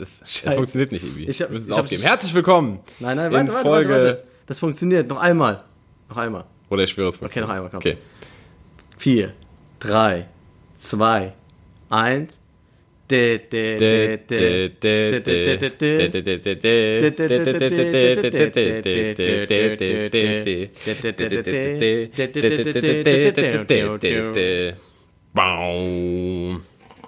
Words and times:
Es 0.00 0.22
funktioniert 0.54 0.92
nicht 0.92 1.04
irgendwie. 1.04 1.24
Ich 1.26 1.42
hab- 1.42 1.48
Wir 1.48 1.54
müssen 1.54 1.72
es 1.72 1.78
aufgeben. 1.78 2.02
Herzlich 2.02 2.34
willkommen. 2.34 2.80
Nein, 3.00 3.16
nein, 3.16 3.26
in 3.26 3.32
warte, 3.32 3.52
warte, 3.52 3.68
Folge. 3.68 3.90
warte, 3.90 4.06
warte. 4.06 4.24
Das 4.46 4.60
funktioniert. 4.60 5.08
Noch 5.08 5.20
einmal. 5.20 5.64
Noch 6.08 6.16
einmal. 6.16 6.44
Oder 6.70 6.82
ich 6.84 6.90
schwöre, 6.90 7.08
es 7.08 7.16
funktioniert. 7.16 7.48
noch 7.48 7.54
einmal, 7.56 7.70
komm. 7.70 7.78
Okay. 7.78 7.96
Vier, 8.96 9.32
drei, 9.80 10.28
zwei, 10.76 11.32
eins. 11.90 12.40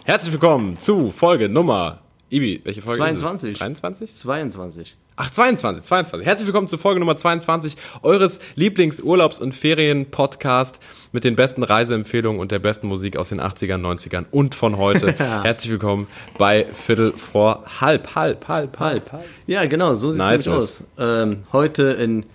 Herzlich 0.04 0.32
willkommen 0.32 0.80
zu 0.80 1.12
Folge 1.12 1.48
Nummer. 1.48 2.00
Ibi, 2.28 2.60
welche 2.64 2.82
Folge 2.82 2.98
22. 2.98 3.52
ist 3.52 3.56
es? 3.56 3.60
23? 3.60 4.14
22. 4.14 4.96
Ach, 5.14 5.30
22, 5.30 5.84
22. 5.84 6.26
Herzlich 6.26 6.48
willkommen 6.48 6.66
zu 6.66 6.76
Folge 6.76 6.98
Nummer 6.98 7.16
22 7.16 7.76
eures 8.02 8.40
Lieblingsurlaubs- 8.56 9.40
und 9.40 9.54
Ferien-Podcast 9.54 10.80
mit 11.12 11.22
den 11.22 11.36
besten 11.36 11.62
Reiseempfehlungen 11.62 12.40
und 12.40 12.50
der 12.50 12.58
besten 12.58 12.88
Musik 12.88 13.16
aus 13.16 13.28
den 13.28 13.40
80ern, 13.40 13.80
90ern 13.80 14.24
und 14.32 14.56
von 14.56 14.76
heute. 14.76 15.12
Herzlich 15.18 15.70
willkommen 15.70 16.08
bei 16.36 16.66
Viertel 16.74 17.12
vor 17.12 17.62
halb, 17.80 18.16
halb, 18.16 18.48
halb, 18.48 18.76
halb, 18.80 19.12
halb. 19.12 19.24
Ja, 19.46 19.66
genau, 19.66 19.94
so 19.94 20.10
sieht 20.10 20.18
Nice, 20.18 20.40
es 20.40 20.46
nämlich 20.46 20.62
aus. 20.62 20.84
Ähm, 20.98 21.44
heute 21.52 21.84
in, 21.90 22.26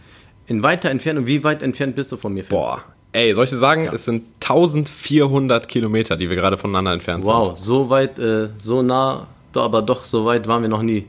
in 0.48 0.64
weiter 0.64 0.90
Entfernung. 0.90 1.28
Wie 1.28 1.44
weit 1.44 1.62
entfernt 1.62 1.96
bist 1.96 2.14
du 2.14 2.18
von 2.18 2.34
mir? 2.34 2.46
Phil? 2.46 2.56
Boah. 2.56 2.82
Ey, 3.14 3.34
soll 3.36 3.44
ich 3.44 3.50
dir 3.50 3.58
sagen, 3.58 3.90
es 3.94 4.06
sind 4.06 4.24
1400 4.42 5.68
Kilometer, 5.68 6.16
die 6.16 6.30
wir 6.30 6.36
gerade 6.38 6.58
voneinander 6.58 6.94
entfernt 6.94 7.26
Wow, 7.26 7.58
so 7.58 7.90
weit, 7.90 8.18
äh, 8.20 8.50
so 8.58 8.82
nah, 8.82 9.28
doch, 9.52 9.64
aber 9.64 9.82
doch, 9.82 10.04
so 10.04 10.26
weit 10.26 10.48
waren 10.48 10.62
wir 10.62 10.70
noch 10.70 10.82
nie. 10.82 11.06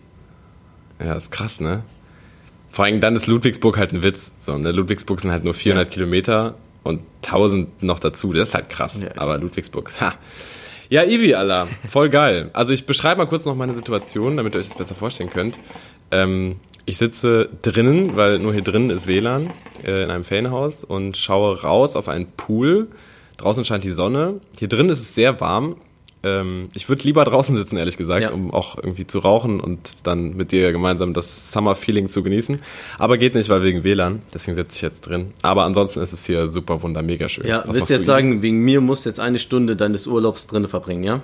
sind. 0.98 1.06
Ja, 1.06 1.14
ist 1.14 1.30
krass, 1.30 1.60
ne? 1.60 1.82
Vor 2.70 2.86
allem 2.86 3.00
dann 3.00 3.14
ist 3.16 3.26
Ludwigsburg 3.26 3.76
halt 3.76 3.92
ein 3.92 4.02
Witz. 4.02 4.32
So, 4.38 4.56
ne? 4.56 4.72
Ludwigsburg 4.72 5.20
sind 5.20 5.30
halt 5.30 5.44
nur 5.44 5.54
400 5.54 5.90
Kilometer 5.90 6.54
und 6.82 7.00
1000 7.26 7.82
noch 7.82 8.00
dazu. 8.00 8.32
Das 8.32 8.48
ist 8.48 8.54
halt 8.54 8.70
krass. 8.70 9.00
Ja. 9.02 9.10
Aber 9.16 9.38
Ludwigsburg, 9.38 9.92
ha. 10.00 10.14
Ja, 10.88 11.04
Ivi, 11.04 11.34
Alter, 11.34 11.68
voll 11.88 12.10
geil. 12.10 12.50
Also 12.52 12.72
ich 12.72 12.86
beschreibe 12.86 13.18
mal 13.18 13.26
kurz 13.26 13.44
noch 13.44 13.54
meine 13.54 13.74
Situation, 13.74 14.36
damit 14.36 14.54
ihr 14.54 14.60
euch 14.60 14.68
das 14.68 14.76
besser 14.76 14.94
vorstellen 14.94 15.30
könnt. 15.30 15.58
Ähm, 16.10 16.56
ich 16.86 16.98
sitze 16.98 17.48
drinnen, 17.62 18.16
weil 18.16 18.38
nur 18.38 18.52
hier 18.52 18.62
drinnen 18.62 18.90
ist 18.90 19.06
WLAN, 19.06 19.50
äh, 19.84 20.02
in 20.02 20.10
einem 20.10 20.24
Ferienhaus 20.24 20.84
und 20.84 21.16
schaue 21.16 21.62
raus 21.62 21.96
auf 21.96 22.08
einen 22.08 22.26
Pool. 22.36 22.88
Draußen 23.38 23.64
scheint 23.64 23.84
die 23.84 23.92
Sonne. 23.92 24.40
Hier 24.58 24.68
drin 24.68 24.88
ist 24.88 25.00
es 25.00 25.14
sehr 25.14 25.40
warm. 25.40 25.76
Ähm, 26.24 26.68
ich 26.74 26.88
würde 26.88 27.02
lieber 27.02 27.24
draußen 27.24 27.56
sitzen, 27.56 27.76
ehrlich 27.76 27.96
gesagt, 27.96 28.22
Ja. 28.22 28.30
um 28.32 28.52
auch 28.52 28.76
irgendwie 28.76 29.06
zu 29.08 29.18
rauchen 29.18 29.58
und 29.60 30.06
dann 30.06 30.36
mit 30.36 30.52
dir 30.52 30.70
gemeinsam 30.70 31.14
das 31.14 31.50
Summer-Feeling 31.50 32.08
zu 32.08 32.22
genießen. 32.22 32.60
Aber 32.98 33.18
geht 33.18 33.34
nicht, 33.34 33.48
weil 33.48 33.62
wegen 33.64 33.82
WLAN. 33.82 34.22
Deswegen 34.32 34.54
sitze 34.56 34.76
ich 34.76 34.82
jetzt 34.82 35.00
drin. 35.02 35.32
Aber 35.42 35.64
ansonsten 35.64 35.98
ist 36.00 36.12
es 36.12 36.24
hier 36.24 36.46
super 36.48 36.82
wunder, 36.82 37.02
mega 37.02 37.28
schön. 37.28 37.46
Ja, 37.46 37.64
Was 37.66 37.74
willst 37.74 37.90
du 37.90 37.94
jetzt 37.94 38.06
sagen, 38.06 38.40
wegen 38.42 38.60
mir 38.60 38.80
musst 38.80 39.04
du 39.04 39.08
jetzt 39.10 39.18
eine 39.18 39.40
Stunde 39.40 39.74
deines 39.74 40.06
Urlaubs 40.06 40.46
drinnen 40.46 40.68
verbringen, 40.68 41.02
ja? 41.02 41.22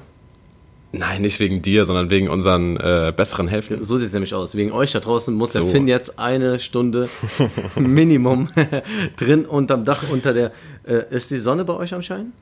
Nein, 0.91 1.21
nicht 1.21 1.39
wegen 1.39 1.61
dir, 1.61 1.85
sondern 1.85 2.09
wegen 2.09 2.31
unseren 2.31 2.79
äh, 2.79 3.13
besseren 3.15 3.47
Hälften. 3.47 3.83
So 3.83 3.99
sieht 3.99 4.09
es 4.09 4.15
nämlich 4.15 4.33
aus. 4.35 4.57
Wegen 4.57 4.73
euch 4.73 4.93
da 4.93 5.01
draußen 5.01 5.35
muss 5.35 5.51
der 5.51 5.63
So. 5.63 5.69
Finn 5.69 5.87
jetzt 5.87 6.19
eine 6.19 6.59
Stunde 6.61 7.11
Minimum 7.77 8.49
drin 9.17 9.45
unterm 9.45 9.85
Dach 9.85 10.05
unter 10.11 10.33
der. 10.33 10.53
Äh, 10.85 11.03
ist 11.11 11.31
die 11.31 11.37
Sonne 11.37 11.65
bei 11.67 11.75
euch 11.75 11.93
am 11.93 12.03
Schein? 12.03 12.33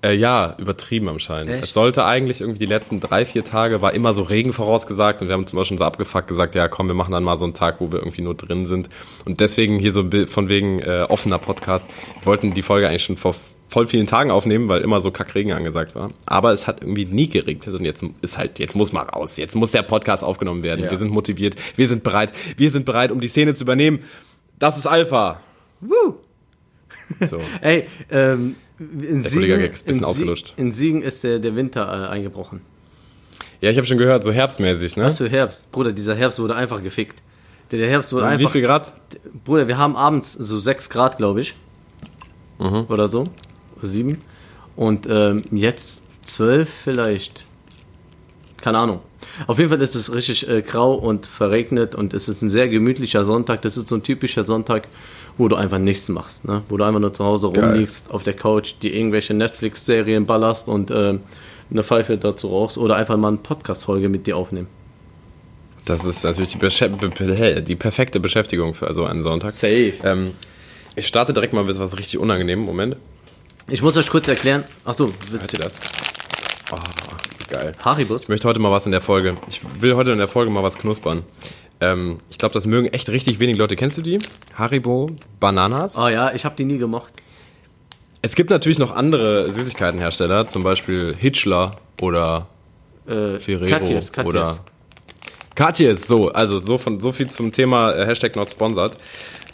Äh, 0.00 0.14
ja, 0.14 0.54
übertrieben 0.58 1.08
am 1.08 1.18
Schein. 1.18 1.48
Echt? 1.48 1.64
Es 1.64 1.72
sollte 1.72 2.04
eigentlich 2.04 2.40
irgendwie 2.42 2.60
die 2.60 2.66
letzten 2.66 3.00
drei, 3.00 3.24
vier 3.24 3.44
Tage 3.44 3.80
war 3.82 3.94
immer 3.94 4.14
so 4.14 4.22
Regen 4.22 4.52
vorausgesagt 4.52 5.22
und 5.22 5.28
wir 5.28 5.34
haben 5.34 5.46
zum 5.46 5.58
Beispiel 5.58 5.78
so 5.78 5.84
abgefuckt 5.84 6.28
gesagt, 6.28 6.54
ja 6.54 6.68
komm, 6.68 6.86
wir 6.86 6.94
machen 6.94 7.12
dann 7.12 7.24
mal 7.24 7.38
so 7.38 7.46
einen 7.46 7.54
Tag, 7.54 7.80
wo 7.80 7.90
wir 7.90 7.98
irgendwie 7.98 8.22
nur 8.22 8.34
drin 8.34 8.66
sind. 8.66 8.90
Und 9.24 9.40
deswegen 9.40 9.78
hier 9.78 9.92
so 9.92 10.04
von 10.26 10.48
wegen 10.48 10.80
äh, 10.80 11.06
offener 11.08 11.38
Podcast. 11.38 11.88
Wir 12.20 12.26
wollten 12.26 12.54
die 12.54 12.62
Folge 12.62 12.88
eigentlich 12.88 13.04
schon 13.04 13.16
vor 13.16 13.34
voll 13.68 13.86
vielen 13.86 14.06
Tagen 14.06 14.30
aufnehmen, 14.30 14.68
weil 14.68 14.80
immer 14.80 15.00
so 15.00 15.10
Kackregen 15.10 15.52
angesagt 15.52 15.94
war. 15.94 16.10
Aber 16.26 16.52
es 16.52 16.66
hat 16.66 16.80
irgendwie 16.80 17.04
nie 17.04 17.28
geregnet 17.28 17.74
und 17.74 17.84
jetzt 17.84 18.04
ist 18.22 18.38
halt, 18.38 18.58
jetzt 18.58 18.74
muss 18.74 18.92
mal 18.92 19.02
raus. 19.02 19.36
Jetzt 19.36 19.54
muss 19.54 19.70
der 19.70 19.82
Podcast 19.82 20.24
aufgenommen 20.24 20.64
werden. 20.64 20.84
Ja. 20.84 20.90
Wir 20.90 20.98
sind 20.98 21.10
motiviert, 21.10 21.56
wir 21.76 21.88
sind 21.88 22.02
bereit, 22.02 22.32
wir 22.56 22.70
sind 22.70 22.84
bereit, 22.84 23.12
um 23.12 23.20
die 23.20 23.28
Szene 23.28 23.54
zu 23.54 23.64
übernehmen. 23.64 24.00
Das 24.58 24.78
ist 24.78 24.86
Alpha. 24.86 25.40
Woo! 25.80 26.16
So. 27.28 27.38
Ey, 27.60 27.86
ähm, 28.10 28.56
in 28.78 29.22
Siegen, 29.22 29.60
in, 29.86 30.04
ausgelutscht. 30.04 30.54
in 30.56 30.72
Siegen 30.72 31.02
ist 31.02 31.24
der, 31.24 31.38
der 31.38 31.56
Winter 31.56 31.82
äh, 31.86 32.08
eingebrochen. 32.08 32.60
Ja, 33.60 33.70
ich 33.70 33.76
habe 33.76 33.86
schon 33.86 33.98
gehört, 33.98 34.22
so 34.22 34.32
herbstmäßig, 34.32 34.96
ne? 34.96 35.04
Was 35.04 35.18
für 35.18 35.28
Herbst? 35.28 35.72
Bruder, 35.72 35.92
dieser 35.92 36.14
Herbst 36.14 36.38
wurde 36.38 36.54
einfach 36.54 36.82
gefickt. 36.82 37.20
Der, 37.70 37.80
der 37.80 37.88
Herbst 37.88 38.12
wurde 38.12 38.26
Wie 38.26 38.30
einfach. 38.30 38.52
viel 38.52 38.62
Grad? 38.62 38.92
Bruder, 39.44 39.66
wir 39.66 39.78
haben 39.78 39.96
abends 39.96 40.32
so 40.32 40.58
6 40.60 40.90
Grad, 40.90 41.16
glaube 41.18 41.40
ich. 41.40 41.54
Mhm. 42.58 42.86
Oder 42.88 43.08
so. 43.08 43.28
7. 43.86 44.20
Und 44.76 45.06
ähm, 45.08 45.44
jetzt 45.50 46.02
12 46.24 46.68
vielleicht. 46.68 47.44
Keine 48.60 48.78
Ahnung. 48.78 49.00
Auf 49.46 49.58
jeden 49.58 49.70
Fall 49.70 49.80
ist 49.80 49.94
es 49.94 50.12
richtig 50.12 50.48
äh, 50.48 50.62
grau 50.62 50.94
und 50.94 51.26
verregnet 51.26 51.94
und 51.94 52.12
es 52.14 52.28
ist 52.28 52.42
ein 52.42 52.48
sehr 52.48 52.68
gemütlicher 52.68 53.24
Sonntag. 53.24 53.62
Das 53.62 53.76
ist 53.76 53.88
so 53.88 53.96
ein 53.96 54.02
typischer 54.02 54.42
Sonntag, 54.42 54.88
wo 55.36 55.48
du 55.48 55.56
einfach 55.56 55.78
nichts 55.78 56.08
machst. 56.08 56.46
Ne? 56.46 56.62
Wo 56.68 56.76
du 56.76 56.84
einfach 56.84 57.00
nur 57.00 57.12
zu 57.12 57.24
Hause 57.24 57.50
Geil. 57.52 57.64
rumliegst, 57.64 58.10
auf 58.10 58.22
der 58.22 58.34
Couch, 58.34 58.74
die 58.82 58.94
irgendwelche 58.96 59.34
Netflix-Serien 59.34 60.26
ballerst 60.26 60.68
und 60.68 60.90
ähm, 60.90 61.20
eine 61.70 61.82
Pfeife 61.82 62.16
dazu 62.16 62.48
rauchst 62.48 62.78
oder 62.78 62.96
einfach 62.96 63.16
mal 63.16 63.28
eine 63.28 63.36
Podcast-Folge 63.38 64.08
mit 64.08 64.26
dir 64.26 64.36
aufnehmen. 64.36 64.68
Das 65.84 66.04
ist 66.04 66.24
natürlich 66.24 66.56
die, 66.56 67.64
die 67.64 67.76
perfekte 67.76 68.20
Beschäftigung 68.20 68.74
für 68.74 68.92
so 68.92 69.04
einen 69.04 69.22
Sonntag. 69.22 69.52
Safe. 69.52 69.94
Ähm, 70.04 70.32
ich 70.96 71.06
starte 71.06 71.32
direkt 71.32 71.52
mal 71.52 71.64
mit 71.64 71.78
was 71.78 71.96
richtig 71.96 72.18
unangenehm. 72.18 72.60
Moment. 72.60 72.96
Ich 73.68 73.82
muss 73.82 73.96
euch 73.96 74.08
kurz 74.08 74.28
erklären. 74.28 74.64
Achso, 74.84 75.12
Hört 75.30 75.52
ihr 75.52 75.58
das? 75.58 75.78
Oh, 76.72 76.76
geil. 77.50 77.72
Haribus? 77.84 78.22
Ich 78.22 78.28
möchte 78.28 78.48
heute 78.48 78.58
mal 78.60 78.70
was 78.72 78.86
in 78.86 78.92
der 78.92 79.00
Folge. 79.00 79.36
Ich 79.48 79.60
will 79.80 79.94
heute 79.94 80.12
in 80.12 80.18
der 80.18 80.28
Folge 80.28 80.50
mal 80.50 80.62
was 80.62 80.78
knuspern. 80.78 81.22
Ähm, 81.80 82.20
ich 82.30 82.38
glaube, 82.38 82.54
das 82.54 82.66
mögen 82.66 82.88
echt 82.88 83.08
richtig 83.08 83.38
wenig 83.40 83.56
Leute. 83.56 83.76
Kennst 83.76 83.98
du 83.98 84.02
die? 84.02 84.18
Haribo 84.54 85.10
Bananas? 85.38 85.96
Oh 85.98 86.08
ja, 86.08 86.32
ich 86.34 86.44
habe 86.44 86.56
die 86.56 86.64
nie 86.64 86.78
gemocht. 86.78 87.12
Es 88.22 88.34
gibt 88.34 88.50
natürlich 88.50 88.78
noch 88.78 88.90
andere 88.94 89.52
Süßigkeitenhersteller, 89.52 90.48
zum 90.48 90.62
Beispiel 90.64 91.14
Hitchler 91.16 91.76
oder 92.00 92.48
Äh, 93.06 93.38
Ferrero 93.38 93.66
Katjes, 93.70 94.12
Katjes. 94.12 94.34
oder 94.34 94.58
Katjes. 95.54 96.06
So, 96.08 96.30
also 96.32 96.58
so 96.58 96.78
von 96.78 97.00
so 97.00 97.12
viel 97.12 97.28
zum 97.30 97.52
Thema 97.52 97.92
äh, 97.94 98.06
Hashtag 98.06 98.34
not 98.34 98.50
sponsored. 98.50 98.92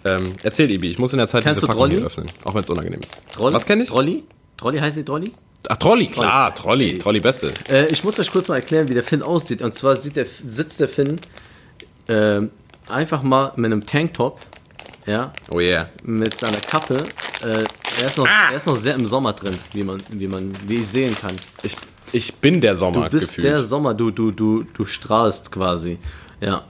Ähm, 0.05 0.35
erzähl, 0.43 0.71
Ibi, 0.71 0.91
ich 0.91 0.99
muss 0.99 1.13
in 1.13 1.19
der 1.19 1.29
Zeit 1.29 1.43
Kennst 1.45 1.63
diese 1.63 1.67
du 1.67 1.73
Packung 1.73 1.89
hier 1.91 2.01
Trolli? 2.01 2.07
öffnen, 2.07 2.27
auch 2.45 2.55
wenn 2.55 2.63
es 2.63 2.71
unangenehm 2.71 3.01
ist. 3.01 3.17
Trolli? 3.33 3.55
Was 3.55 3.65
kenn 3.67 3.81
ich? 3.81 3.89
Trolli? 3.89 4.23
Trolli 4.57 4.79
heißt 4.79 4.97
die 4.99 5.05
Trolli? 5.05 5.33
Ach, 5.69 5.77
Trolli, 5.79 6.09
klar, 6.09 6.55
Trolli, 6.55 6.89
Safe. 6.91 6.99
Trolli 6.99 7.21
Beste. 7.21 7.53
Äh, 7.71 7.87
ich 7.87 8.05
muss 8.05 8.19
euch 8.21 8.31
kurz 8.31 8.49
mal 8.49 8.57
erklären, 8.57 8.87
wie 8.89 8.95
der 8.95 9.03
Finn 9.03 9.23
aussieht. 9.23 9.63
Und 9.63 9.75
zwar 9.75 9.97
sieht 9.97 10.17
der, 10.17 10.27
sitzt 10.27 10.79
der 10.81 10.89
Finn 10.91 11.21
ähm, 12.09 12.51
einfach 12.87 13.23
mal 13.23 13.53
mit 13.57 13.67
einem 13.73 13.87
Tanktop, 13.87 14.41
ja, 15.07 15.33
Oh 15.51 15.59
yeah. 15.61 15.89
mit 16.03 16.39
seiner 16.39 16.61
Kappe. 16.61 16.97
Äh, 17.43 17.65
er, 18.01 18.07
ist 18.07 18.19
noch, 18.19 18.27
Ah! 18.27 18.51
er 18.51 18.57
ist 18.57 18.67
noch 18.67 18.77
sehr 18.77 18.95
im 18.95 19.07
Sommer 19.07 19.33
drin, 19.33 19.59
wie 19.73 19.85
man, 19.85 20.03
wie 20.11 20.27
man, 20.29 20.53
wie 20.67 20.77
ich 20.77 20.87
sehen 20.89 21.15
kann. 21.19 21.35
Ich, 21.63 21.77
ich 22.13 22.35
bin 22.35 22.61
der 22.61 22.77
Sommer 22.77 23.05
Du 23.05 23.11
bist 23.17 23.29
gefühlt. 23.31 23.47
der 23.47 23.65
Sommer, 23.65 23.95
du, 23.95 24.11
du, 24.11 24.31
du, 24.33 24.65
du 24.75 24.85
strahlst 24.85 25.51
quasi. 25.51 25.99
Ja, 26.43 26.65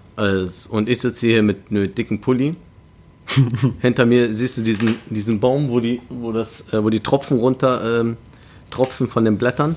und 0.71 0.89
ich 0.89 1.01
sitze 1.01 1.27
hier 1.27 1.43
mit 1.43 1.71
einem 1.71 1.93
dicken 1.93 2.21
Pulli. 2.21 2.55
Hinter 3.81 4.07
mir 4.07 4.33
siehst 4.33 4.59
du 4.59 4.63
diesen, 4.63 4.97
diesen 5.09 5.41
Baum, 5.41 5.71
wo 5.71 5.81
die, 5.81 6.01
wo 6.09 6.33
das, 6.33 6.73
äh, 6.73 6.83
wo 6.83 6.91
die 6.91 7.01
Tropfen 7.01 7.39
runter 7.39 8.01
ähm, 8.01 8.17
tropfen 8.71 9.09
von 9.09 9.25
den 9.25 9.39
Blättern. 9.39 9.77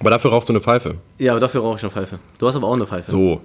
aber 0.00 0.10
dafür 0.10 0.32
rauchst 0.32 0.48
du 0.48 0.52
eine 0.52 0.60
Pfeife. 0.60 0.98
Ja, 1.18 1.32
aber 1.32 1.40
dafür 1.40 1.62
rauche 1.62 1.76
ich 1.76 1.82
eine 1.82 1.92
Pfeife. 1.92 2.18
Du 2.38 2.46
hast 2.46 2.56
aber 2.56 2.66
auch 2.66 2.74
eine 2.74 2.86
Pfeife. 2.86 3.10
So. 3.10 3.40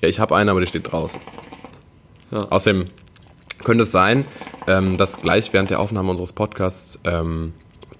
Ja, 0.00 0.08
ich 0.08 0.20
habe 0.20 0.36
eine, 0.36 0.50
aber 0.50 0.60
die 0.60 0.66
steht 0.66 0.90
draußen. 0.90 1.20
Ja. 2.30 2.46
Außerdem 2.50 2.86
könnte 3.64 3.82
es 3.82 3.90
sein, 3.90 4.24
ähm, 4.66 4.96
dass 4.96 5.20
gleich 5.20 5.52
während 5.52 5.70
der 5.70 5.80
Aufnahme 5.80 6.10
unseres 6.10 6.32
Podcasts 6.32 6.98
ähm, 7.04 7.52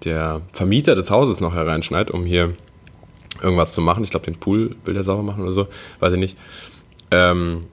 der 0.04 0.42
Vermieter 0.52 0.94
des 0.94 1.10
Hauses 1.10 1.40
noch 1.40 1.54
hereinschneit, 1.54 2.10
um 2.10 2.24
hier 2.24 2.54
irgendwas 3.42 3.72
zu 3.72 3.80
machen. 3.80 4.04
Ich 4.04 4.10
glaube, 4.10 4.26
den 4.26 4.36
Pool 4.36 4.76
will 4.84 4.94
der 4.94 5.04
sauber 5.04 5.22
machen 5.22 5.42
oder 5.42 5.52
so. 5.52 5.66
Weiß 5.98 6.12
ich 6.12 6.18
nicht. 6.18 6.38
Ähm, 7.10 7.66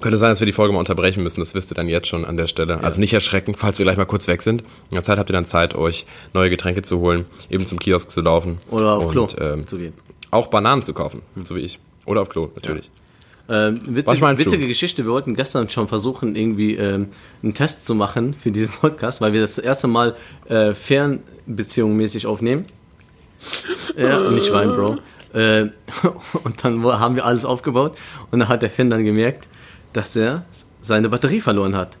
könnte 0.00 0.18
sein, 0.18 0.30
dass 0.30 0.40
wir 0.40 0.46
die 0.46 0.52
Folge 0.52 0.72
mal 0.72 0.78
unterbrechen 0.80 1.22
müssen. 1.22 1.40
Das 1.40 1.54
wisst 1.54 1.72
ihr 1.72 1.74
dann 1.74 1.88
jetzt 1.88 2.06
schon 2.08 2.24
an 2.24 2.36
der 2.36 2.46
Stelle. 2.46 2.82
Also 2.82 3.00
nicht 3.00 3.12
erschrecken, 3.12 3.54
falls 3.54 3.78
wir 3.78 3.84
gleich 3.84 3.96
mal 3.96 4.04
kurz 4.04 4.26
weg 4.28 4.42
sind. 4.42 4.62
In 4.62 4.94
der 4.94 5.02
Zeit 5.02 5.18
habt 5.18 5.30
ihr 5.30 5.34
dann 5.34 5.46
Zeit, 5.46 5.74
euch 5.74 6.06
neue 6.34 6.50
Getränke 6.50 6.82
zu 6.82 7.00
holen, 7.00 7.24
eben 7.50 7.66
zum 7.66 7.78
Kiosk 7.78 8.10
zu 8.10 8.20
laufen. 8.20 8.58
Oder 8.70 8.92
auf 8.94 9.06
und, 9.06 9.12
Klo 9.12 9.26
Ähm, 9.38 9.66
zu 9.66 9.78
gehen. 9.78 9.94
auch 10.30 10.48
Bananen 10.48 10.82
zu 10.82 10.92
kaufen, 10.94 11.22
so 11.40 11.56
wie 11.56 11.60
ich. 11.60 11.78
Oder 12.04 12.22
auf 12.22 12.28
Klo, 12.28 12.50
natürlich. 12.54 12.90
Ähm, 13.48 13.78
Was 13.86 13.94
witzig, 13.94 14.20
witzige 14.22 14.66
Geschichte, 14.66 15.04
wir 15.04 15.12
wollten 15.12 15.34
gestern 15.34 15.70
schon 15.70 15.86
versuchen, 15.86 16.34
irgendwie 16.34 16.74
ähm, 16.74 17.08
einen 17.42 17.54
Test 17.54 17.86
zu 17.86 17.94
machen 17.94 18.34
für 18.34 18.50
diesen 18.50 18.72
Podcast, 18.74 19.20
weil 19.20 19.32
wir 19.32 19.40
das 19.40 19.58
erste 19.58 19.86
Mal 19.86 20.16
äh, 20.48 20.74
fernbeziehungsmäßig 20.74 22.26
aufnehmen. 22.26 22.64
Ja, 23.96 24.30
nicht 24.30 24.52
Wein, 24.52 24.72
Bro. 24.72 24.96
Äh, 25.32 25.68
und 26.44 26.64
dann 26.64 26.82
haben 26.84 27.16
wir 27.16 27.24
alles 27.24 27.44
aufgebaut 27.44 27.96
und 28.30 28.40
dann 28.40 28.48
hat 28.48 28.62
der 28.62 28.70
Finn 28.70 28.90
dann 28.90 29.04
gemerkt, 29.04 29.46
dass 29.96 30.14
er 30.16 30.44
seine 30.80 31.08
Batterie 31.08 31.40
verloren 31.40 31.74
hat. 31.76 31.96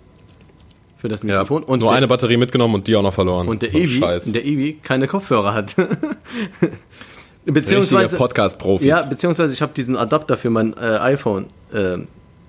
Für 0.98 1.08
das 1.08 1.22
Ja, 1.22 1.26
Mikrofon. 1.40 1.62
und 1.64 1.80
nur 1.80 1.88
der, 1.90 1.96
eine 1.98 2.08
Batterie 2.08 2.36
mitgenommen 2.36 2.74
und 2.74 2.86
die 2.86 2.96
auch 2.96 3.02
noch 3.02 3.12
verloren. 3.14 3.48
und 3.48 3.62
der 3.62 3.68
So 3.70 3.84
Scheiß. 3.86 4.32
der 4.32 4.42
keine 4.82 5.06
Kopfhörer 5.08 5.52
hat. 5.54 5.74
Beziehungsweise, 7.44 8.16
Podcast-Profis. 8.16 8.86
ja, 8.86 9.04
beziehungsweise 9.04 9.52
ich 9.54 9.62
habe 9.62 9.72
diesen 9.72 9.96
Adapter 9.96 10.36
für 10.36 10.50
mein 10.50 10.74
äh, 10.76 10.98
iPhone 10.98 11.46
äh, 11.72 11.98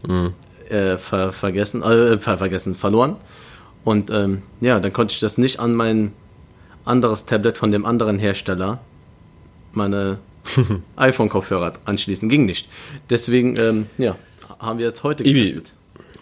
Mhm. 0.07 0.33
äh, 0.69 0.97
ver 0.97 1.31
vergessen, 1.31 1.81
äh, 1.83 2.19
ver 2.19 2.37
vergessen, 2.37 2.75
verloren. 2.75 3.15
Und 3.83 4.09
ähm, 4.09 4.41
ja, 4.61 4.79
dann 4.79 4.93
konnte 4.93 5.13
ich 5.13 5.19
das 5.19 5.37
nicht 5.37 5.59
an 5.59 5.73
mein 5.75 6.13
anderes 6.85 7.25
Tablet 7.25 7.57
von 7.57 7.71
dem 7.71 7.85
anderen 7.85 8.17
Hersteller, 8.19 8.79
meine 9.73 10.19
iPhone-Kopfhörer 10.95 11.73
anschließen. 11.85 12.27
Ging 12.29 12.45
nicht. 12.45 12.67
Deswegen, 13.09 13.55
ähm, 13.59 13.87
ja, 13.97 14.15
haben 14.59 14.79
wir 14.79 14.85
jetzt 14.85 15.03
heute 15.03 15.23
Ibi. 15.23 15.41
getestet. 15.41 15.73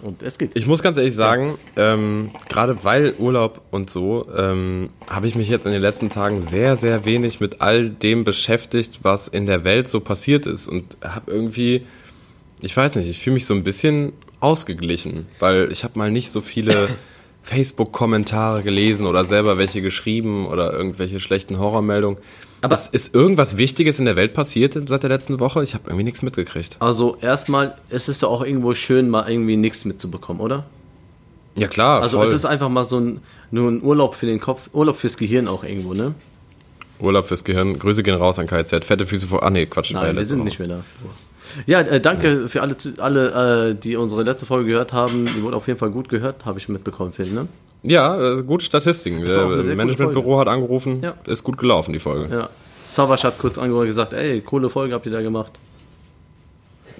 Und 0.01 0.21
es 0.21 0.37
geht. 0.37 0.51
Ich 0.55 0.67
muss 0.67 0.83
ganz 0.83 0.97
ehrlich 0.97 1.15
sagen, 1.15 1.57
ähm, 1.77 2.31
gerade 2.49 2.83
weil 2.83 3.15
Urlaub 3.17 3.61
und 3.71 3.89
so, 3.89 4.27
ähm, 4.35 4.89
habe 5.07 5.27
ich 5.27 5.35
mich 5.35 5.49
jetzt 5.49 5.65
in 5.65 5.71
den 5.71 5.81
letzten 5.81 6.09
Tagen 6.09 6.45
sehr, 6.47 6.75
sehr 6.75 7.05
wenig 7.05 7.39
mit 7.39 7.61
all 7.61 7.89
dem 7.89 8.23
beschäftigt, 8.23 8.99
was 9.01 9.27
in 9.27 9.45
der 9.45 9.63
Welt 9.63 9.89
so 9.89 9.99
passiert 10.01 10.45
ist 10.45 10.67
und 10.67 10.97
habe 11.01 11.31
irgendwie, 11.31 11.83
ich 12.61 12.75
weiß 12.75 12.97
nicht, 12.97 13.09
ich 13.09 13.19
fühle 13.19 13.35
mich 13.35 13.45
so 13.45 13.53
ein 13.53 13.63
bisschen 13.63 14.13
ausgeglichen, 14.41 15.25
weil 15.39 15.71
ich 15.71 15.83
habe 15.83 15.97
mal 15.97 16.11
nicht 16.11 16.29
so 16.29 16.41
viele 16.41 16.89
Facebook-Kommentare 17.43 18.63
gelesen 18.63 19.07
oder 19.07 19.25
selber 19.25 19.57
welche 19.57 19.81
geschrieben 19.81 20.45
oder 20.45 20.73
irgendwelche 20.73 21.19
schlechten 21.19 21.57
Horrormeldungen. 21.57 22.19
Aber 22.65 22.73
es 22.75 22.87
ist 22.87 23.13
irgendwas 23.15 23.57
Wichtiges 23.57 23.99
in 23.99 24.05
der 24.05 24.15
Welt 24.15 24.33
passiert 24.33 24.73
seit 24.87 25.03
der 25.03 25.09
letzten 25.09 25.39
Woche? 25.39 25.63
Ich 25.63 25.73
habe 25.73 25.85
irgendwie 25.87 26.03
nichts 26.03 26.21
mitgekriegt. 26.21 26.77
Also 26.79 27.17
erstmal, 27.21 27.75
es 27.89 28.09
ist 28.09 28.21
ja 28.21 28.27
auch 28.27 28.41
irgendwo 28.43 28.73
schön, 28.73 29.09
mal 29.09 29.29
irgendwie 29.29 29.55
nichts 29.57 29.85
mitzubekommen, 29.85 30.41
oder? 30.41 30.65
Ja 31.55 31.67
klar, 31.67 32.01
Also 32.01 32.17
voll. 32.17 32.27
es 32.27 32.33
ist 32.33 32.45
einfach 32.45 32.67
mal 32.69 32.83
so 32.85 32.99
ein, 32.99 33.21
nur 33.51 33.71
ein 33.71 33.81
Urlaub 33.81 34.15
für 34.15 34.25
den 34.25 34.39
Kopf, 34.41 34.69
Urlaub 34.73 34.97
fürs 34.97 35.17
Gehirn 35.17 35.47
auch 35.47 35.63
irgendwo, 35.63 35.93
ne? 35.93 36.13
Urlaub 36.99 37.27
fürs 37.27 37.43
Gehirn. 37.43 37.77
Grüße 37.79 38.03
gehen 38.03 38.15
raus 38.15 38.39
an 38.39 38.47
KZ. 38.47 38.83
Fette 38.85 39.05
Füße 39.05 39.27
vor. 39.27 39.43
Ah 39.43 39.49
nee, 39.49 39.65
Quatsch. 39.65 39.91
ja 39.91 39.99
Nein, 39.99 40.07
wir 40.07 40.13
letzte 40.13 40.29
sind 40.29 40.39
Woche. 40.39 40.45
nicht 40.45 40.59
mehr 40.59 40.67
da. 40.69 40.83
Ja, 41.65 41.81
äh, 41.81 42.01
danke 42.01 42.47
für 42.47 42.61
alle, 42.61 42.75
alle 42.99 43.69
äh, 43.71 43.75
die 43.75 43.95
unsere 43.95 44.23
letzte 44.23 44.45
Folge 44.45 44.69
gehört 44.71 44.93
haben. 44.93 45.25
Die 45.37 45.43
wurde 45.43 45.55
auf 45.57 45.67
jeden 45.67 45.79
Fall 45.79 45.91
gut 45.91 46.09
gehört, 46.09 46.45
habe 46.45 46.57
ich 46.59 46.67
mitbekommen, 46.69 47.13
Phil, 47.13 47.27
ne? 47.31 47.47
Ja, 47.83 48.37
äh, 48.39 48.41
gute 48.43 48.65
Statistiken. 48.65 49.21
Das 49.23 49.33
gute 49.35 49.75
Managementbüro 49.75 50.39
hat 50.39 50.47
angerufen. 50.47 51.01
Ja. 51.03 51.13
Ist 51.25 51.43
gut 51.43 51.57
gelaufen, 51.57 51.93
die 51.93 51.99
Folge. 51.99 52.33
Ja. 52.35 52.49
Savas 52.85 53.23
hat 53.23 53.37
kurz 53.37 53.57
angerufen 53.57 53.81
und 53.81 53.87
gesagt, 53.87 54.13
ey, 54.13 54.41
coole 54.41 54.69
Folge 54.69 54.93
habt 54.93 55.05
ihr 55.05 55.11
da 55.11 55.21
gemacht. 55.21 55.53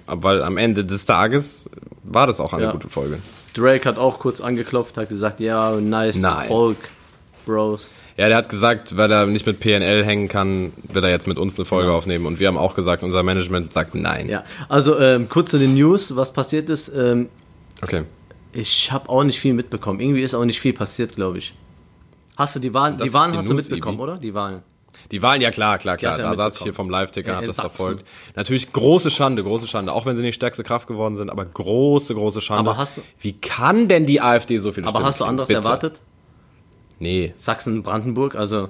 Weil 0.07 0.43
am 0.43 0.57
Ende 0.57 0.83
des 0.85 1.05
Tages 1.05 1.69
war 2.03 2.27
das 2.27 2.39
auch 2.39 2.53
eine 2.53 2.63
Ja. 2.65 2.71
gute 2.71 2.89
Folge. 2.89 3.19
Drake 3.53 3.87
hat 3.87 3.97
auch 3.97 4.19
kurz 4.19 4.41
angeklopft, 4.41 4.97
hat 4.97 5.09
gesagt, 5.09 5.39
ja, 5.39 5.71
nice 5.77 6.19
Nein. 6.19 6.47
Folk, 6.47 6.77
Bros. 7.45 7.93
Ja, 8.17 8.27
der 8.27 8.37
hat 8.37 8.49
gesagt, 8.49 8.97
weil 8.97 9.11
er 9.11 9.25
nicht 9.25 9.45
mit 9.45 9.59
PNL 9.59 10.03
hängen 10.05 10.27
kann, 10.27 10.73
will 10.91 11.03
er 11.03 11.09
jetzt 11.09 11.27
mit 11.27 11.37
uns 11.37 11.57
eine 11.57 11.65
Folge 11.65 11.91
aufnehmen. 11.91 12.25
Und 12.25 12.39
wir 12.39 12.47
haben 12.47 12.57
auch 12.57 12.75
gesagt, 12.75 13.03
unser 13.03 13.23
Management 13.23 13.73
sagt 13.73 13.93
nein. 13.95 14.29
Ja, 14.29 14.43
also 14.69 14.97
ähm, 14.99 15.27
kurz 15.29 15.51
zu 15.51 15.57
den 15.57 15.73
News, 15.75 16.15
was 16.15 16.31
passiert 16.33 16.69
ist. 16.69 16.89
Ähm, 16.95 17.27
Okay. 17.81 18.03
Ich 18.55 18.91
habe 18.91 19.09
auch 19.09 19.23
nicht 19.23 19.39
viel 19.39 19.53
mitbekommen. 19.53 19.99
Irgendwie 19.99 20.21
ist 20.23 20.33
auch 20.33 20.45
nicht 20.45 20.59
viel 20.59 20.73
passiert, 20.73 21.15
glaube 21.15 21.37
ich. 21.37 21.53
Hast 22.37 22.55
du 22.55 22.59
die 22.59 22.73
Wahlen, 22.73 22.97
die 22.97 23.13
Wahlen 23.13 23.31
die 23.31 23.37
hast 23.37 23.49
du 23.49 23.53
News, 23.53 23.69
mitbekommen, 23.69 23.95
Ibi? 23.95 24.03
oder? 24.03 24.17
Die 24.17 24.33
Wahlen. 24.33 24.61
Die 25.11 25.21
Wahlen, 25.21 25.41
ja 25.41 25.51
klar, 25.51 25.77
klar, 25.77 25.97
klar. 25.97 26.17
ja 26.17 26.29
da 26.31 26.35
saß 26.35 26.55
ich 26.57 26.63
hier 26.63 26.73
vom 26.73 26.89
Live-Ticker, 26.89 27.31
Ja, 27.33 27.37
hab 27.37 27.45
das 27.45 27.59
verfolgt. 27.59 28.05
Natürlich 28.35 28.71
große 28.73 29.11
Schande, 29.11 29.43
große 29.43 29.67
Schande. 29.67 29.93
Auch 29.93 30.05
wenn 30.05 30.15
sie 30.15 30.21
nicht 30.23 30.35
stärkste 30.35 30.63
Kraft 30.63 30.87
geworden 30.87 31.15
sind, 31.15 31.29
aber 31.29 31.45
große, 31.45 32.15
große 32.15 32.41
Schande. 32.41 32.69
Aber 32.71 32.77
hast 32.79 32.97
du- 32.97 33.01
Wie 33.19 33.33
kann 33.33 33.87
denn 33.87 34.05
die 34.05 34.19
AfD 34.21 34.57
so 34.57 34.71
viele 34.71 34.87
Aber 34.87 34.95
Stimmen 34.97 35.05
hast 35.07 35.19
du 35.21 35.25
anderes 35.25 35.49
erwartet? 35.49 36.01
Nee. 36.99 37.33
Sachsen, 37.37 37.83
Brandenburg, 37.83 38.35
also 38.35 38.69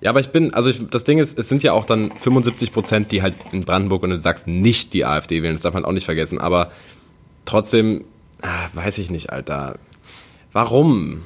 Ja, 0.00 0.10
aber 0.10 0.20
ich 0.20 0.30
bin, 0.30 0.52
also 0.52 0.68
ich, 0.68 0.84
das 0.90 1.04
Ding 1.04 1.18
ist, 1.18 1.38
es 1.38 1.48
sind 1.48 1.62
ja 1.62 1.72
auch 1.72 1.84
dann 1.84 2.12
75 2.18 2.72
Prozent, 2.72 3.12
die 3.12 3.22
halt 3.22 3.34
in 3.52 3.64
Brandenburg 3.64 4.02
und 4.02 4.10
in 4.10 4.20
Sachsen 4.20 4.60
nicht 4.60 4.92
die 4.92 5.04
AfD 5.04 5.42
wählen. 5.44 5.54
Das 5.54 5.62
darf 5.62 5.74
man 5.74 5.84
auch 5.84 5.92
nicht 5.92 6.04
vergessen. 6.06 6.38
Aber 6.40 6.70
trotzdem, 7.44 8.04
ah, 8.42 8.68
weiß 8.74 8.98
ich 8.98 9.10
nicht, 9.10 9.30
Alter. 9.30 9.76
Warum? 10.52 11.22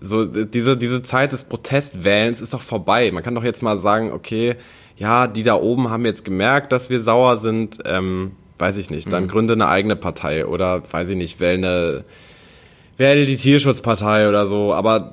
So, 0.00 0.24
d- 0.24 0.46
diese, 0.46 0.76
diese 0.78 1.02
Zeit 1.02 1.32
des 1.32 1.44
Protestwählens 1.44 2.40
ist 2.40 2.54
doch 2.54 2.62
vorbei. 2.62 3.10
Man 3.12 3.22
kann 3.22 3.34
doch 3.34 3.44
jetzt 3.44 3.62
mal 3.62 3.76
sagen, 3.78 4.12
okay, 4.12 4.56
ja, 4.96 5.26
die 5.26 5.42
da 5.42 5.54
oben 5.56 5.90
haben 5.90 6.04
jetzt 6.06 6.24
gemerkt, 6.24 6.72
dass 6.72 6.88
wir 6.88 7.00
sauer 7.00 7.36
sind, 7.36 7.78
ähm, 7.84 8.32
weiß 8.58 8.76
ich 8.78 8.88
nicht, 8.90 9.12
dann 9.12 9.28
gründe 9.28 9.54
eine 9.54 9.68
eigene 9.68 9.96
Partei 9.96 10.46
oder, 10.46 10.82
weiß 10.90 11.08
ich 11.10 11.16
nicht, 11.16 11.38
wähle 11.40 11.54
eine, 11.68 12.04
wähle 12.96 13.26
die 13.26 13.36
Tierschutzpartei 13.36 14.28
oder 14.28 14.46
so, 14.46 14.72
aber, 14.72 15.12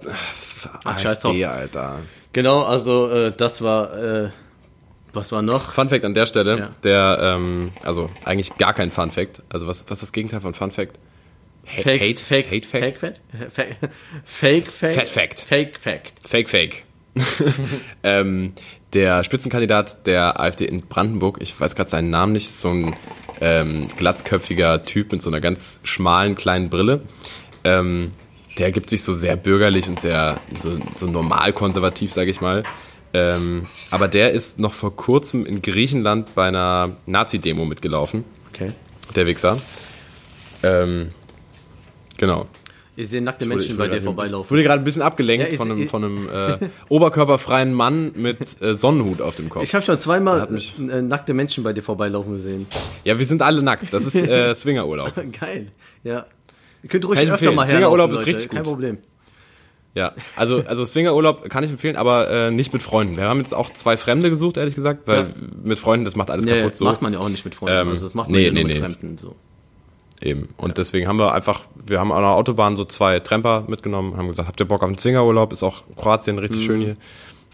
Ach, 0.84 1.04
AfD. 1.06 1.46
Alter. 1.46 1.98
genau, 2.32 2.64
also 2.64 3.10
äh, 3.10 3.32
das 3.36 3.62
war, 3.62 3.98
äh, 3.98 4.30
was 5.14 5.32
war 5.32 5.42
noch? 5.42 5.72
Fun 5.72 5.90
Fact 5.90 6.06
an 6.06 6.14
der 6.14 6.28
Stelle, 6.28 6.58
Ja. 6.60 6.70
der, 6.84 7.20
ähm, 7.22 7.72
also 7.84 8.10
eigentlich 8.26 8.58
gar 8.58 8.74
kein 8.74 8.92
Fun 8.92 9.10
Fact. 9.12 9.42
Also 9.50 9.66
was, 9.68 9.86
was 9.90 9.98
ist 9.98 10.04
das 10.04 10.12
Gegenteil 10.14 10.42
von 10.42 10.54
Fun 10.54 10.70
Fact? 10.72 11.00
Fake, 11.78 12.02
Hate, 12.02 12.20
Fake, 12.20 12.52
Hate 12.52 12.66
Fact? 12.66 12.84
Fake, 12.84 12.98
Fact? 12.98 13.20
Fake, 13.52 13.82
Fake, 14.24 14.68
Fact? 14.68 14.96
Fat 14.96 15.10
Fact. 15.10 15.40
Fake, 15.42 15.80
Fact. 15.80 16.14
Fake 16.28 16.50
Fake. 16.50 16.84
ähm, 18.04 18.54
der 18.94 19.24
Spitzenkandidat 19.24 20.06
der 20.08 20.40
AfD 20.40 20.66
in 20.66 20.82
Brandenburg, 20.82 21.38
ich 21.42 21.60
weiß 21.60 21.76
gerade 21.76 21.90
seinen 21.90 22.10
Namen 22.10 22.34
nicht, 22.34 22.50
ist 22.50 22.62
so 22.62 22.70
ein 22.70 22.96
ähm, 23.42 23.88
glatzköpfiger 23.98 24.84
Typ 24.84 25.12
mit 25.12 25.22
so 25.22 25.30
einer 25.30 25.42
ganz 25.42 25.80
schmalen 25.84 26.36
kleinen 26.36 26.70
Brille. 26.70 27.02
Ähm, 27.64 28.12
der 28.58 28.72
gibt 28.72 28.90
sich 28.90 29.04
so 29.04 29.14
sehr 29.14 29.36
bürgerlich 29.36 29.88
und 29.88 30.02
sehr 30.02 30.42
so, 30.54 30.78
so 30.96 31.08
normal 31.08 31.54
konservativ, 31.54 32.12
sage 32.12 32.32
ich 32.32 32.42
mal. 32.42 32.64
Ähm, 33.14 33.68
aber 33.92 34.08
der 34.08 34.32
ist 34.32 34.60
noch 34.60 34.74
vor 34.74 34.96
kurzem 34.96 35.46
in 35.46 35.62
Griechenland 35.62 36.36
bei 36.36 36.48
einer 36.48 36.98
Nazi-Demo 37.06 37.66
mitgelaufen. 37.66 38.24
Okay. 38.54 38.72
Der 39.16 39.26
Wichser. 39.26 39.58
Ähm, 40.62 41.10
genau. 42.20 42.46
Ich 42.96 43.08
sehe 43.08 43.22
nackte 43.22 43.46
Ich 43.46 43.50
Menschen 43.50 43.72
ich 43.72 43.78
bei 43.78 43.88
dir 43.88 44.02
vorbeilaufen. 44.02 44.50
wurde 44.52 44.62
gerade 44.64 44.82
ein 44.82 44.84
bisschen 44.84 45.02
abgelenkt 45.02 45.46
Ja, 45.48 45.52
ich- 45.54 45.58
von 45.58 45.72
einem, 45.72 45.82
ich- 45.84 45.90
von 45.90 46.04
einem 46.04 46.28
äh, 46.30 46.58
oberkörperfreien 46.90 47.74
Mann 47.74 48.12
mit 48.16 48.62
äh, 48.62 48.76
Sonnenhut 48.76 49.22
auf 49.22 49.36
dem 49.36 49.50
Kopf. 49.50 49.64
Ich 49.64 49.74
habe 49.74 49.86
schon 49.86 49.98
zweimal 50.00 50.48
äh, 50.92 51.02
nackte 51.02 51.34
Menschen 51.34 51.64
bei 51.64 51.72
dir 51.72 51.82
vorbeilaufen 51.82 52.34
gesehen. 52.34 52.68
ja, 53.06 53.18
wir 53.18 53.26
sind 53.26 53.42
alle 53.42 53.64
nackt. 53.64 53.94
Das 53.94 54.06
ist 54.06 54.16
äh, 54.16 54.54
Swingerurlaub. 54.56 55.14
Geil. 55.40 55.72
Ja. 56.04 56.26
Ihr 56.84 56.90
könnt 56.90 57.06
ruhig 57.06 57.20
Kann 57.20 57.28
ich 57.28 57.34
öfter 57.34 57.52
mal 57.54 57.66
Swingerurlaub 57.68 58.10
herlaufen, 58.10 58.14
ist 58.16 58.20
Leute. 58.22 58.36
richtig 58.38 58.50
Kein 58.52 58.64
gut. 58.64 58.74
Problem. 58.74 58.98
Ja, 59.96 60.14
also, 60.36 60.64
also 60.66 60.86
Swingerurlaub 60.86 61.50
kann 61.50 61.64
ich 61.64 61.72
empfehlen, 61.72 61.96
aber 61.96 62.30
äh, 62.30 62.52
nicht 62.52 62.74
mit 62.74 62.84
Freunden. 62.84 63.18
Wir 63.18 63.24
haben 63.26 63.40
jetzt 63.40 63.54
auch 63.54 63.70
zwei 63.72 63.98
Fremde 63.98 64.30
gesucht, 64.30 64.58
ehrlich 64.58 64.76
gesagt, 64.76 65.08
weil 65.08 65.18
Ja. 65.20 65.28
mit 65.64 65.80
Freunden, 65.80 66.06
das 66.06 66.16
macht 66.16 66.30
alles 66.32 66.46
Nee, 66.46 66.60
kaputt 66.60 66.76
so. 66.76 66.84
macht 66.86 67.02
man 67.02 67.12
ja 67.14 67.20
auch 67.20 67.30
nicht 67.30 67.44
mit 67.46 67.56
Freunden. 67.56 67.78
Ähm, 67.80 67.88
also 67.90 68.04
das 68.06 68.14
macht 68.14 68.30
man 68.30 68.38
nee, 68.40 68.46
ja 68.48 68.52
nur 68.52 68.62
nee, 68.62 68.68
mit 68.68 68.74
nee. 68.76 68.80
Fremden. 68.82 69.18
So. 69.18 69.36
Eben. 70.22 70.50
Und 70.58 70.78
deswegen 70.78 71.08
haben 71.08 71.18
wir 71.20 71.34
einfach, 71.34 71.62
wir 71.86 72.00
haben 72.00 72.12
an 72.12 72.22
der 72.22 72.32
Autobahn 72.32 72.76
so 72.76 72.84
zwei 72.84 73.20
Tramper 73.22 73.64
mitgenommen, 73.68 74.18
haben 74.18 74.28
gesagt, 74.28 74.48
habt 74.50 74.60
ihr 74.60 74.66
Bock 74.68 74.82
auf 74.82 74.88
einen 74.88 74.98
Zwingerurlaub? 74.98 75.54
Ist 75.54 75.64
auch 75.64 75.84
Kroatien 75.96 76.36
Mhm. 76.36 76.40
richtig 76.42 76.64
schön 76.66 76.82
hier. 76.82 76.96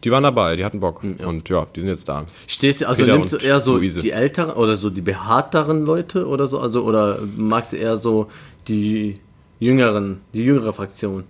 Die 0.03 0.11
waren 0.11 0.23
dabei, 0.23 0.55
die 0.55 0.65
hatten 0.65 0.79
Bock. 0.79 1.01
Und 1.03 1.47
ja, 1.49 1.65
die 1.75 1.79
sind 1.81 1.89
jetzt 1.89 2.09
da. 2.09 2.25
Stehst 2.47 2.81
du, 2.81 2.87
also 2.87 3.03
Peter 3.03 3.17
nimmst 3.17 3.33
du 3.33 3.37
eher 3.37 3.59
so 3.59 3.77
Luise. 3.77 3.99
die 4.01 4.11
älteren 4.11 4.51
oder 4.55 4.75
so 4.75 4.89
die 4.89 5.01
behaarteren 5.01 5.85
Leute 5.85 6.27
oder 6.27 6.47
so, 6.47 6.59
also 6.59 6.83
oder 6.83 7.19
magst 7.37 7.73
du 7.73 7.77
eher 7.77 7.97
so 7.97 8.27
die 8.67 9.19
jüngeren, 9.59 10.21
die 10.33 10.43
jüngere 10.43 10.73
Fraktion? 10.73 11.23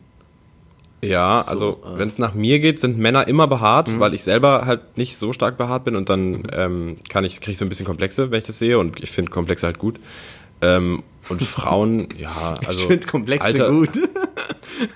Ja, 1.01 1.41
So, 1.43 1.51
also 1.51 1.79
äh. 1.85 1.89
Mhm. 1.93 1.99
wenn 1.99 2.07
es 2.07 2.17
nach 2.17 2.33
mir 2.33 2.59
geht, 2.59 2.79
sind 2.79 2.97
Männer 2.97 3.27
immer 3.27 3.47
behaart, 3.47 3.99
weil 3.99 4.13
ich 4.13 4.23
selber 4.23 4.65
halt 4.65 4.97
nicht 4.97 5.17
so 5.17 5.33
stark 5.33 5.57
behaart 5.57 5.83
bin 5.85 5.95
und 5.95 6.09
dann 6.09 6.47
ähm, 6.51 6.97
kann 7.09 7.23
ich 7.23 7.41
kriege 7.41 7.51
ich 7.51 7.57
so 7.57 7.65
ein 7.65 7.69
bisschen 7.69 7.85
Komplexe, 7.85 8.31
wenn 8.31 8.39
ich 8.39 8.45
das 8.45 8.57
sehe 8.57 8.79
und 8.79 9.01
ich 9.03 9.11
finde 9.11 9.31
Komplexe 9.31 9.67
halt 9.67 9.77
gut. 9.77 9.99
Ähm, 10.65 11.03
und 11.29 11.41
Frauen, 11.41 12.09
ja, 12.17 12.55
also 12.65 12.81
ich 12.81 12.87
finde 12.87 13.07
Komplexe 13.07 13.47
Alter, 13.47 13.71
gut. 13.71 13.99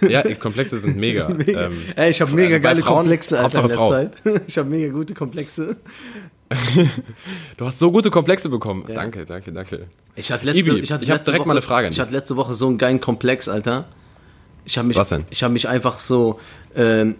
Ja, 0.02 0.24
Komplexe 0.36 0.80
sind 0.80 0.98
mega. 0.98 1.30
Ähm, 1.48 1.74
Ey, 1.96 2.12
ich 2.12 2.22
habe 2.22 2.34
mega 2.34 2.56
bei 2.58 2.60
geile 2.60 2.82
Frauen, 2.82 2.98
Komplexe, 2.98 3.40
Alter, 3.40 3.62
in 3.62 3.68
der 3.70 3.78
Hauptsache 3.78 4.12
Zeit. 4.12 4.44
Ich 4.48 4.58
habe 4.58 4.70
mega 4.70 4.92
gute 4.92 5.14
Komplexe. 5.14 5.78
du 7.58 7.66
hast 7.66 7.80
so 7.80 7.92
gute 7.92 8.12
Komplexe 8.12 8.50
bekommen. 8.50 8.86
Danke, 8.94 9.26
danke, 9.26 9.52
danke. 9.54 9.88
Ich 10.16 10.32
hatte 10.32 10.46
letzte, 10.46 10.60
Ibi, 10.60 10.80
ich 10.80 10.92
hatte 10.92 11.04
ich 11.04 11.10
hab 11.10 11.18
letzte 11.20 11.32
direkt 11.32 11.42
Woche, 11.42 11.48
mal 11.48 11.54
eine 11.54 11.62
Frage 11.62 11.88
Ich 11.88 12.00
hatte 12.00 12.12
letzte 12.12 12.36
Woche 12.36 12.54
so 12.54 12.68
einen 12.68 12.78
geilen 12.78 13.00
Komplex, 13.00 13.48
Alter. 13.48 13.88
Ich 14.66 14.78
habe 14.78 14.88
mich, 14.88 14.98
Was 14.98 15.10
denn? 15.10 15.24
ich 15.30 15.44
habe 15.44 15.54
mich 15.54 15.68
einfach 15.68 16.00
so 16.00 16.40
ähm, 16.76 17.16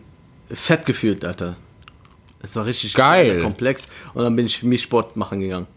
fett 0.52 0.86
gefühlt, 0.86 1.24
Alter. 1.24 1.56
Es 2.42 2.56
war 2.56 2.66
richtig 2.66 2.94
Geil. 2.94 3.42
Komplex 3.42 3.90
und 4.14 4.24
dann 4.24 4.36
bin 4.36 4.46
ich 4.46 4.64
mich 4.64 4.82
Sport 4.82 5.16
machen 5.16 5.40
gegangen. 5.40 5.68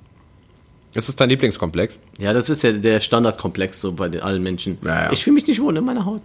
Ist 0.95 1.09
es 1.09 1.17
dein 1.17 1.31
Lieblingskomplex? 1.31 1.99
Ja, 2.19 2.33
das 2.33 2.51
ist 2.51 2.63
ja 2.63 2.73
der 2.73 3.01
Standardkomplex 3.01 3.81
so 3.81 3.93
bei 3.93 4.09
den, 4.09 4.21
allen 4.21 4.43
Menschen. 4.43 4.79
Ja, 4.83 5.05
ja. 5.05 5.13
Ich 5.13 5.25
fühle 5.25 5.35
mich 5.35 5.47
nicht 5.47 5.61
wohl 5.61 5.77
in 5.77 5.85
meiner 5.85 6.05
Haut. 6.05 6.23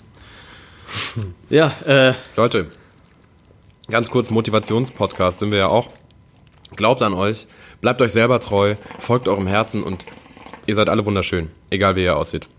ja, 1.50 1.71
äh, 1.86 2.13
Leute, 2.36 2.69
ganz 3.89 4.09
kurz 4.09 4.29
Motivationspodcast 4.29 5.39
sind 5.39 5.51
wir 5.51 5.59
ja 5.59 5.67
auch. 5.67 5.89
Glaubt 6.75 7.01
an 7.01 7.13
euch, 7.13 7.47
bleibt 7.79 8.01
euch 8.01 8.12
selber 8.12 8.39
treu, 8.39 8.75
folgt 9.00 9.27
eurem 9.27 9.47
Herzen 9.47 9.83
und 9.83 10.05
ihr 10.65 10.75
seid 10.75 10.89
alle 10.89 11.05
wunderschön, 11.05 11.50
egal 11.69 11.95
wie 11.95 12.03
ihr 12.03 12.17
aussieht. 12.17 12.50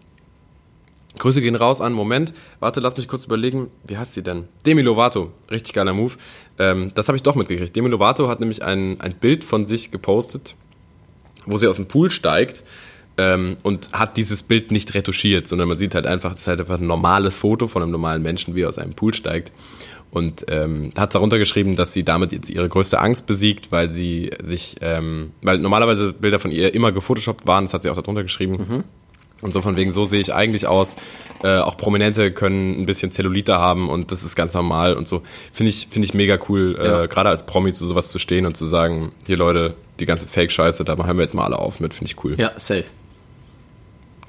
Grüße 1.19 1.43
gehen 1.43 1.57
raus 1.57 1.81
an, 1.81 1.93
Moment, 1.93 2.33
warte, 2.61 2.81
lass 2.81 2.97
mich 2.97 3.09
kurz 3.09 3.27
überlegen, 3.27 3.71
wie 3.85 3.99
heißt 3.99 4.15
sie 4.15 4.23
denn? 4.23 4.49
Demi 4.65 4.83
Lovato, 4.83 5.33
richtig 5.51 5.75
geiler 5.75 5.93
Move. 5.93 6.15
Ähm, 6.59 6.93
das 6.95 7.09
habe 7.09 7.17
ich 7.17 7.23
doch 7.23 7.35
mitgekriegt. 7.35 7.75
Demi 7.75 7.89
Lovato 7.89 8.29
hat 8.29 8.41
nämlich 8.41 8.63
ein, 8.63 9.01
ein 9.01 9.15
Bild 9.15 9.45
von 9.45 9.67
sich 9.67 9.91
gepostet, 9.91 10.55
wo 11.51 11.59
sie 11.59 11.67
aus 11.67 11.77
dem 11.77 11.87
Pool 11.87 12.11
steigt 12.11 12.63
ähm, 13.17 13.57
und 13.63 13.93
hat 13.93 14.17
dieses 14.17 14.43
Bild 14.43 14.71
nicht 14.71 14.95
retuschiert, 14.95 15.49
sondern 15.49 15.69
man 15.69 15.77
sieht 15.77 15.95
halt 15.95 16.07
einfach, 16.07 16.31
das 16.31 16.41
ist 16.41 16.49
halt 16.49 16.61
einfach 16.61 16.79
ein 16.81 16.87
normales 16.87 17.37
Foto 17.37 17.69
von 17.69 17.83
einem 17.83 17.91
normalen 17.91 18.23
Menschen, 18.23 18.55
wie 18.55 18.63
er 18.63 18.69
aus 18.69 18.79
einem 18.79 18.95
Pool 18.95 19.13
steigt. 19.13 19.53
Und 20.11 20.47
ähm, 20.49 20.93
hat 20.97 21.15
darunter 21.15 21.39
geschrieben, 21.39 21.77
dass 21.77 21.93
sie 21.93 22.03
damit 22.03 22.33
jetzt 22.33 22.49
ihre 22.49 22.69
größte 22.69 22.99
Angst 22.99 23.27
besiegt, 23.27 23.71
weil 23.71 23.91
sie 23.91 24.31
sich, 24.41 24.77
ähm, 24.81 25.33
weil 25.43 25.59
normalerweise 25.59 26.15
Bilder 26.15 26.39
von 26.39 26.51
ihr 26.51 26.75
immer 26.75 26.93
gefotoshoppt 26.93 27.47
waren, 27.47 27.65
das 27.65 27.75
hat 27.75 27.83
sie 27.83 27.91
auch 27.91 27.97
darunter 27.97 28.23
geschrieben. 28.23 28.85
Und 29.41 29.53
so 29.53 29.63
von 29.63 29.77
wegen, 29.77 29.93
so 29.93 30.05
sehe 30.05 30.21
ich 30.21 30.35
eigentlich 30.35 30.67
aus. 30.67 30.97
Äh, 31.45 31.59
auch 31.59 31.77
Prominente 31.77 32.33
können 32.33 32.81
ein 32.81 32.87
bisschen 32.87 33.13
Zellulite 33.13 33.55
haben 33.59 33.89
und 33.89 34.11
das 34.11 34.25
ist 34.25 34.35
ganz 34.35 34.53
normal 34.55 34.95
und 34.95 35.07
so. 35.07 35.23
Finde 35.53 35.71
ich, 35.71 35.87
finde 35.91 36.07
ich 36.07 36.15
mega 36.15 36.39
cool, 36.49 36.77
Ja. 36.77 37.05
äh, 37.05 37.09
gerade 37.09 37.29
als 37.29 37.47
Promi 37.47 37.73
zu 37.73 37.87
sowas 37.87 38.11
zu 38.11 38.19
stehen 38.19 38.47
und 38.47 38.57
zu 38.57 38.67
sagen, 38.67 39.13
hier 39.27 39.37
Leute, 39.37 39.75
die 40.01 40.07
ganze 40.07 40.27
Fake-Scheiße, 40.27 40.85
da 40.85 40.97
hören 40.97 41.17
wir 41.17 41.23
jetzt 41.23 41.35
mal 41.35 41.45
alle 41.45 41.59
auf 41.59 41.79
mit, 41.79 41.95
finde 41.95 42.11
ich 42.13 42.25
cool. 42.25 42.35
ja, 42.39 42.51
safe. 42.57 42.85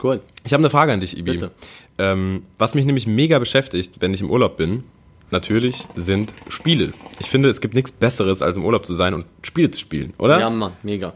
Cool. 0.01 0.21
Ich 0.45 0.53
habe 0.53 0.61
eine 0.61 0.69
Frage 0.69 0.93
an 0.93 0.99
dich, 1.01 1.17
Ibi. 1.17 1.31
Bitte. 1.33 1.51
Ähm, 1.97 2.43
was 2.57 2.75
mich 2.75 2.85
nämlich 2.85 3.07
mega 3.07 3.39
beschäftigt, 3.39 3.95
wenn 3.99 4.13
ich 4.13 4.21
im 4.21 4.29
Urlaub 4.29 4.55
bin, 4.57 4.83
natürlich 5.31 5.85
sind 5.95 6.33
Spiele. 6.47 6.93
Ich 7.19 7.29
finde, 7.29 7.49
es 7.49 7.59
gibt 7.61 7.75
nichts 7.75 7.91
Besseres, 7.91 8.41
als 8.41 8.55
im 8.57 8.63
Urlaub 8.63 8.85
zu 8.85 8.93
sein 8.93 9.13
und 9.13 9.25
Spiele 9.41 9.71
zu 9.71 9.79
spielen, 9.79 10.13
oder? 10.17 10.39
Ja, 10.39 10.49
Mann, 10.49 10.73
mega. 10.83 11.13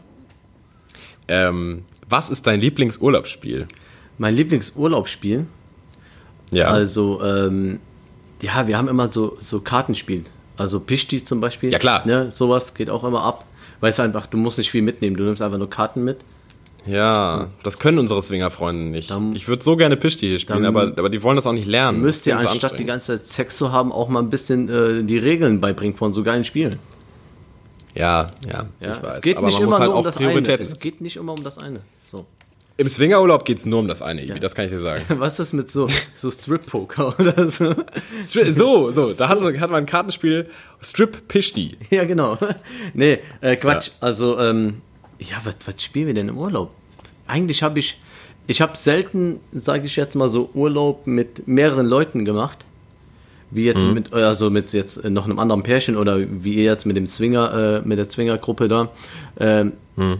Ähm, 1.28 1.84
was 2.08 2.28
ist 2.30 2.46
dein 2.46 2.60
Lieblingsurlaubsspiel? 2.60 3.66
Mein 4.18 4.34
Lieblingsurlaubsspiel, 4.34 5.46
Ja. 6.50 6.66
also, 6.68 7.22
ähm, 7.22 7.80
ja, 8.42 8.66
wir 8.66 8.76
haben 8.78 8.88
immer 8.88 9.08
so, 9.10 9.36
so 9.40 9.60
Kartenspiel. 9.60 10.24
Also 10.56 10.78
Pishti 10.80 11.24
zum 11.24 11.40
Beispiel. 11.40 11.72
Ja, 11.72 11.78
klar. 11.78 12.06
Ne, 12.06 12.30
sowas 12.30 12.74
geht 12.74 12.90
auch 12.90 13.02
immer 13.04 13.22
ab. 13.22 13.44
Weil 13.80 13.90
es 13.90 13.98
einfach, 14.00 14.26
du 14.26 14.36
musst 14.38 14.56
nicht 14.58 14.70
viel 14.70 14.82
mitnehmen, 14.82 15.16
du 15.16 15.24
nimmst 15.24 15.42
einfach 15.42 15.58
nur 15.58 15.68
Karten 15.68 16.04
mit. 16.04 16.18
Ja, 16.86 17.48
das 17.64 17.78
können 17.78 17.98
unsere 17.98 18.22
Swingerfreunde 18.22 18.84
nicht. 18.84 19.10
Dann- 19.10 19.34
ich 19.34 19.48
würde 19.48 19.64
so 19.64 19.76
gerne 19.76 19.96
Pischti 19.96 20.26
hier 20.28 20.38
spielen, 20.38 20.64
aber, 20.66 20.92
aber 20.96 21.08
die 21.08 21.22
wollen 21.22 21.36
das 21.36 21.46
auch 21.46 21.52
nicht 21.52 21.66
lernen. 21.66 22.00
Müsst 22.00 22.26
ihr 22.26 22.36
ist 22.36 22.42
so 22.42 22.48
anstatt 22.48 22.78
die 22.78 22.84
ganze 22.84 23.16
Zeit 23.16 23.26
Sex 23.26 23.56
zu 23.56 23.72
haben, 23.72 23.90
auch 23.90 24.08
mal 24.08 24.20
ein 24.20 24.30
bisschen 24.30 24.68
äh, 24.68 25.02
die 25.02 25.18
Regeln 25.18 25.60
beibringen 25.60 25.96
von 25.96 26.12
so 26.12 26.22
geilen 26.22 26.44
Spielen. 26.44 26.78
Ja, 27.94 28.32
ja, 28.46 28.66
Ja, 28.80 28.92
ich 28.96 29.02
weiß. 29.02 29.14
es 29.14 29.20
geht 29.22 29.36
aber 29.38 29.46
nicht 29.46 29.60
immer 29.60 29.78
halt 29.78 29.90
nur 29.90 29.98
um 29.98 30.04
das 30.04 30.16
eine. 30.18 30.58
Es 30.60 30.78
geht 30.78 31.00
nicht 31.00 31.16
immer 31.16 31.32
um 31.32 31.42
das 31.42 31.58
eine. 31.58 31.80
So. 32.04 32.26
Im 32.76 32.88
Swingerurlaub 32.88 33.44
geht's 33.44 33.64
nur 33.66 33.78
um 33.78 33.86
das 33.86 34.02
eine, 34.02 34.24
Ibi, 34.24 34.40
das 34.40 34.54
kann 34.56 34.64
ich 34.64 34.72
dir 34.72 34.80
sagen. 34.80 35.04
Was 35.20 35.34
ist 35.34 35.38
das 35.38 35.52
mit 35.52 35.70
so, 35.70 35.86
so 36.14 36.30
Strip-Poker 36.30 37.14
oder 37.20 37.48
so? 37.48 37.72
Stri- 38.24 38.52
so, 38.52 38.90
so, 38.90 39.12
da 39.12 39.28
hat 39.28 39.40
man, 39.40 39.60
hat 39.60 39.70
man 39.70 39.84
ein 39.84 39.86
Kartenspiel 39.86 40.48
Strip 40.80 41.28
Pischti. 41.28 41.76
Ja, 41.90 42.04
genau. 42.04 42.36
Nee, 42.92 43.20
äh, 43.40 43.54
Quatsch. 43.56 43.90
Also, 44.00 44.38
ähm, 44.40 44.80
ja, 45.20 45.36
was, 45.44 45.54
was 45.66 45.82
spielen 45.84 46.08
wir 46.08 46.14
denn 46.14 46.28
im 46.28 46.36
Urlaub? 46.36 46.72
Eigentlich 47.28 47.62
habe 47.62 47.78
ich, 47.78 47.96
ich 48.48 48.60
habe 48.60 48.76
selten, 48.76 49.38
sage 49.52 49.86
ich 49.86 49.94
jetzt 49.94 50.16
mal 50.16 50.28
so, 50.28 50.50
Urlaub 50.54 51.06
mit 51.06 51.46
mehreren 51.46 51.86
Leuten 51.86 52.24
gemacht. 52.24 52.64
Wie 53.54 53.64
jetzt 53.64 53.84
mit, 53.84 54.12
also 54.12 54.50
mit 54.50 54.72
jetzt 54.72 55.04
noch 55.04 55.24
einem 55.24 55.38
anderen 55.38 55.62
Pärchen 55.62 55.96
oder 55.96 56.18
wie 56.18 56.54
ihr 56.54 56.64
jetzt 56.64 56.84
mit 56.86 56.96
dem 56.96 57.06
Swinger, 57.06 57.82
äh, 57.84 57.88
mit 57.88 57.98
der 57.98 58.10
Swingergruppe 58.10 58.68
da. 58.68 58.90
Ähm, 59.38 59.72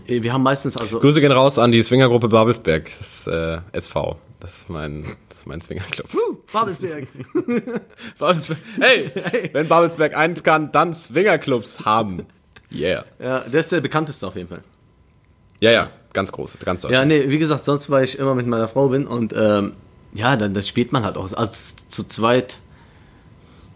Wir 0.06 0.32
haben 0.32 0.42
meistens 0.44 0.76
also. 0.76 1.00
Grüße 1.00 1.20
gehen 1.20 1.32
raus 1.32 1.58
an 1.58 1.72
die 1.72 1.82
Swingergruppe 1.82 2.28
Babelsberg, 2.28 2.84
das 2.98 3.00
ist, 3.00 3.26
äh, 3.26 3.58
SV. 3.72 4.16
Das 4.40 4.58
ist 4.58 4.70
mein, 4.70 5.04
das 5.30 5.38
ist 5.38 5.46
mein 5.46 5.60
Swingerclub. 5.62 6.06
Babelsberg. 6.52 7.08
Babelsberg. 8.18 8.58
Hey, 8.78 9.10
wenn 9.52 9.66
Babelsberg 9.68 10.16
eins 10.16 10.42
kann, 10.42 10.70
dann 10.70 10.94
Swingerclubs 10.94 11.84
haben. 11.84 12.26
Yeah. 12.72 13.04
Ja, 13.20 13.40
der 13.40 13.60
ist 13.60 13.72
der 13.72 13.80
bekannteste 13.80 14.26
auf 14.26 14.36
jeden 14.36 14.48
Fall. 14.48 14.62
Ja, 15.60 15.70
ja, 15.70 15.90
ganz 16.12 16.30
groß, 16.32 16.58
ganz 16.64 16.82
Ja, 16.82 16.88
Deutschland. 16.90 17.08
nee, 17.08 17.24
wie 17.28 17.38
gesagt, 17.38 17.64
sonst, 17.64 17.88
weil 17.90 18.04
ich 18.04 18.18
immer 18.18 18.34
mit 18.34 18.46
meiner 18.46 18.68
Frau 18.68 18.88
bin 18.88 19.06
und 19.06 19.32
ähm, 19.36 19.72
ja, 20.12 20.36
dann, 20.36 20.54
dann 20.54 20.62
spielt 20.62 20.92
man 20.92 21.04
halt 21.04 21.16
auch. 21.16 21.32
Also 21.32 21.52
zu 21.88 22.04
zweit, 22.06 22.58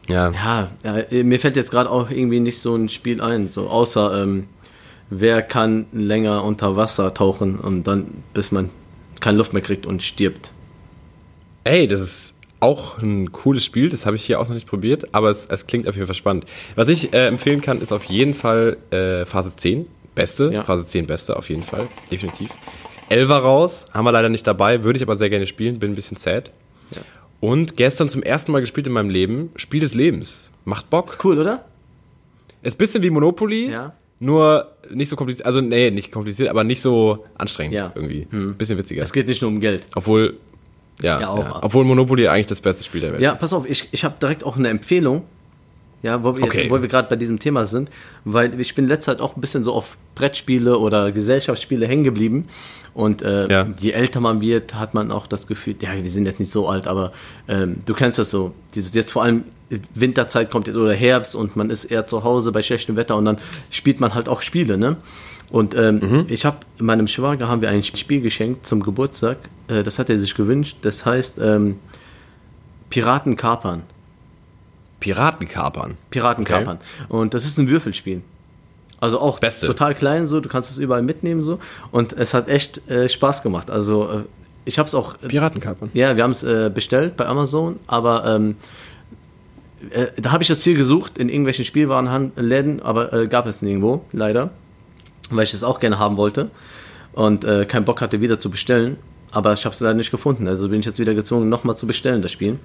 Ja. 0.09 0.33
ja, 0.33 0.71
ja 0.83 1.25
mir 1.25 1.39
fällt 1.39 1.57
jetzt 1.57 1.71
gerade 1.71 1.91
auch 1.91 2.11
irgendwie 2.11 2.41
nicht 2.41 2.59
so 2.61 2.75
ein 2.75 2.89
Spiel 2.89 3.21
ein, 3.21 3.47
so 3.47 3.69
außer 3.69 4.23
ähm, 4.23 4.49
wer 5.11 5.43
kann 5.43 5.87
länger 5.93 6.45
unter 6.45 6.77
Wasser 6.77 7.15
tauchen 7.15 7.59
und 7.59 7.87
dann, 7.87 8.09
bis 8.35 8.53
man 8.53 8.71
keine 9.21 9.39
Luft 9.39 9.53
mehr 9.53 9.63
kriegt 9.63 9.87
und 9.87 10.03
stirbt. 10.03 10.53
Ey, 11.65 11.87
das 11.87 12.01
ist 12.01 12.35
auch 12.61 12.99
ein 12.99 13.31
cooles 13.33 13.65
Spiel, 13.65 13.89
das 13.89 14.07
habe 14.07 14.17
ich 14.17 14.25
hier 14.25 14.41
auch 14.41 14.49
noch 14.49 14.55
nicht 14.55 14.67
probiert, 14.67 15.15
aber 15.15 15.31
es, 15.31 15.47
es 15.47 15.67
klingt 15.67 15.89
auf 15.89 15.95
jeden 15.95 16.07
Fall 16.07 16.15
spannend. 16.15 16.47
Was 16.75 16.89
ich 16.89 17.13
äh, 17.13 17.27
empfehlen 17.27 17.61
kann, 17.61 17.81
ist 17.81 17.93
auf 17.93 18.05
jeden 18.05 18.35
Fall 18.35 18.79
äh, 18.91 19.27
Phase 19.27 19.55
10, 19.55 19.87
beste, 20.15 20.51
Ja. 20.53 20.65
Phase 20.65 20.85
10 20.85 21.07
beste, 21.07 21.37
auf 21.37 21.49
jeden 21.49 21.63
Fall, 21.63 21.89
definitiv. 22.11 22.51
Elva 23.09 23.39
raus, 23.39 23.87
haben 23.93 24.05
wir 24.05 24.13
leider 24.13 24.29
nicht 24.29 24.47
dabei, 24.47 24.85
würde 24.85 24.97
ich 24.97 25.03
aber 25.03 25.17
sehr 25.17 25.31
gerne 25.31 25.47
spielen, 25.47 25.79
bin 25.79 25.93
ein 25.93 25.95
bisschen 25.95 26.17
sad. 26.17 26.51
Ja. 26.95 27.03
Und 27.41 27.77
gestern 27.77 28.09
zum 28.09 28.23
ersten 28.23 28.51
Mal 28.53 28.61
gespielt 28.61 28.87
in 28.87 28.93
meinem 28.93 29.11
Leben, 29.11 29.51
Spiel 29.57 29.81
des 29.81 29.95
Lebens. 29.95 30.51
Macht 30.65 30.91
Bock. 30.91 31.07
Cool, 31.23 31.39
oder? 31.39 31.65
Ist 32.63 32.75
ein 32.75 32.79
bisschen 32.79 33.03
wie 33.03 33.11
Monopoly, 33.11 33.71
Ja. 33.71 33.93
nur 34.19 34.73
nicht 34.91 35.09
so 35.09 35.15
kompliziert, 35.17 35.47
also 35.47 35.61
nee, 35.61 35.91
nicht 35.91 36.11
kompliziert, 36.11 36.49
aber 36.49 36.65
nicht 36.65 36.81
so 36.83 37.25
anstrengend 37.37 37.75
Ja. 37.75 37.93
irgendwie. 37.95 38.27
Bisschen 38.55 38.77
witziger. 38.79 39.03
Es 39.03 39.13
geht 39.13 39.29
nicht 39.29 39.41
nur 39.43 39.51
um 39.53 39.61
Geld. 39.61 39.87
Obwohl, 39.95 40.39
ja, 41.01 41.21
Ja, 41.21 41.29
auch. 41.29 41.39
ja, 41.45 41.59
obwohl 41.63 41.85
Monopoly 41.85 42.27
eigentlich 42.27 42.49
das 42.49 42.61
beste 42.61 42.83
Spiel 42.83 43.01
der 43.03 43.13
Welt 43.13 43.23
Ja, 43.23 43.35
pass 43.35 43.53
auf, 43.53 43.69
ich, 43.69 43.89
ich 43.93 44.05
habe 44.05 44.17
direkt 44.21 44.43
auch 44.45 44.57
eine 44.57 44.69
Empfehlung. 44.69 45.23
Ja, 46.03 46.23
wo 46.23 46.37
wir, 46.37 46.45
Okay. 46.45 46.71
wir 46.71 46.79
gerade 46.89 47.09
bei 47.09 47.17
diesem 47.17 47.39
Thema 47.41 47.67
sind, 47.67 47.91
weil 48.25 48.59
ich 48.61 48.75
bin 48.75 48.87
letzter 48.87 49.13
Zeit 49.17 49.21
auch 49.21 49.35
ein 49.37 49.41
bisschen 49.41 49.65
so 49.65 49.73
auf 49.73 49.97
Brettspiele 50.15 50.79
oder 50.79 51.11
Gesellschaftsspiele 51.13 51.87
hängen 51.89 52.05
geblieben. 52.05 52.47
Und 52.95 53.23
äh, 53.23 53.49
Ja. 53.51 53.67
je 53.81 53.91
älter 53.93 54.21
man 54.21 54.41
wird, 54.41 54.75
hat 54.77 54.95
man 54.95 55.11
auch 55.11 55.27
das 55.27 55.47
Gefühl, 55.47 55.75
ja, 55.81 55.91
wir 55.95 56.09
sind 56.11 56.27
jetzt 56.27 56.39
nicht 56.41 56.53
so 56.53 56.69
alt, 56.69 56.87
aber 56.87 57.13
ähm, 57.49 57.79
du 57.87 57.95
kennst 57.95 58.19
das 58.19 58.31
so. 58.31 58.53
Dieses 58.75 58.95
jetzt 58.95 59.13
vor 59.13 59.23
allem 59.25 59.45
Winterzeit 59.95 60.51
kommt 60.51 60.67
jetzt 60.67 60.77
oder 60.77 60.95
Herbst 60.95 61.35
und 61.37 61.55
man 61.57 61.69
ist 61.71 61.85
eher 61.85 62.07
zu 62.07 62.25
Hause 62.25 62.53
bei 62.53 62.63
schlechtem 62.63 62.97
Wetter 62.97 63.17
und 63.17 63.25
dann 63.27 63.39
spielt 63.71 64.01
man 64.01 64.15
halt 64.15 64.29
auch 64.29 64.41
Spiele, 64.43 64.79
ne? 64.79 64.97
Und 65.51 65.75
ähm, 65.75 65.97
Mhm. 66.03 66.27
ich 66.29 66.45
habe 66.45 66.59
meinem 66.79 67.07
Schwager 67.09 67.49
haben 67.49 67.61
wir 67.63 67.71
ein 67.71 67.83
Spiel 67.83 68.21
geschenkt 68.21 68.67
zum 68.67 68.83
Geburtstag. 68.83 69.37
Äh, 69.69 69.83
das 69.83 69.99
hat 69.99 70.11
er 70.11 70.19
sich 70.19 70.35
gewünscht. 70.35 70.77
Das 70.83 71.05
heißt 71.07 71.39
ähm, 71.43 71.77
Piraten 72.91 73.37
kapern. 73.37 73.83
Piratenkapern. 75.01 75.97
Piraten 76.11 76.45
Okay. 76.45 76.77
Und 77.09 77.35
das 77.35 77.45
ist 77.45 77.59
ein 77.59 77.69
Würfelspiel. 77.69 78.23
Also 79.01 79.21
auch 79.21 79.39
Beste. 79.39 79.67
total 79.67 79.95
klein 79.95 80.27
so, 80.27 80.41
du 80.41 80.49
kannst 80.49 80.71
es 80.71 80.79
überall 80.79 81.03
mitnehmen 81.03 81.43
so. 81.43 81.59
Und 81.93 82.13
es 82.15 82.35
hat 82.35 82.49
echt 82.49 82.89
äh, 82.91 83.09
Spaß 83.09 83.43
gemacht. 83.43 83.71
Also 83.71 84.11
äh, 84.11 84.25
ich 84.65 84.79
habe 84.79 84.89
es 84.89 84.95
auch, 84.95 85.15
äh, 85.23 85.29
Piratenkapern. 85.29 85.91
ja, 85.95 86.17
wir 86.17 86.25
haben 86.25 86.33
es 86.33 86.43
äh, 86.43 86.71
bestellt 86.73 87.17
bei 87.17 87.27
Amazon, 87.27 87.79
aber 87.87 88.25
ähm, 88.27 88.57
äh, 89.91 90.09
da 90.17 90.33
habe 90.33 90.43
ich 90.43 90.49
das 90.49 90.61
Ziel 90.61 90.77
gesucht 90.77 91.17
in 91.17 91.29
irgendwelchen 91.29 91.65
Spielwarenläden, 91.65 92.83
aber 92.83 93.13
äh, 93.13 93.27
gab 93.29 93.47
es 93.47 93.63
nirgendwo, 93.63 94.05
leider, 94.13 94.51
weil 95.31 95.45
ich 95.45 95.55
es 95.55 95.63
auch 95.63 95.79
gerne 95.79 95.99
haben 95.99 96.17
wollte 96.17 96.51
und 97.13 97.45
keinen 97.67 97.85
Bock 97.85 98.01
hatte, 98.01 98.21
wieder 98.21 98.39
zu 98.39 98.49
bestellen. 98.49 98.97
Aber 99.33 99.53
ich 99.53 99.65
habe 99.65 99.73
es 99.73 99.81
leider 99.81 99.95
nicht 99.95 100.13
gefunden. 100.13 100.47
Also 100.47 100.69
bin 100.69 100.79
ich 100.81 100.87
jetzt 100.87 101.01
wieder 101.01 101.15
gezwungen, 101.15 101.49
nochmal 101.49 101.77
zu 101.77 101.87
bestellen, 101.87 102.23
das 102.23 102.31
Spiel. 102.31 102.61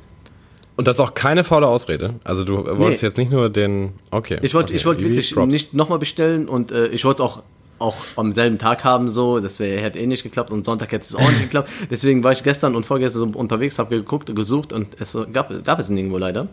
Und 0.75 0.87
das 0.87 0.97
ist 0.97 0.99
auch 1.01 1.13
keine 1.13 1.43
faule 1.43 1.67
Ausrede. 1.67 2.15
Also 2.23 2.43
du 2.43 2.65
wolltest 2.65 3.03
Nee. 3.03 3.07
jetzt 3.07 3.17
nicht 3.17 3.31
nur 3.31 3.49
den. 3.49 3.93
Okay. 4.11 4.39
Ich 4.41 4.53
wollte 4.53 4.73
okay. 4.73 4.77
ich 4.77 4.85
Ibi, 4.85 5.09
wirklich 5.09 5.33
Props. 5.33 5.51
nicht 5.51 5.73
nochmal 5.73 5.99
bestellen 5.99 6.47
und 6.49 6.71
äh, 6.71 6.87
ich 6.87 7.05
wollte 7.05 7.23
auch 7.23 7.43
auch 7.79 7.97
am 8.15 8.31
selben 8.31 8.59
Tag 8.59 8.85
haben 8.85 9.09
so, 9.09 9.39
das 9.39 9.59
wäre 9.59 9.81
hätte 9.81 9.99
eh 9.99 10.07
nicht 10.07 10.23
geklappt 10.23 10.51
und 10.51 10.63
Sonntag 10.63 10.91
hätte 10.93 11.03
es 11.03 11.15
auch 11.15 11.29
nicht 11.29 11.41
geklappt. 11.43 11.69
Deswegen 11.89 12.23
war 12.23 12.31
ich 12.31 12.41
gestern 12.41 12.75
und 12.75 12.85
vorgestern 12.85 13.33
so 13.33 13.37
unterwegs, 13.39 13.77
habe 13.77 13.89
geguckt, 13.97 14.33
gesucht 14.33 14.71
und 14.71 14.95
es 14.99 15.17
gab 15.33 15.51
gab 15.65 15.79
es 15.79 15.89
nirgendwo 15.89 16.17
leider. 16.17 16.47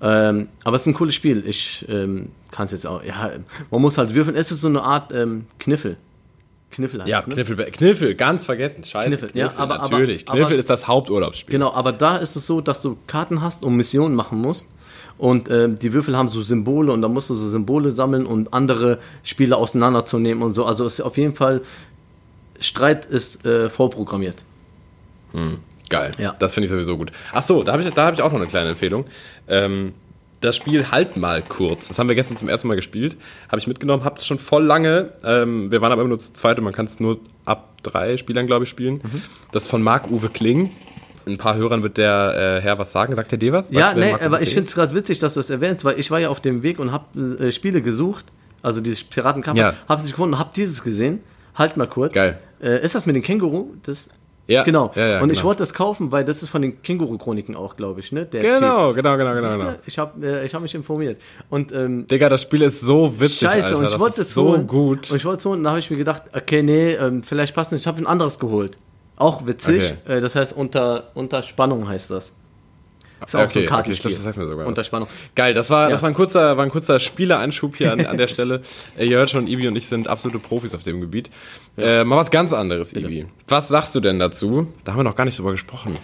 Ähm, 0.00 0.48
aber 0.62 0.76
es 0.76 0.82
ist 0.82 0.88
ein 0.88 0.94
cooles 0.94 1.14
Spiel. 1.14 1.42
Ich 1.46 1.84
ähm, 1.88 2.28
kann 2.50 2.66
es 2.66 2.72
jetzt 2.72 2.86
auch. 2.86 3.02
Ja, 3.02 3.30
man 3.70 3.80
muss 3.80 3.98
halt 3.98 4.14
würfeln. 4.14 4.36
Es 4.36 4.52
ist 4.52 4.60
so 4.60 4.68
eine 4.68 4.82
Art 4.82 5.12
ähm, 5.12 5.46
Kniffel. 5.58 5.96
Kniffel 6.70 7.00
heißt 7.00 7.08
Ja, 7.08 7.20
es, 7.20 7.26
ne? 7.26 7.34
Kniffel, 7.34 7.56
Kniffel, 7.70 8.14
ganz 8.14 8.44
vergessen. 8.44 8.84
Scheiße. 8.84 9.08
Kniffel, 9.10 9.30
ja, 9.34 9.52
aber- 9.56 9.80
aber- 9.80 9.88
natürlich. 9.90 10.28
aber- 10.28 10.38
Kniffel 10.38 10.58
ist 10.58 10.68
das 10.68 10.86
Haupturlaubsspiel. 10.88 11.52
Genau, 11.52 11.72
aber 11.72 11.92
da 11.92 12.16
ist 12.16 12.36
es 12.36 12.46
so, 12.46 12.60
dass 12.60 12.82
du 12.82 12.96
Karten 13.06 13.40
hast 13.42 13.64
und 13.64 13.76
Missionen 13.76 14.14
machen 14.14 14.40
musst. 14.40 14.68
Und 15.18 15.50
ähm, 15.50 15.78
die 15.78 15.94
Würfel 15.94 16.14
haben 16.16 16.28
so 16.28 16.42
Symbole 16.42 16.92
und 16.92 17.00
da 17.00 17.08
musst 17.08 17.30
du 17.30 17.34
so 17.34 17.48
Symbole 17.48 17.90
sammeln 17.92 18.26
und 18.26 18.52
andere 18.52 18.98
Spiele 19.22 19.56
auseinanderzunehmen 19.56 20.42
und 20.42 20.52
so. 20.52 20.66
Also 20.66 20.84
es 20.84 20.94
ist 20.98 21.00
auf 21.00 21.16
jeden 21.16 21.34
Fall 21.34 21.62
Streit 22.60 23.06
ist 23.06 23.44
äh, 23.46 23.70
vorprogrammiert. 23.70 24.42
Geil. 25.88 26.10
Ja. 26.18 26.34
Das 26.38 26.54
finde 26.54 26.66
ich 26.66 26.70
sowieso 26.70 26.96
gut. 26.96 27.12
Ach 27.32 27.42
so, 27.42 27.62
da 27.62 27.72
habe 27.72 27.82
ich, 27.82 27.92
da 27.92 28.06
hab 28.06 28.14
ich 28.14 28.22
auch 28.22 28.32
noch 28.32 28.38
eine 28.38 28.46
kleine 28.48 28.70
Empfehlung. 28.70 29.04
Ähm, 29.48 29.92
das 30.46 30.56
Spiel 30.56 30.90
Halt 30.90 31.16
mal 31.16 31.42
kurz. 31.42 31.88
Das 31.88 31.98
haben 31.98 32.08
wir 32.08 32.14
gestern 32.14 32.36
zum 32.36 32.48
ersten 32.48 32.68
Mal 32.68 32.76
gespielt. 32.76 33.16
Habe 33.48 33.58
ich 33.58 33.66
mitgenommen, 33.66 34.04
habe 34.04 34.18
es 34.18 34.26
schon 34.26 34.38
voll 34.38 34.64
lange. 34.64 35.12
Ähm, 35.24 35.70
wir 35.70 35.80
waren 35.80 35.92
aber 35.92 36.02
immer 36.02 36.10
nur 36.10 36.18
zu 36.18 36.32
zweit 36.32 36.58
und 36.58 36.64
man 36.64 36.72
kann 36.72 36.86
es 36.86 37.00
nur 37.00 37.18
ab 37.44 37.82
drei 37.82 38.16
Spielern, 38.16 38.46
glaube 38.46 38.64
ich, 38.64 38.70
spielen. 38.70 39.00
Mhm. 39.02 39.22
Das 39.52 39.66
von 39.66 39.82
Marc-Uwe 39.82 40.28
Kling. 40.28 40.70
Ein 41.26 41.38
paar 41.38 41.56
Hörern 41.56 41.82
wird 41.82 41.96
der 41.96 42.58
äh, 42.58 42.62
Herr 42.62 42.78
was 42.78 42.92
sagen. 42.92 43.14
Sagt 43.16 43.32
er 43.32 43.38
dir 43.38 43.52
was? 43.52 43.70
Ja, 43.70 43.94
nee, 43.94 44.12
aber 44.12 44.40
ich 44.42 44.54
finde 44.54 44.68
es 44.68 44.74
gerade 44.76 44.94
witzig, 44.94 45.18
dass 45.18 45.34
du 45.34 45.40
es 45.40 45.50
erwähnst, 45.50 45.84
weil 45.84 45.98
ich 45.98 46.10
war 46.12 46.20
ja 46.20 46.28
auf 46.28 46.40
dem 46.40 46.62
Weg 46.62 46.78
und 46.78 46.92
habe 46.92 47.18
äh, 47.40 47.50
Spiele 47.50 47.82
gesucht, 47.82 48.26
also 48.62 48.80
dieses 48.80 49.02
Piratenkampf, 49.02 49.58
Ja. 49.58 49.74
habe 49.88 50.02
es 50.02 50.10
gefunden 50.10 50.34
und 50.34 50.38
habe 50.38 50.50
dieses 50.54 50.84
gesehen. 50.84 51.20
Halt 51.56 51.76
mal 51.76 51.88
kurz. 51.88 52.12
Geil. 52.14 52.38
Äh, 52.62 52.84
ist 52.84 52.94
das 52.94 53.06
mit 53.06 53.16
dem 53.16 53.22
Känguru? 53.22 53.74
Das 53.82 54.08
Ja, 54.48 54.62
Genau. 54.62 54.92
ja, 54.94 55.08
ja, 55.08 55.20
und 55.22 55.30
ich 55.30 55.38
genau. 55.38 55.48
wollte 55.48 55.62
das 55.62 55.74
kaufen, 55.74 56.12
weil 56.12 56.24
das 56.24 56.42
ist 56.42 56.50
von 56.50 56.62
den 56.62 56.80
Känguru-Chroniken 56.80 57.56
auch, 57.56 57.74
glaube 57.76 57.98
ich, 58.00 58.12
ne? 58.12 58.26
Der 58.26 58.42
Genau, 58.42 58.88
Typ. 58.88 58.96
genau, 58.96 59.16
genau, 59.16 59.34
genau, 59.34 59.40
Siehste? 59.48 59.58
genau. 59.58 59.78
Ich 59.86 59.98
habe 59.98 60.26
äh, 60.26 60.46
ich 60.46 60.54
hab 60.54 60.62
mich 60.62 60.74
informiert. 60.74 61.20
Und 61.50 61.72
ähm, 61.72 62.06
Digga, 62.06 62.28
das 62.28 62.42
Spiel 62.42 62.62
ist 62.62 62.80
so 62.80 63.18
witzig, 63.20 63.48
Scheiße, 63.48 63.66
Alter. 63.66 63.78
und 63.78 63.86
ich 63.88 63.98
wollte 63.98 64.20
es 64.20 64.32
so 64.32 64.48
holen. 64.50 64.66
gut. 64.68 65.10
Und 65.10 65.16
ich 65.16 65.24
wollte 65.24 65.38
es 65.40 65.44
holen, 65.46 65.58
und 65.58 65.64
dann 65.64 65.72
habe 65.72 65.80
ich 65.80 65.90
mir 65.90 65.96
gedacht, 65.96 66.22
okay, 66.32 66.62
nee, 66.62 66.92
ähm, 66.92 67.22
vielleicht 67.24 67.54
passt 67.54 67.72
nicht. 67.72 67.80
Ich 67.80 67.86
habe 67.88 67.98
ein 67.98 68.06
anderes 68.06 68.38
geholt. 68.38 68.78
Auch 69.16 69.46
witzig. 69.46 69.94
Okay. 70.06 70.18
Äh, 70.18 70.20
das 70.20 70.36
heißt, 70.36 70.56
unter, 70.56 71.10
unter 71.14 71.42
Spannung 71.42 71.88
heißt 71.88 72.10
das. 72.12 72.32
Ist 73.24 73.34
auch 73.34 73.38
so 73.40 73.44
Okay, 73.46 73.58
ein 73.60 73.64
okay, 73.64 73.66
Kartenspiel. 73.66 74.10
das 74.12 74.22
sagt 74.22 74.36
mir 74.36 74.46
sogar 74.46 74.66
unter 74.66 74.84
Spannung. 74.84 75.08
Geil, 75.34 75.54
das 75.54 75.70
war, 75.70 75.88
das 75.88 76.00
Ja. 76.00 76.02
war 76.02 76.10
ein 76.10 76.14
kurzer, 76.14 76.56
war 76.56 76.64
ein 76.64 76.70
kurzer 76.70 77.00
Spieleeinschub 77.00 77.76
hier 77.76 77.92
an, 77.92 78.04
an 78.04 78.16
der 78.18 78.28
Stelle. 78.28 78.60
Ihr 78.98 79.16
hört 79.16 79.30
schon, 79.30 79.46
Ibi 79.46 79.68
und 79.68 79.76
ich 79.76 79.86
sind 79.86 80.06
absolute 80.08 80.38
Profis 80.38 80.74
auf 80.74 80.82
dem 80.82 81.00
Gebiet. 81.00 81.30
Äh, 81.78 82.04
mal 82.04 82.16
was 82.16 82.30
ganz 82.30 82.52
anderes, 82.52 82.92
Ibi. 82.92 83.26
Was 83.48 83.68
sagst 83.68 83.94
du 83.94 84.00
denn 84.00 84.18
dazu? 84.18 84.72
Da 84.84 84.92
haben 84.92 84.98
wir 84.98 85.04
noch 85.04 85.16
gar 85.16 85.24
nicht 85.24 85.38
drüber 85.38 85.52
gesprochen. 85.52 85.96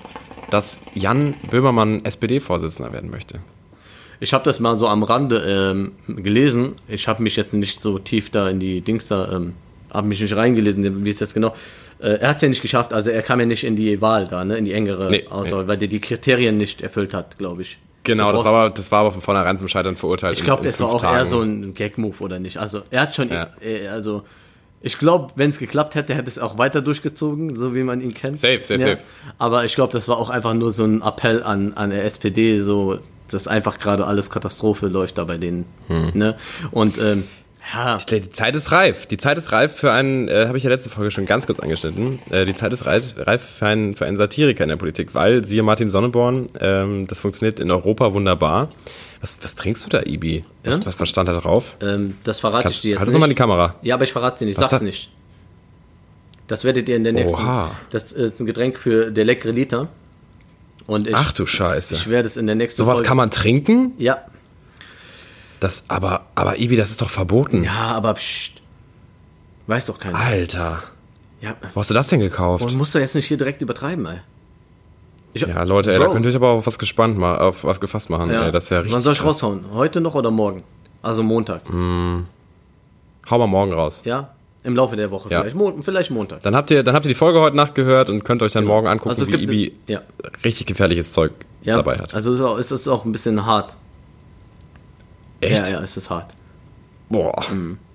Dass 0.51 0.81
Jan 0.95 1.35
Böhmermann 1.51 2.05
SPD-Vorsitzender 2.05 2.93
werden 2.93 3.11
möchte. 3.11 3.41
Ich 4.21 4.33
habe 4.35 4.45
das 4.45 4.61
mal 4.61 4.79
so 4.79 4.87
am 4.89 5.03
Rande 5.03 5.39
ähm, 5.75 5.93
gelesen. 6.23 6.77
Ich 6.89 7.09
habe 7.09 7.23
mich 7.23 7.37
jetzt 7.37 7.53
nicht 7.53 7.81
so 7.83 7.99
tief 7.99 8.31
da 8.31 8.49
in 8.49 8.61
die 8.61 8.81
Dings 8.81 9.09
da, 9.09 9.33
ähm, 9.33 9.55
habe 9.93 10.07
mich 10.07 10.21
nicht 10.21 10.35
reingelesen, 10.35 11.05
wie 11.05 11.11
ist 11.11 11.21
das 11.21 11.35
genau. 11.35 11.55
Äh, 11.99 12.15
er 12.15 12.31
hat 12.31 12.37
es 12.37 12.43
ja 12.43 12.49
nicht 12.49 12.63
geschafft, 12.63 12.93
also 12.93 13.11
er 13.11 13.23
kam 13.23 13.41
ja 13.41 13.47
nicht 13.47 13.65
in 13.65 13.77
die 13.77 14.01
Wahl 14.01 14.27
da, 14.27 14.45
ne, 14.45 14.57
in 14.57 14.65
die 14.65 14.73
engere 14.73 15.11
Nee, 15.11 15.27
Auswahl, 15.29 15.69
weil 15.69 15.77
der 15.79 15.89
die 15.89 16.01
Kriterien 16.01 16.57
nicht 16.57 16.83
erfüllt 16.83 17.15
hat, 17.15 17.39
glaube 17.39 17.63
ich. 17.63 17.79
Genau, 18.05 18.33
das 18.33 18.45
war, 18.45 18.55
aber, 18.55 18.71
das 18.71 18.91
war 18.91 19.01
aber 19.01 19.13
von 19.13 19.21
vornherein 19.21 19.57
zum 19.59 19.69
Scheitern 19.69 19.95
verurteilt. 19.97 20.37
Ich 20.37 20.45
glaube, 20.45 20.65
das 20.65 20.81
war 20.81 20.89
auch 20.89 21.05
eher 21.05 21.11
Tagen. 21.11 21.25
so 21.25 21.41
ein 21.41 21.75
Gag-Move 21.75 22.21
oder 22.21 22.41
nicht. 22.41 22.57
Also 22.57 22.83
er 22.91 23.03
hat 23.03 23.15
schon, 23.15 23.31
Ja. 23.31 23.51
äh, 23.61 23.87
also 23.87 24.25
ich 24.81 24.99
glaube, 24.99 25.33
wenn 25.37 25.51
es 25.51 25.61
geklappt 25.61 25.95
hätte, 25.95 26.15
hätte 26.17 26.29
es 26.29 26.41
auch 26.41 26.59
weiter 26.59 26.83
durchgezogen, 26.83 27.55
so 27.55 27.77
wie 27.77 27.85
man 27.85 28.01
ihn 28.01 28.13
kennt. 28.15 28.41
Safe, 28.41 28.61
safe, 28.61 28.81
ja. 28.81 28.87
safe. 28.97 29.03
Aber 29.39 29.65
ich 29.65 29.77
glaube, 29.77 29.93
das 29.93 30.09
war 30.09 30.17
auch 30.17 30.31
einfach 30.31 30.55
nur 30.55 30.73
so 30.73 30.85
ein 30.85 31.03
Appell 31.03 31.45
an, 31.45 31.75
an 31.75 31.91
der 31.91 32.05
SPD, 32.05 32.59
so 32.59 32.99
dass 33.31 33.47
einfach 33.49 33.79
gerade 33.79 34.07
alles 34.07 34.31
Katastrophe 34.31 34.89
läuft 34.89 35.19
da 35.19 35.25
bei 35.25 35.39
denen. 35.39 35.65
Hm. 35.87 36.11
Ne? 36.15 36.37
Und 36.71 36.99
ähm, 36.99 37.25
ja, 37.75 37.97
Ich 37.97 38.07
Die 38.07 38.31
Zeit 38.31 38.57
ist 38.57 38.73
reif. 38.73 39.07
Die 39.07 39.17
Zeit 39.17 39.39
ist 39.39 39.53
reif 39.53 39.75
für 39.77 39.93
einen, 39.93 40.29
äh, 40.29 40.47
habe 40.47 40.59
ich 40.59 40.65
ja 40.65 40.71
letzte 40.71 40.91
Folge 40.91 41.11
schon 41.11 41.27
ganz 41.27 41.47
kurz 41.47 41.61
angeschnitten, 41.61 42.19
äh, 42.31 42.45
die 42.45 42.55
Zeit 42.55 42.73
ist 42.73 42.85
reif, 42.87 43.15
reif 43.19 43.43
für, 43.43 43.67
einen, 43.67 43.95
für 43.95 44.05
einen 44.07 44.17
Satiriker 44.17 44.65
in 44.65 44.69
der 44.71 44.77
Politik, 44.77 45.15
weil, 45.15 45.45
siehe 45.45 45.63
Martin 45.63 45.91
Sonneborn, 45.91 46.49
ähm, 46.61 47.07
das 47.07 47.21
funktioniert 47.21 47.61
in 47.61 47.71
Europa 47.71 48.13
wunderbar. 48.13 48.69
Was, 49.21 49.37
was 49.43 49.55
trinkst 49.55 49.85
du 49.85 49.89
da, 49.89 50.01
Ibi? 50.03 50.45
Was, 50.65 50.75
Ja? 50.75 50.87
was, 50.87 50.99
was 51.01 51.09
stand 51.09 51.29
da 51.29 51.39
drauf? 51.39 51.77
ähm, 51.81 52.15
das 52.25 52.41
verrate 52.41 52.71
ich 52.71 52.81
dir 52.81 52.91
jetzt 52.93 52.99
halt 52.99 53.07
das 53.09 53.15
mal 53.15 53.21
in 53.21 53.23
die 53.25 53.29
nicht. 53.31 53.39
Kamera. 53.39 53.77
Ja, 53.83 53.95
aber 53.95 54.05
ich 54.05 54.13
verrate 54.13 54.41
dir 54.41 54.47
nicht, 54.47 54.59
sag's 54.59 54.79
da- 54.79 54.85
nicht. 54.85 55.11
Das 56.49 56.65
werdet 56.65 56.89
ihr 56.89 56.97
in 56.97 57.05
der 57.05 57.13
nächsten. 57.13 57.41
Oha. 57.41 57.71
Das 57.91 58.13
ist 58.13 58.41
ein 58.41 58.47
Getränk 58.47 58.79
für 58.79 59.11
der 59.11 59.25
leckere 59.25 59.53
Liter. 59.53 59.89
Und 60.87 61.07
ich, 61.07 61.15
Ach 61.15 61.33
du 61.33 61.47
Scheiße. 61.47 61.95
ich 61.95 62.11
werde 62.11 62.27
es 62.27 62.37
in 62.37 62.47
der 62.47 62.57
nächsten 62.57 62.83
Sowas 62.83 62.99
Folge. 62.99 63.09
kann 63.09 63.17
man 63.17 63.31
trinken? 63.31 63.93
Ja, 63.99 64.19
Das, 65.63 65.85
aber, 65.89 66.23
aber 66.35 66.59
Ibi, 66.59 66.77
das 66.77 66.91
ist 66.91 67.01
doch 67.03 67.11
verboten. 67.11 67.63
Ja, 67.65 67.93
aber 67.95 68.15
pst. 68.15 68.55
Weiß 69.69 69.87
doch 69.87 69.99
keiner. 69.99 70.19
Alter. 70.19 70.83
Ja. 71.41 71.55
Wo 71.75 71.81
hast 71.81 71.91
du 71.91 71.95
das 71.95 72.09
denn 72.09 72.21
gekauft? 72.21 72.65
Und 72.65 72.75
musst 72.77 72.95
du 72.95 72.99
jetzt 72.99 73.15
nicht 73.15 73.27
hier 73.27 73.37
direkt 73.37 73.63
übertreiben, 73.63 74.05
ey. 74.07 74.19
Ich, 75.35 75.43
Ja, 75.43 75.63
Leute, 75.63 75.93
ey, 75.93 75.99
da 75.99 76.05
Bro. 76.07 76.13
könnt 76.15 76.27
ihr 76.27 76.31
euch 76.31 76.37
aber 76.37 76.49
auf 76.51 76.67
was 76.67 76.79
gespannt 76.79 77.17
mal, 77.17 77.39
auf 77.39 77.65
was 77.65 77.81
gefasst 77.81 78.11
machen. 78.11 78.31
ja. 78.31 78.45
Ey, 78.47 78.53
das 78.53 78.65
ist 78.65 78.71
ja 78.71 78.79
richtig. 78.79 78.95
Wann 78.95 79.03
soll 79.03 79.13
ich 79.15 79.21
krass. 79.21 79.37
raushauen? 79.43 79.65
Heute 79.73 80.01
noch 80.01 80.15
oder 80.15 80.31
morgen? 80.31 80.63
Also 81.01 81.23
Montag. 81.23 81.63
Hau 81.71 83.39
mal 83.39 83.47
morgen 83.47 83.73
raus. 83.73 84.03
Ja? 84.05 84.31
Im 84.65 84.77
Laufe 84.77 84.95
der 84.97 85.11
Woche 85.11 85.31
Ja. 85.31 85.41
vielleicht. 85.41 85.57
Mo 85.57 85.73
vielleicht 85.83 86.11
Montag. 86.11 86.43
Dann 86.43 86.55
habt 86.55 86.71
ihr, 86.71 86.83
dann 86.83 86.95
habt 86.95 87.05
ihr 87.07 87.09
die 87.09 87.15
Folge 87.17 87.41
heute 87.41 87.57
Nacht 87.57 87.75
gehört 87.75 88.09
und 88.11 88.25
könnt 88.25 88.43
euch 88.43 88.53
dann 88.53 88.65
morgen 88.65 88.87
angucken, 88.87 89.11
Also 89.11 89.23
es 89.23 89.29
wie 89.29 89.33
gibt- 89.33 89.43
Ibi 89.45 89.73
ja. 89.87 90.01
richtig 90.45 90.67
gefährliches 90.67 91.11
Zeug 91.13 91.33
Ja, 91.63 91.77
dabei 91.77 91.99
hat. 91.99 92.15
Also 92.15 92.33
ist 92.33 92.41
auch, 92.41 92.59
ist 92.59 92.89
auch 92.89 93.05
ein 93.05 93.13
bisschen 93.13 93.45
hart. 93.47 93.75
Echt? 95.43 95.67
Ja, 95.67 95.73
ja, 95.75 95.81
es 95.83 95.97
ist 95.97 96.09
hart. 96.11 96.35
Boah. 97.09 97.45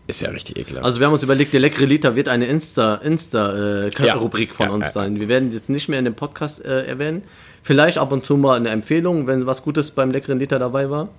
Ist 0.05 0.21
ja 0.21 0.29
richtig 0.29 0.57
ekelhaft. 0.57 0.85
Also 0.85 0.99
wir 0.99 1.07
haben 1.07 1.13
uns 1.13 1.23
überlegt, 1.23 1.53
der 1.53 1.59
leckere 1.59 1.85
Liter 1.85 2.15
wird 2.15 2.29
eine 2.29 2.45
Insta, 2.45 2.95
Insta 2.95 3.85
äh, 3.87 3.89
Ja. 3.99 4.17
Von 4.19 4.31
Ja, 4.67 4.69
uns 4.69 4.85
ja. 4.87 4.91
sein. 4.91 5.19
Wir 5.19 5.27
werden 5.27 5.51
jetzt 5.51 5.69
nicht 5.69 5.89
mehr 5.89 5.99
in 5.99 6.05
dem 6.05 6.15
Podcast 6.15 6.63
äh, 6.63 6.85
erwähnen. 6.85 7.23
Vielleicht 7.63 7.97
ab 7.97 8.11
und 8.11 8.25
zu 8.25 8.37
mal 8.37 8.55
eine 8.57 8.69
Empfehlung, 8.69 9.27
wenn 9.27 9.45
was 9.45 9.63
Gutes 9.63 9.91
beim 9.91 10.11
leckeren 10.11 10.39
Liter 10.39 10.59
dabei 10.59 10.89
war. 10.89 11.09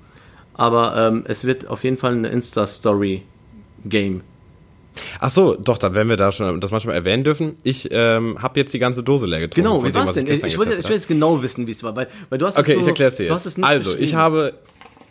Aber 0.54 0.96
ähm, 0.96 1.24
es 1.28 1.44
wird 1.44 1.66
auf 1.68 1.84
jeden 1.84 1.98
Fall 1.98 2.12
eine 2.12 2.28
Insta-Story-Game. 2.28 4.22
Ach 5.20 5.30
so, 5.30 5.54
doch, 5.54 5.78
dann 5.78 5.94
werden 5.94 6.08
wir 6.08 6.16
da 6.16 6.32
schon 6.32 6.60
das 6.60 6.70
manchmal 6.70 6.94
erwähnen 6.94 7.22
dürfen. 7.24 7.56
Ich 7.62 7.88
ähm, 7.92 8.42
habe 8.42 8.58
jetzt 8.58 8.72
die 8.74 8.78
ganze 8.78 9.02
Dose 9.02 9.26
leer 9.26 9.40
getrunken. 9.40 9.68
Genau, 9.70 9.84
wie 9.84 9.94
war's 9.94 10.08
was 10.08 10.14
denn? 10.14 10.26
Ich, 10.26 10.42
ich, 10.42 10.58
will, 10.58 10.66
ich 10.76 10.88
will 10.88 10.96
jetzt 10.96 11.06
genau 11.08 11.42
wissen, 11.42 11.66
wie 11.66 11.70
es 11.72 11.84
war, 11.84 11.94
weil, 11.94 12.08
weil 12.30 12.38
du 12.38 12.46
hast 12.46 12.58
Okay, 12.58 12.70
es 12.72 12.74
so, 12.76 12.80
ich 12.80 12.86
erkläre 12.88 13.10
es 13.10 13.16
dir 13.16 13.26
jetzt. 13.26 13.46
es 13.46 13.56
nicht 13.58 13.66
Also, 13.66 13.96
ich 13.96 14.14
habe, 14.14 14.54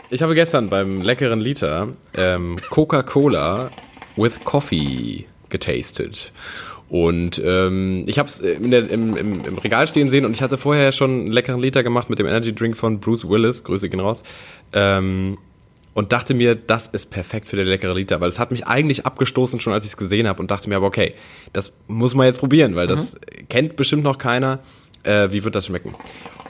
ich 0.10 0.22
habe 0.22 0.36
gestern 0.36 0.70
beim 0.70 1.02
leckeren 1.02 1.40
Liter 1.40 1.90
ähm, 2.16 2.58
Coca-Cola 2.70 3.72
with 4.16 4.40
Coffee 4.44 5.26
getastet. 5.50 6.32
Und 6.90 7.42
ähm, 7.44 8.06
ich 8.08 8.18
habe 8.18 8.30
es 8.30 8.40
im, 8.40 8.72
im, 8.72 9.18
im 9.46 9.58
Regal 9.58 9.88
stehen 9.88 10.10
sehen 10.10 10.26
und 10.26 10.32
ich 10.32 10.42
hatte 10.42 10.58
vorher 10.58 10.94
schon 10.94 11.12
einen 11.12 11.32
leckeren 11.32 11.60
Liter 11.60 11.84
gemacht 11.84 12.10
mit 12.10 12.20
dem 12.20 12.28
Energy 12.28 12.56
Drink 12.56 12.78
von 12.78 13.00
Bruce 13.00 13.28
Willis, 13.28 13.66
Grüße 13.66 13.90
gehen 13.90 14.00
raus. 14.00 14.24
Ähm, 14.72 15.38
und 15.94 16.12
dachte 16.12 16.36
mir, 16.36 16.54
das 16.54 16.86
ist 16.86 17.08
perfekt 17.08 17.50
für 17.50 17.56
den 17.56 17.66
leckere 17.66 17.96
Liter, 17.96 18.22
weil 18.22 18.30
es 18.30 18.38
hat 18.38 18.52
mich 18.52 18.68
eigentlich 18.68 19.08
abgestoßen 19.08 19.60
schon, 19.60 19.74
als 19.74 19.84
ich 19.84 19.92
es 19.92 19.98
gesehen 19.98 20.28
habe 20.28 20.40
und 20.40 20.52
dachte 20.52 20.70
mir 20.70 20.76
aber, 20.76 20.86
okay, 20.86 21.16
das 21.54 21.74
muss 21.88 22.14
man 22.14 22.28
jetzt 22.28 22.38
probieren, 22.38 22.76
weil 22.76 22.86
das 22.86 23.18
kennt 23.50 23.76
bestimmt 23.76 24.04
noch 24.04 24.20
keiner. 24.20 24.60
Äh, 25.08 25.32
wie 25.32 25.44
wird 25.44 25.56
das 25.56 25.66
schmecken? 25.66 25.96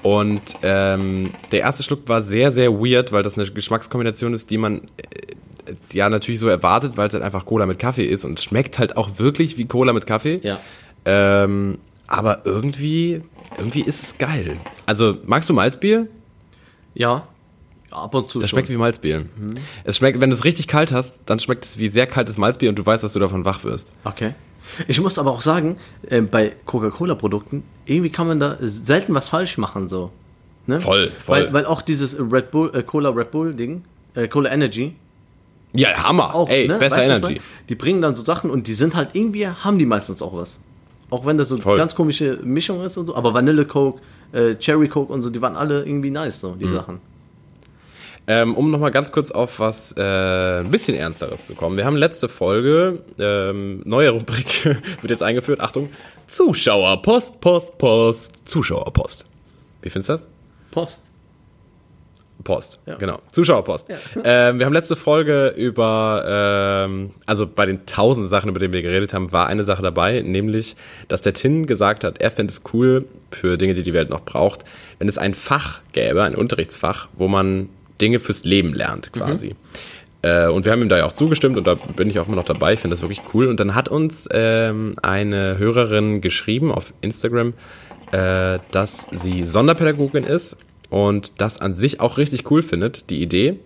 Und 0.04 0.58
ähm, 0.64 1.34
der 1.52 1.62
erste 1.62 1.84
Schluck 1.84 2.08
war 2.08 2.22
sehr, 2.22 2.52
sehr 2.52 2.72
weird, 2.74 3.12
weil 3.12 3.24
das 3.24 3.38
eine 3.38 3.50
Geschmackskombination 3.50 4.34
ist, 4.34 4.50
die 4.50 4.58
man 4.58 4.82
äh, 4.98 5.74
ja 5.94 6.10
natürlich 6.10 6.40
so 6.40 6.48
erwartet, 6.48 6.94
weil 6.96 7.08
es 7.08 7.14
halt 7.14 7.24
einfach 7.24 7.46
Cola 7.46 7.66
mit 7.66 7.80
Kaffee 7.80 8.06
ist 8.06 8.26
und 8.26 8.40
es 8.40 8.44
schmeckt 8.44 8.80
halt 8.80 8.98
auch 8.98 9.20
wirklich 9.20 9.58
wie 9.58 9.66
Cola 9.66 9.94
mit 9.94 10.08
Kaffee. 10.08 10.40
Ja. 10.44 10.60
Ähm, 11.06 11.78
aber 12.08 12.46
irgendwie, 12.46 13.22
irgendwie 13.58 13.82
ist 13.82 14.02
es 14.02 14.18
geil. 14.18 14.58
Also, 14.86 15.18
magst 15.26 15.50
du 15.50 15.54
Malzbier? 15.54 16.08
Ja, 16.94 17.28
ab 17.92 18.16
und 18.16 18.30
zu 18.30 18.40
schon. 18.40 18.48
schmeckt 18.48 18.70
wie 18.70 18.78
Malzbier. 18.78 19.26
Es 19.84 19.98
schmeckt, 19.98 20.22
wenn 20.22 20.30
du 20.30 20.36
es 20.36 20.46
richtig 20.46 20.68
kalt 20.68 20.92
hast, 20.92 21.20
dann 21.26 21.40
schmeckt 21.40 21.66
es 21.66 21.78
wie 21.78 21.90
sehr 21.90 22.08
kaltes 22.08 22.38
Malzbier 22.38 22.70
und 22.70 22.80
du 22.80 22.86
weißt, 22.86 23.04
dass 23.04 23.14
du 23.14 23.20
davon 23.20 23.46
wach 23.46 23.64
wirst. 23.64 23.92
Okay. 24.04 24.34
Ich 24.88 25.00
muss 25.02 25.18
aber 25.20 25.32
auch 25.32 25.42
sagen, 25.42 25.78
äh, 26.10 26.22
bei 26.22 26.54
Coca-Cola-Produkten, 26.66 27.64
irgendwie 27.86 28.10
kann 28.10 28.28
man 28.28 28.40
da 28.40 28.58
selten 28.62 29.14
was 29.14 29.28
falsch 29.30 29.58
machen, 29.58 29.88
so. 29.88 30.12
Ne? 30.66 30.82
Voll, 30.82 31.12
voll. 31.24 31.46
Weil, 31.46 31.54
weil 31.54 31.66
auch 31.66 31.82
dieses 31.82 32.18
Red 32.20 32.52
Bull, 32.52 32.72
äh, 32.74 32.84
Cola 32.84 33.10
Red 33.10 33.32
Bull 33.32 33.54
Ding, 33.54 33.84
äh, 34.16 34.28
Cola 34.28 34.50
Energy, 34.52 34.96
Ja, 35.74 35.94
Hammer. 36.04 36.36
auch, 36.36 36.50
Ey, 36.50 36.68
ne? 36.68 36.78
besser 36.78 36.98
Weißt 36.98 37.10
Energy. 37.10 37.42
Die 37.70 37.76
bringen 37.76 38.02
dann 38.02 38.16
so 38.16 38.24
Sachen 38.26 38.50
und 38.50 38.68
die 38.68 38.74
sind 38.74 38.96
halt 38.96 39.12
irgendwie, 39.14 39.48
haben 39.48 39.80
die 39.80 39.86
meistens 39.86 40.22
auch 40.22 40.34
was. 40.36 40.60
Auch 41.10 41.26
wenn 41.26 41.38
das 41.38 41.48
so 41.50 41.58
Voll. 41.58 41.78
ganz 41.78 41.96
komische 41.96 42.40
Mischung 42.44 42.84
ist 42.84 42.98
und 42.98 43.08
so, 43.08 43.16
aber 43.16 43.34
Vanille 43.34 43.64
Coke, 43.66 44.02
äh, 44.34 44.56
Cherry 44.56 44.90
Coke 44.90 45.12
und 45.14 45.22
so, 45.24 45.30
die 45.30 45.42
waren 45.42 45.56
alle 45.56 45.86
irgendwie 45.86 46.10
nice, 46.12 46.42
so, 46.42 46.54
die 46.56 46.66
Mhm. 46.66 46.72
Sachen. 46.74 47.00
Ähm, 48.26 48.56
um 48.56 48.72
nochmal 48.72 48.92
ganz 48.92 49.12
kurz 49.12 49.32
auf 49.32 49.60
was 49.60 49.94
äh, 49.98 50.60
ein 50.60 50.70
bisschen 50.72 50.96
Ernsteres 50.98 51.46
zu 51.46 51.56
kommen. 51.56 51.78
Wir 51.78 51.86
haben 51.86 51.96
letzte 51.96 52.28
Folge, 52.28 53.04
ähm, 53.20 53.82
neue 53.86 54.10
Rubrik 54.10 54.66
wird 55.02 55.12
jetzt 55.12 55.24
eingeführt. 55.24 55.62
Achtung, 55.62 55.90
Zuschauerpost, 56.28 57.40
Post, 57.40 57.78
Post, 57.78 58.32
Zuschauerpost. 58.46 59.26
Wie 59.82 59.90
findest 59.90 60.10
du 60.10 60.14
das? 60.14 60.28
Post. 60.72 61.12
Post, 62.44 62.80
Ja. 62.86 62.96
genau. 62.96 63.20
Zuschauerpost. 63.32 63.88
Ähm, 64.24 64.60
wir 64.60 64.66
haben 64.66 64.74
letzte 64.74 64.96
Folge 64.96 65.54
über, 65.58 66.24
ähm, 66.28 67.12
also 67.26 67.48
bei 67.48 67.66
den 67.66 67.86
tausend 67.86 68.30
Sachen, 68.30 68.50
über 68.50 68.60
die 68.60 68.72
wir 68.72 68.82
geredet 68.82 69.14
haben, 69.14 69.32
war 69.32 69.48
eine 69.48 69.64
Sache 69.64 69.82
dabei, 69.82 70.22
nämlich, 70.22 70.76
dass 71.08 71.22
der 71.22 71.34
Tin 71.34 71.66
gesagt 71.66 72.04
hat, 72.04 72.20
er 72.20 72.32
fände 72.32 72.52
es 72.52 72.62
cool 72.74 73.06
für 73.32 73.58
Dinge, 73.58 73.74
die 73.74 73.84
die 73.84 73.94
Welt 73.94 74.10
noch 74.10 74.22
braucht, 74.22 74.64
wenn 75.00 75.08
es 75.08 75.18
ein 75.18 75.34
Fach 75.34 75.80
gäbe, 75.94 76.24
ein 76.24 76.36
Unterrichtsfach, 76.36 77.08
wo 77.16 77.28
man 77.28 77.70
Dinge 78.02 78.20
fürs 78.20 78.44
Leben 78.44 78.74
lernt, 78.74 79.12
quasi. 79.12 79.56
Äh, 80.22 80.48
und 80.48 80.66
wir 80.66 80.72
haben 80.72 80.82
ihm 80.82 80.90
da 80.90 80.98
ja 80.98 81.06
auch 81.06 81.14
zugestimmt 81.14 81.58
und 81.58 81.68
da 81.68 81.76
bin 81.76 82.10
ich 82.10 82.20
auch 82.20 82.28
immer 82.28 82.36
noch 82.36 82.44
dabei. 82.44 82.74
Ich 82.74 82.80
finde 82.80 82.96
das 82.96 83.02
wirklich 83.02 83.22
cool. 83.34 83.48
Und 83.48 83.60
dann 83.60 83.76
hat 83.76 83.90
uns 83.90 84.28
ähm, 84.32 84.96
eine 85.02 85.58
Hörerin 85.58 86.22
geschrieben 86.22 86.72
auf 86.72 86.94
Instagram, 87.02 87.54
äh, 88.12 88.60
dass 88.72 89.08
sie 89.12 89.46
Sonderpädagogin 89.46 90.24
ist 90.24 90.58
und 90.90 91.34
das 91.38 91.60
an 91.60 91.76
sich 91.76 92.00
auch 92.00 92.18
richtig 92.18 92.50
cool 92.52 92.64
findet, 92.64 93.10
die 93.10 93.22
Idee. 93.22 93.60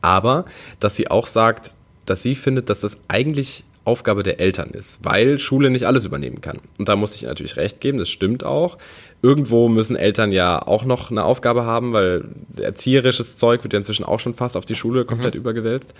Aber 0.00 0.44
dass 0.80 0.96
sie 0.96 1.10
auch 1.10 1.26
sagt, 1.26 1.74
dass 2.06 2.22
sie 2.22 2.34
findet, 2.34 2.70
dass 2.70 2.80
das 2.80 2.98
eigentlich 3.08 3.64
Aufgabe 3.84 4.22
der 4.22 4.38
Eltern 4.38 4.70
ist, 4.70 5.00
weil 5.02 5.38
Schule 5.38 5.70
nicht 5.70 5.86
alles 5.86 6.04
übernehmen 6.04 6.42
kann. 6.42 6.60
Und 6.78 6.90
da 6.90 6.94
muss 6.94 7.14
ich 7.14 7.22
natürlich 7.22 7.56
recht 7.56 7.80
geben, 7.80 7.96
das 7.96 8.10
stimmt 8.10 8.44
auch. 8.44 8.76
Irgendwo 9.20 9.68
müssen 9.68 9.96
Eltern 9.96 10.30
ja 10.32 10.64
auch 10.64 10.84
noch 10.84 11.10
eine 11.10 11.24
Aufgabe 11.24 11.64
haben, 11.64 11.92
weil 11.92 12.24
erzieherisches 12.60 13.36
Zeug 13.36 13.64
wird 13.64 13.72
ja 13.72 13.78
inzwischen 13.78 14.04
auch 14.04 14.20
schon 14.20 14.34
fast 14.34 14.56
auf 14.56 14.64
die 14.64 14.76
Schule 14.76 15.04
komplett 15.04 15.34
mhm. 15.34 15.40
übergewälzt. 15.40 15.94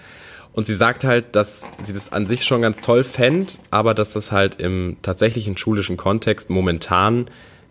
Und 0.52 0.66
sie 0.66 0.74
sagt 0.74 1.04
halt, 1.04 1.36
dass 1.36 1.68
sie 1.82 1.92
das 1.92 2.12
an 2.12 2.26
sich 2.26 2.44
schon 2.44 2.62
ganz 2.62 2.80
toll 2.80 3.04
fände, 3.04 3.52
aber 3.70 3.94
dass 3.94 4.12
das 4.12 4.32
halt 4.32 4.60
im 4.60 4.96
tatsächlichen 5.02 5.56
schulischen 5.56 5.96
Kontext 5.96 6.50
momentan 6.50 7.26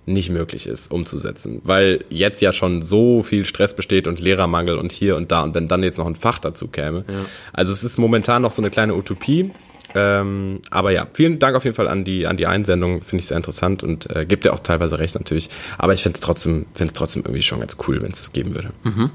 nicht 0.07 0.29
möglich 0.29 0.67
ist 0.67 0.89
umzusetzen, 0.89 1.61
weil 1.65 2.05
jetzt 2.09 2.41
ja 2.41 2.53
schon 2.53 2.81
so 2.81 3.23
viel 3.23 3.45
Stress 3.45 3.75
besteht 3.75 4.07
und 4.07 4.21
Lehrermangel 4.21 4.77
und 4.77 4.93
hier 4.93 5.17
und 5.17 5.33
da 5.33 5.41
und 5.41 5.53
wenn 5.53 5.67
dann 5.67 5.83
jetzt 5.83 5.97
noch 5.97 6.07
ein 6.07 6.15
Fach 6.15 6.39
dazu 6.39 6.69
käme. 6.69 7.03
Ja. 7.09 7.25
Also 7.51 7.73
es 7.73 7.83
ist 7.83 7.97
momentan 7.97 8.41
noch 8.41 8.51
so 8.51 8.61
eine 8.61 8.71
kleine 8.71 8.95
Utopie, 8.95 9.51
ähm, 9.95 10.61
aber 10.69 10.91
ja, 10.91 11.07
vielen 11.13 11.39
Dank 11.39 11.55
auf 11.55 11.63
jeden 11.63 11.75
Fall 11.75 11.87
an 11.87 12.03
die, 12.03 12.27
an 12.27 12.37
die 12.37 12.45
Einsendung. 12.45 13.01
Finde 13.01 13.21
ich 13.21 13.27
sehr 13.27 13.37
interessant 13.37 13.83
und 13.83 14.09
äh, 14.15 14.25
gibt 14.25 14.45
ja 14.45 14.53
auch 14.53 14.59
teilweise 14.59 14.99
recht 14.99 15.15
natürlich. 15.15 15.49
Aber 15.77 15.93
ich 15.93 16.03
finde 16.03 16.17
es 16.17 16.21
trotzdem, 16.21 16.65
trotzdem 16.93 17.23
irgendwie 17.23 17.41
schon 17.41 17.59
ganz 17.59 17.77
cool, 17.87 18.01
wenn 18.01 18.11
es 18.11 18.19
das 18.19 18.31
geben 18.31 18.55
würde. 18.55 18.71
Mhm. 18.83 19.11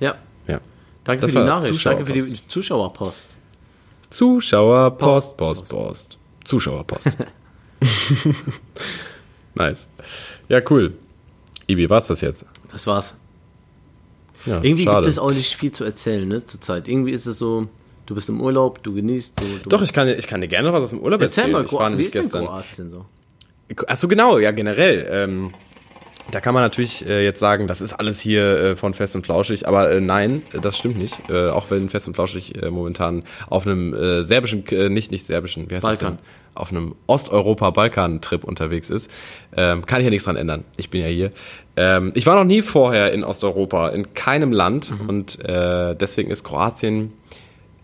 Ja. 0.00 0.16
Ja. 0.46 0.60
Danke 1.04 1.22
das 1.22 1.32
für 1.32 1.40
die 1.40 1.44
Nachricht. 1.44 1.86
Danke 1.86 2.06
für 2.06 2.12
die 2.12 2.48
Zuschauerpost. 2.48 3.38
Zuschauerpost, 4.10 5.36
Post, 5.36 5.68
Post. 5.68 6.18
Zuschauerpost. 6.44 7.10
nice. 9.54 9.86
Ja, 10.48 10.60
cool. 10.70 10.94
Ibi, 11.66 11.90
war's 11.90 12.06
das 12.06 12.20
jetzt? 12.20 12.44
Das 12.70 12.86
war's. 12.86 13.16
Ja, 14.44 14.62
Irgendwie 14.62 14.84
schade. 14.84 14.98
gibt 14.98 15.08
es 15.08 15.18
auch 15.18 15.32
nicht 15.32 15.56
viel 15.56 15.72
zu 15.72 15.84
erzählen, 15.84 16.26
ne, 16.28 16.44
zurzeit. 16.44 16.86
Irgendwie 16.86 17.10
ist 17.10 17.26
es 17.26 17.38
so, 17.38 17.68
Du 18.06 18.14
bist 18.14 18.28
im 18.28 18.40
Urlaub, 18.40 18.82
du 18.82 18.94
genießt. 18.94 19.38
Du, 19.38 19.44
du 19.64 19.68
Doch, 19.68 19.82
ich 19.82 19.92
kann, 19.92 20.08
ich 20.08 20.26
kann 20.26 20.40
dir 20.40 20.48
gerne 20.48 20.68
noch 20.68 20.76
was 20.76 20.84
aus 20.84 20.90
dem 20.90 21.00
Urlaub 21.00 21.20
Erzähl 21.20 21.44
erzählen. 21.44 21.62
Erzähl 21.62 21.78
mal, 21.78 21.98
wie 21.98 22.02
ist 22.02 22.12
gestern. 22.12 22.40
denn 22.42 22.48
Kroatien 22.48 22.90
so? 22.90 23.04
Achso, 23.88 24.06
genau, 24.06 24.38
ja, 24.38 24.52
generell. 24.52 25.08
Ähm, 25.10 25.52
da 26.30 26.40
kann 26.40 26.54
man 26.54 26.62
natürlich 26.62 27.06
äh, 27.06 27.24
jetzt 27.24 27.38
sagen, 27.38 27.68
das 27.68 27.80
ist 27.80 27.92
alles 27.92 28.20
hier 28.20 28.42
äh, 28.42 28.76
von 28.76 28.94
Fest 28.94 29.14
und 29.14 29.24
Flauschig, 29.24 29.68
aber 29.68 29.90
äh, 29.90 30.00
nein, 30.00 30.42
das 30.60 30.76
stimmt 30.76 30.98
nicht. 30.98 31.18
Äh, 31.30 31.48
auch 31.50 31.70
wenn 31.70 31.88
Fest 31.88 32.08
und 32.08 32.14
Flauschig 32.14 32.60
äh, 32.60 32.70
momentan 32.70 33.22
auf 33.48 33.66
einem 33.66 33.94
äh, 33.94 34.24
serbischen, 34.24 34.66
äh, 34.68 34.88
nicht 34.88 35.12
nicht 35.12 35.26
serbischen, 35.26 35.70
wie 35.70 35.74
heißt 35.76 35.82
Balkan. 35.82 36.16
das 36.16 36.22
denn? 36.22 36.26
Auf 36.54 36.70
einem 36.72 36.94
Osteuropa-Balkan-Trip 37.06 38.42
unterwegs 38.42 38.88
ist, 38.88 39.10
ähm, 39.56 39.84
kann 39.84 40.00
ich 40.00 40.04
ja 40.04 40.10
nichts 40.10 40.24
dran 40.24 40.36
ändern. 40.36 40.64
Ich 40.78 40.90
bin 40.90 41.02
ja 41.02 41.08
hier. 41.08 41.30
Ähm, 41.76 42.12
ich 42.14 42.26
war 42.26 42.34
noch 42.34 42.44
nie 42.44 42.62
vorher 42.62 43.12
in 43.12 43.22
Osteuropa, 43.22 43.88
in 43.88 44.14
keinem 44.14 44.52
Land 44.52 44.90
mhm. 44.90 45.08
und 45.08 45.44
äh, 45.44 45.94
deswegen 45.94 46.30
ist 46.30 46.44
Kroatien 46.44 47.12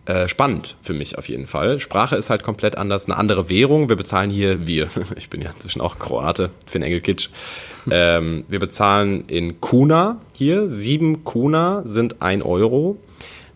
äh, 0.05 0.27
spannend 0.27 0.77
für 0.83 0.95
mich 0.95 1.17
auf 1.17 1.29
jeden 1.29 1.47
Fall. 1.47 1.79
Sprache 1.79 2.17
ist 2.17 2.29
halt 2.29 2.43
komplett 2.43 2.77
anders, 2.77 3.07
eine 3.07 3.17
andere 3.17 3.49
Währung. 3.49 3.89
Wir 3.89 3.97
bezahlen 3.97 4.31
hier, 4.31 4.67
wir, 4.67 4.89
ich 5.17 5.31
bin 5.31 5.41
ja 5.41 5.51
inzwischen 5.51 5.81
auch 5.81 5.99
Kroate, 5.99 6.51
Finn 6.67 6.83
Engelkitsch. 6.83 7.29
ähm, 7.91 8.45
wir 8.49 8.59
bezahlen 8.59 9.25
in 9.29 9.61
Kuna 9.61 10.21
hier. 10.33 10.69
Sieben 10.69 11.23
Kuna 11.23 11.83
sind 11.85 12.21
ein 12.21 12.43
Euro. 12.43 12.97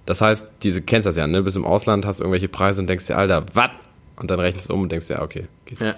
Das 0.05 0.21
heißt, 0.21 0.47
diese 0.63 0.83
kennst 0.83 1.07
das 1.07 1.17
ja, 1.17 1.27
ne? 1.27 1.43
Bis 1.43 1.57
im 1.57 1.65
Ausland 1.65 2.07
hast 2.07 2.21
du 2.21 2.25
irgendwelche 2.25 2.49
Preise 2.49 2.81
und 2.81 2.87
denkst 2.87 3.09
dir, 3.09 3.17
Alter, 3.17 3.45
was? 3.55 3.71
Und 4.15 4.31
dann 4.31 4.39
rechnest 4.39 4.69
du 4.69 4.75
um 4.75 4.83
und 4.83 4.93
denkst 4.93 5.09
dir, 5.09 5.15
ja, 5.15 5.23
okay, 5.23 5.49
geht. 5.65 5.81
Ja. 5.81 5.97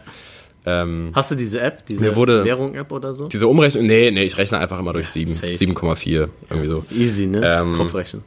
Ähm, 0.64 1.12
Hast 1.14 1.30
du 1.30 1.34
diese 1.34 1.61
App, 1.61 1.84
diese 1.87 2.14
Währung-App 2.16 2.90
oder 2.90 3.12
so? 3.12 3.28
Diese 3.28 3.46
Umrechnung, 3.46 3.87
nee, 3.87 4.11
nee, 4.11 4.24
ich 4.24 4.37
rechne 4.38 4.58
einfach 4.58 4.78
immer 4.78 4.92
durch 4.92 5.08
7, 5.08 5.30
7,4, 5.30 6.28
irgendwie 6.50 6.68
so. 6.68 6.84
Easy, 6.90 7.26
ne? 7.26 7.42
Ähm, 7.44 7.74
Kopfrechnen. 7.74 8.22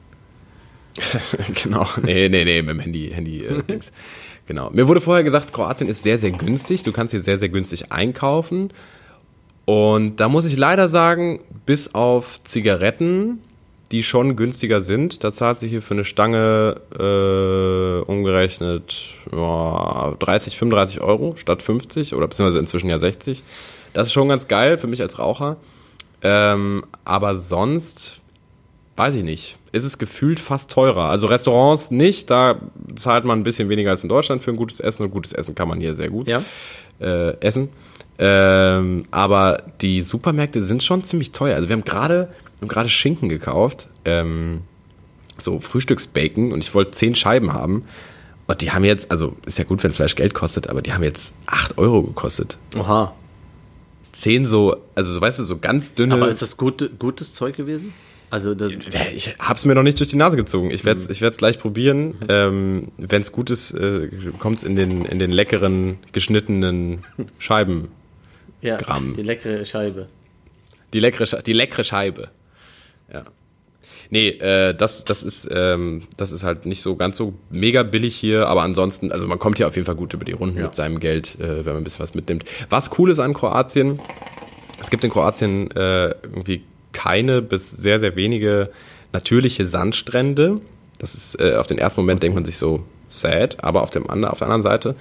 genau, 1.63 1.87
nee, 2.01 2.29
nee, 2.29 2.43
nee, 2.43 2.61
mit 2.61 2.75
dem 2.75 2.79
Handy, 2.79 3.11
Handy 3.13 3.45
äh, 3.45 3.63
Dings. 3.69 3.91
Genau. 4.47 4.69
Mir 4.71 4.87
wurde 4.87 5.01
vorher 5.01 5.23
gesagt, 5.23 5.53
Kroatien 5.53 5.89
ist 5.89 6.03
sehr, 6.03 6.17
sehr 6.17 6.31
günstig. 6.31 6.83
Du 6.83 6.91
kannst 6.91 7.11
hier 7.11 7.21
sehr, 7.21 7.37
sehr 7.37 7.49
günstig 7.49 7.91
einkaufen. 7.91 8.71
Und 9.65 10.19
da 10.19 10.27
muss 10.27 10.45
ich 10.45 10.57
leider 10.57 10.89
sagen, 10.89 11.39
bis 11.65 11.93
auf 11.93 12.43
Zigaretten, 12.43 13.39
die 13.91 14.03
schon 14.03 14.35
günstiger 14.35 14.81
sind, 14.81 15.23
da 15.23 15.31
zahlt 15.31 15.57
sich 15.57 15.69
hier 15.69 15.81
für 15.81 15.93
eine 15.93 16.05
Stange 16.05 16.81
äh, 16.97 18.09
umgerechnet 18.09 19.15
ja, 19.31 20.15
30, 20.17 20.57
35 20.57 21.01
Euro 21.01 21.35
statt 21.35 21.61
50 21.61 22.15
oder 22.15 22.27
beziehungsweise 22.27 22.59
inzwischen 22.59 22.89
ja 22.89 22.99
60. 22.99 23.43
Das 23.93 24.07
ist 24.07 24.13
schon 24.13 24.29
ganz 24.29 24.47
geil 24.47 24.77
für 24.77 24.87
mich 24.87 25.01
als 25.01 25.19
Raucher. 25.19 25.57
Ähm, 26.23 26.85
aber 27.03 27.35
sonst 27.35 28.20
weiß 28.97 29.15
ich 29.15 29.23
nicht, 29.23 29.57
ist 29.71 29.85
es 29.85 29.97
gefühlt 29.97 30.39
fast 30.39 30.69
teurer. 30.71 31.09
Also 31.09 31.27
Restaurants 31.27 31.91
nicht, 31.91 32.29
da 32.29 32.59
zahlt 32.95 33.25
man 33.25 33.39
ein 33.39 33.43
bisschen 33.43 33.69
weniger 33.69 33.91
als 33.91 34.03
in 34.03 34.09
Deutschland 34.09 34.43
für 34.43 34.51
ein 34.51 34.57
gutes 34.57 34.79
Essen 34.79 35.03
und 35.03 35.11
gutes 35.11 35.33
Essen 35.33 35.55
kann 35.55 35.67
man 35.67 35.79
hier 35.79 35.95
sehr 35.95 36.09
gut 36.09 36.27
ja. 36.27 36.43
äh, 36.99 37.37
essen. 37.39 37.69
Ähm, 38.19 39.05
aber 39.09 39.63
die 39.81 40.03
Supermärkte 40.03 40.63
sind 40.63 40.83
schon 40.83 41.03
ziemlich 41.03 41.31
teuer. 41.31 41.55
Also 41.55 41.69
wir 41.69 41.75
haben 41.75 41.85
gerade 41.85 42.29
gerade 42.67 42.89
Schinken 42.89 43.29
gekauft, 43.29 43.89
ähm, 44.05 44.61
so 45.37 45.59
Frühstücksbacon 45.59 46.51
und 46.51 46.59
ich 46.59 46.73
wollte 46.75 46.91
zehn 46.91 47.15
Scheiben 47.15 47.53
haben. 47.53 47.83
Und 48.47 48.61
die 48.61 48.71
haben 48.71 48.83
jetzt, 48.83 49.09
also 49.09 49.35
ist 49.45 49.57
ja 49.57 49.63
gut, 49.63 49.83
wenn 49.83 49.93
Fleisch 49.93 50.15
Geld 50.15 50.33
kostet, 50.33 50.69
aber 50.69 50.81
die 50.81 50.93
haben 50.93 51.03
jetzt 51.03 51.33
acht 51.45 51.77
Euro 51.77 52.03
gekostet. 52.03 52.57
Oha. 52.77 53.13
Zehn 54.11 54.45
so, 54.45 54.77
also 54.93 55.11
so, 55.13 55.21
weißt 55.21 55.39
du, 55.39 55.43
so 55.43 55.57
ganz 55.57 55.93
dünne. 55.93 56.15
Aber 56.15 56.29
ist 56.29 56.41
das 56.41 56.57
gut, 56.57 56.99
gutes 56.99 57.33
Zeug 57.33 57.55
gewesen? 57.55 57.93
Also 58.31 58.55
ich 59.13 59.37
habe 59.39 59.57
es 59.57 59.65
mir 59.65 59.75
noch 59.75 59.83
nicht 59.83 59.99
durch 59.99 60.09
die 60.09 60.15
Nase 60.15 60.37
gezogen. 60.37 60.71
Ich 60.71 60.85
werde 60.85 61.01
es 61.01 61.21
mhm. 61.21 61.29
gleich 61.37 61.59
probieren. 61.59 62.07
Mhm. 62.07 62.15
Ähm, 62.29 62.87
Wenn 62.97 63.21
es 63.21 63.33
gut 63.33 63.49
ist, 63.49 63.73
äh, 63.73 64.09
kommt 64.39 64.59
es 64.59 64.63
in 64.63 64.77
den, 64.77 65.03
in 65.03 65.19
den 65.19 65.31
leckeren, 65.31 65.97
geschnittenen 66.13 66.99
Scheiben. 67.39 67.89
Ja, 68.61 68.77
Gramm. 68.77 69.13
die 69.15 69.23
leckere 69.23 69.65
Scheibe. 69.65 70.07
Die 70.93 70.99
leckere, 70.99 71.41
die 71.41 71.53
leckere 71.53 71.83
Scheibe. 71.83 72.29
Ja. 73.11 73.25
Nee, 74.09 74.29
äh, 74.29 74.73
das, 74.73 75.03
das, 75.03 75.23
ist, 75.23 75.49
ähm, 75.51 76.03
das 76.15 76.31
ist 76.31 76.43
halt 76.43 76.65
nicht 76.65 76.81
so 76.81 76.95
ganz 76.95 77.17
so 77.17 77.33
mega 77.49 77.83
billig 77.83 78.15
hier, 78.15 78.47
aber 78.47 78.61
ansonsten, 78.61 79.11
also 79.11 79.27
man 79.27 79.39
kommt 79.39 79.57
hier 79.57 79.67
auf 79.67 79.75
jeden 79.75 79.85
Fall 79.85 79.95
gut 79.95 80.13
über 80.13 80.25
die 80.25 80.33
Runden 80.33 80.57
ja. 80.57 80.65
mit 80.65 80.75
seinem 80.75 80.99
Geld, 80.99 81.37
äh, 81.39 81.65
wenn 81.65 81.73
man 81.73 81.77
ein 81.77 81.83
bisschen 81.83 82.03
was 82.03 82.13
mitnimmt. 82.13 82.45
Was 82.69 82.97
cool 82.97 83.11
ist 83.11 83.19
an 83.19 83.33
Kroatien, 83.33 83.99
es 84.81 84.89
gibt 84.89 85.03
in 85.03 85.11
Kroatien 85.11 85.69
äh, 85.71 86.09
irgendwie 86.23 86.63
keine 86.93 87.41
bis 87.41 87.71
sehr, 87.71 87.99
sehr 87.99 88.15
wenige 88.15 88.69
natürliche 89.13 89.67
Sandstrände. 89.67 90.61
Das 90.99 91.15
ist, 91.15 91.39
äh, 91.39 91.55
auf 91.55 91.67
den 91.67 91.77
ersten 91.77 92.01
Moment 92.01 92.23
denkt 92.23 92.35
man 92.35 92.45
sich 92.45 92.57
so 92.57 92.83
sad, 93.09 93.63
aber 93.63 93.81
auf, 93.81 93.89
dem, 93.89 94.09
auf 94.09 94.39
der 94.39 94.47
anderen 94.47 94.63
Seite 94.63 94.95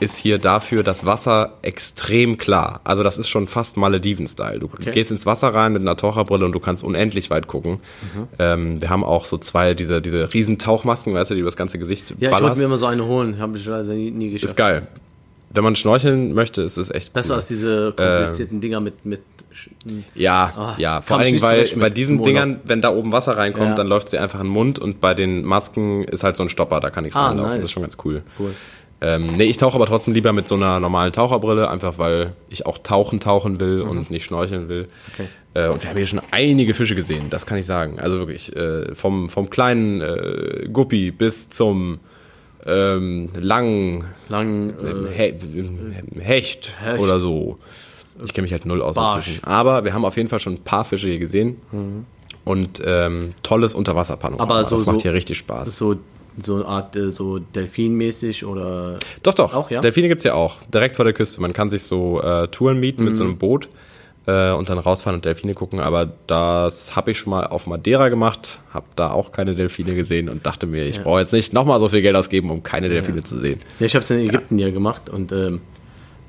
ist 0.00 0.16
hier 0.16 0.38
dafür 0.38 0.82
das 0.82 1.04
Wasser 1.04 1.58
extrem 1.62 2.38
klar. 2.38 2.80
Also 2.84 3.02
das 3.02 3.18
ist 3.18 3.28
schon 3.28 3.46
fast 3.46 3.76
Malediven-Style. 3.76 4.58
Du 4.58 4.66
okay. 4.66 4.92
gehst 4.92 5.10
ins 5.10 5.26
Wasser 5.26 5.48
rein 5.54 5.74
mit 5.74 5.82
einer 5.82 5.96
Taucherbrille 5.96 6.46
und 6.46 6.52
du 6.52 6.60
kannst 6.60 6.82
unendlich 6.82 7.28
weit 7.28 7.46
gucken. 7.46 7.72
Mhm. 7.72 8.28
Ähm, 8.38 8.80
wir 8.80 8.88
haben 8.88 9.04
auch 9.04 9.26
so 9.26 9.36
zwei, 9.36 9.74
diese, 9.74 10.00
diese 10.00 10.32
riesen 10.32 10.58
Tauchmasken, 10.58 11.12
weißt 11.12 11.30
du, 11.30 11.34
die 11.34 11.40
über 11.40 11.48
das 11.48 11.56
ganze 11.56 11.78
Gesicht 11.78 12.14
Ja, 12.18 12.30
ballerst. 12.30 12.36
ich 12.36 12.42
wollte 12.48 12.60
mir 12.60 12.66
immer 12.66 12.76
so 12.78 12.86
eine 12.86 13.04
holen, 13.04 13.38
habe 13.38 13.58
ich 13.58 13.66
leider 13.66 13.92
nie, 13.92 14.10
nie 14.10 14.30
geschafft. 14.30 14.44
Ist 14.44 14.56
geil. 14.56 14.86
Wenn 15.50 15.64
man 15.64 15.76
schnorcheln 15.76 16.32
möchte, 16.32 16.62
ist 16.62 16.78
es 16.78 16.90
echt 16.90 17.12
Besser 17.12 17.34
cool. 17.34 17.36
als 17.36 17.48
diese 17.48 17.92
komplizierten 17.94 18.58
äh, 18.58 18.60
Dinger 18.60 18.80
mit, 18.80 19.04
mit 19.04 19.20
ja, 20.14 20.74
oh, 20.76 20.80
ja. 20.80 21.00
Vor 21.02 21.18
allen 21.18 21.26
Dingen, 21.26 21.42
weil 21.42 21.68
bei 21.76 21.90
diesen 21.90 22.22
Dingern, 22.22 22.60
wenn 22.64 22.80
da 22.80 22.90
oben 22.90 23.12
Wasser 23.12 23.36
reinkommt, 23.36 23.70
ja. 23.70 23.74
dann 23.74 23.86
läuft 23.86 24.08
sie 24.08 24.18
einfach 24.18 24.40
in 24.40 24.46
den 24.46 24.52
Mund 24.52 24.78
und 24.78 25.00
bei 25.00 25.14
den 25.14 25.44
Masken 25.44 26.04
ist 26.04 26.24
halt 26.24 26.36
so 26.36 26.42
ein 26.42 26.48
Stopper, 26.48 26.80
da 26.80 26.90
kann 26.90 27.04
nichts 27.04 27.16
ah, 27.16 27.28
reinlaufen. 27.28 27.52
Nice. 27.52 27.60
Das 27.60 27.68
ist 27.68 27.72
schon 27.72 27.82
ganz 27.82 27.96
cool. 28.04 28.22
cool. 28.38 28.54
Ähm, 29.02 29.36
nee, 29.36 29.44
ich 29.44 29.56
tauche 29.56 29.76
aber 29.76 29.86
trotzdem 29.86 30.12
lieber 30.12 30.32
mit 30.32 30.46
so 30.46 30.56
einer 30.56 30.78
normalen 30.78 31.12
Taucherbrille, 31.12 31.70
einfach 31.70 31.98
weil 31.98 32.34
ich 32.50 32.66
auch 32.66 32.76
tauchen 32.78 33.18
tauchen 33.18 33.58
will 33.58 33.82
mhm. 33.82 33.90
und 33.90 34.10
nicht 34.10 34.24
schnorcheln 34.24 34.68
will. 34.68 34.88
Okay. 35.14 35.26
Äh, 35.54 35.68
und 35.68 35.82
wir 35.82 35.90
haben 35.90 35.96
hier 35.96 36.06
schon 36.06 36.20
einige 36.30 36.74
Fische 36.74 36.94
gesehen, 36.94 37.30
das 37.30 37.46
kann 37.46 37.58
ich 37.58 37.66
sagen. 37.66 37.98
Also 37.98 38.18
wirklich, 38.18 38.54
äh, 38.54 38.94
vom, 38.94 39.28
vom 39.28 39.48
kleinen 39.48 40.02
äh, 40.02 40.68
Guppi 40.70 41.10
bis 41.10 41.48
zum 41.48 41.98
ähm, 42.66 43.30
langen 43.34 44.04
Lang, 44.28 44.70
äh, 44.70 45.16
He 45.16 45.34
Hecht, 46.20 46.74
Hecht, 46.78 46.98
oder 46.98 47.20
so. 47.20 47.58
Ich 48.24 48.32
kenne 48.32 48.44
mich 48.44 48.52
halt 48.52 48.66
null 48.66 48.82
aus 48.82 48.96
mit 48.96 49.24
Fischen. 49.24 49.44
Aber 49.44 49.84
wir 49.84 49.94
haben 49.94 50.04
auf 50.04 50.16
jeden 50.16 50.28
Fall 50.28 50.40
schon 50.40 50.54
ein 50.54 50.64
paar 50.64 50.84
Fische 50.84 51.08
hier 51.08 51.18
gesehen. 51.18 51.60
Mhm. 51.72 52.06
Und 52.44 52.82
ähm, 52.84 53.34
tolles 53.42 53.74
Unterwasserpanorama. 53.74 54.42
Aber 54.42 54.64
so, 54.64 54.78
das 54.78 54.86
macht 54.86 54.96
so, 54.96 55.02
hier 55.02 55.12
richtig 55.12 55.38
Spaß. 55.38 55.76
So, 55.76 55.96
so 56.38 56.56
eine 56.56 56.66
Art 56.66 56.96
äh, 56.96 57.10
so 57.10 57.38
Delfinmäßig 57.38 58.44
oder. 58.44 58.96
Doch, 59.22 59.34
doch. 59.34 59.54
Auch, 59.54 59.70
ja? 59.70 59.80
Delfine 59.80 60.08
gibt 60.08 60.20
es 60.20 60.24
ja 60.24 60.34
auch. 60.34 60.56
Direkt 60.72 60.96
vor 60.96 61.04
der 61.04 61.14
Küste. 61.14 61.40
Man 61.40 61.52
kann 61.52 61.70
sich 61.70 61.82
so 61.82 62.20
äh, 62.22 62.48
Touren 62.48 62.80
mieten 62.80 63.02
mhm. 63.02 63.08
mit 63.08 63.16
so 63.16 63.24
einem 63.24 63.36
Boot. 63.36 63.68
äh, 64.26 64.52
und 64.52 64.68
dann 64.68 64.78
rausfahren 64.78 65.16
und 65.16 65.24
Delfine 65.24 65.54
gucken. 65.54 65.80
Aber 65.80 66.08
das 66.26 66.96
habe 66.96 67.10
ich 67.10 67.18
schon 67.18 67.30
mal 67.30 67.46
auf 67.46 67.66
Madeira 67.66 68.08
gemacht, 68.08 68.60
habe 68.72 68.86
da 68.96 69.10
auch 69.10 69.32
keine 69.32 69.54
Delfine 69.54 69.94
gesehen 69.94 70.28
und 70.28 70.46
dachte 70.46 70.66
mir, 70.66 70.84
ich 70.84 71.02
brauche 71.02 71.20
jetzt 71.20 71.32
nicht 71.32 71.52
nochmal 71.52 71.80
so 71.80 71.88
viel 71.88 72.02
Geld 72.02 72.16
ausgeben, 72.16 72.50
um 72.50 72.62
keine 72.62 72.88
Delfine 72.88 73.22
zu 73.22 73.38
sehen. 73.38 73.60
Ja, 73.78 73.86
ich 73.86 73.94
habe 73.94 74.02
es 74.02 74.10
in 74.10 74.18
Ägypten 74.18 74.58
ja, 74.58 74.70
gemacht 74.70 75.08
und 75.08 75.32
ähm, 75.32 75.60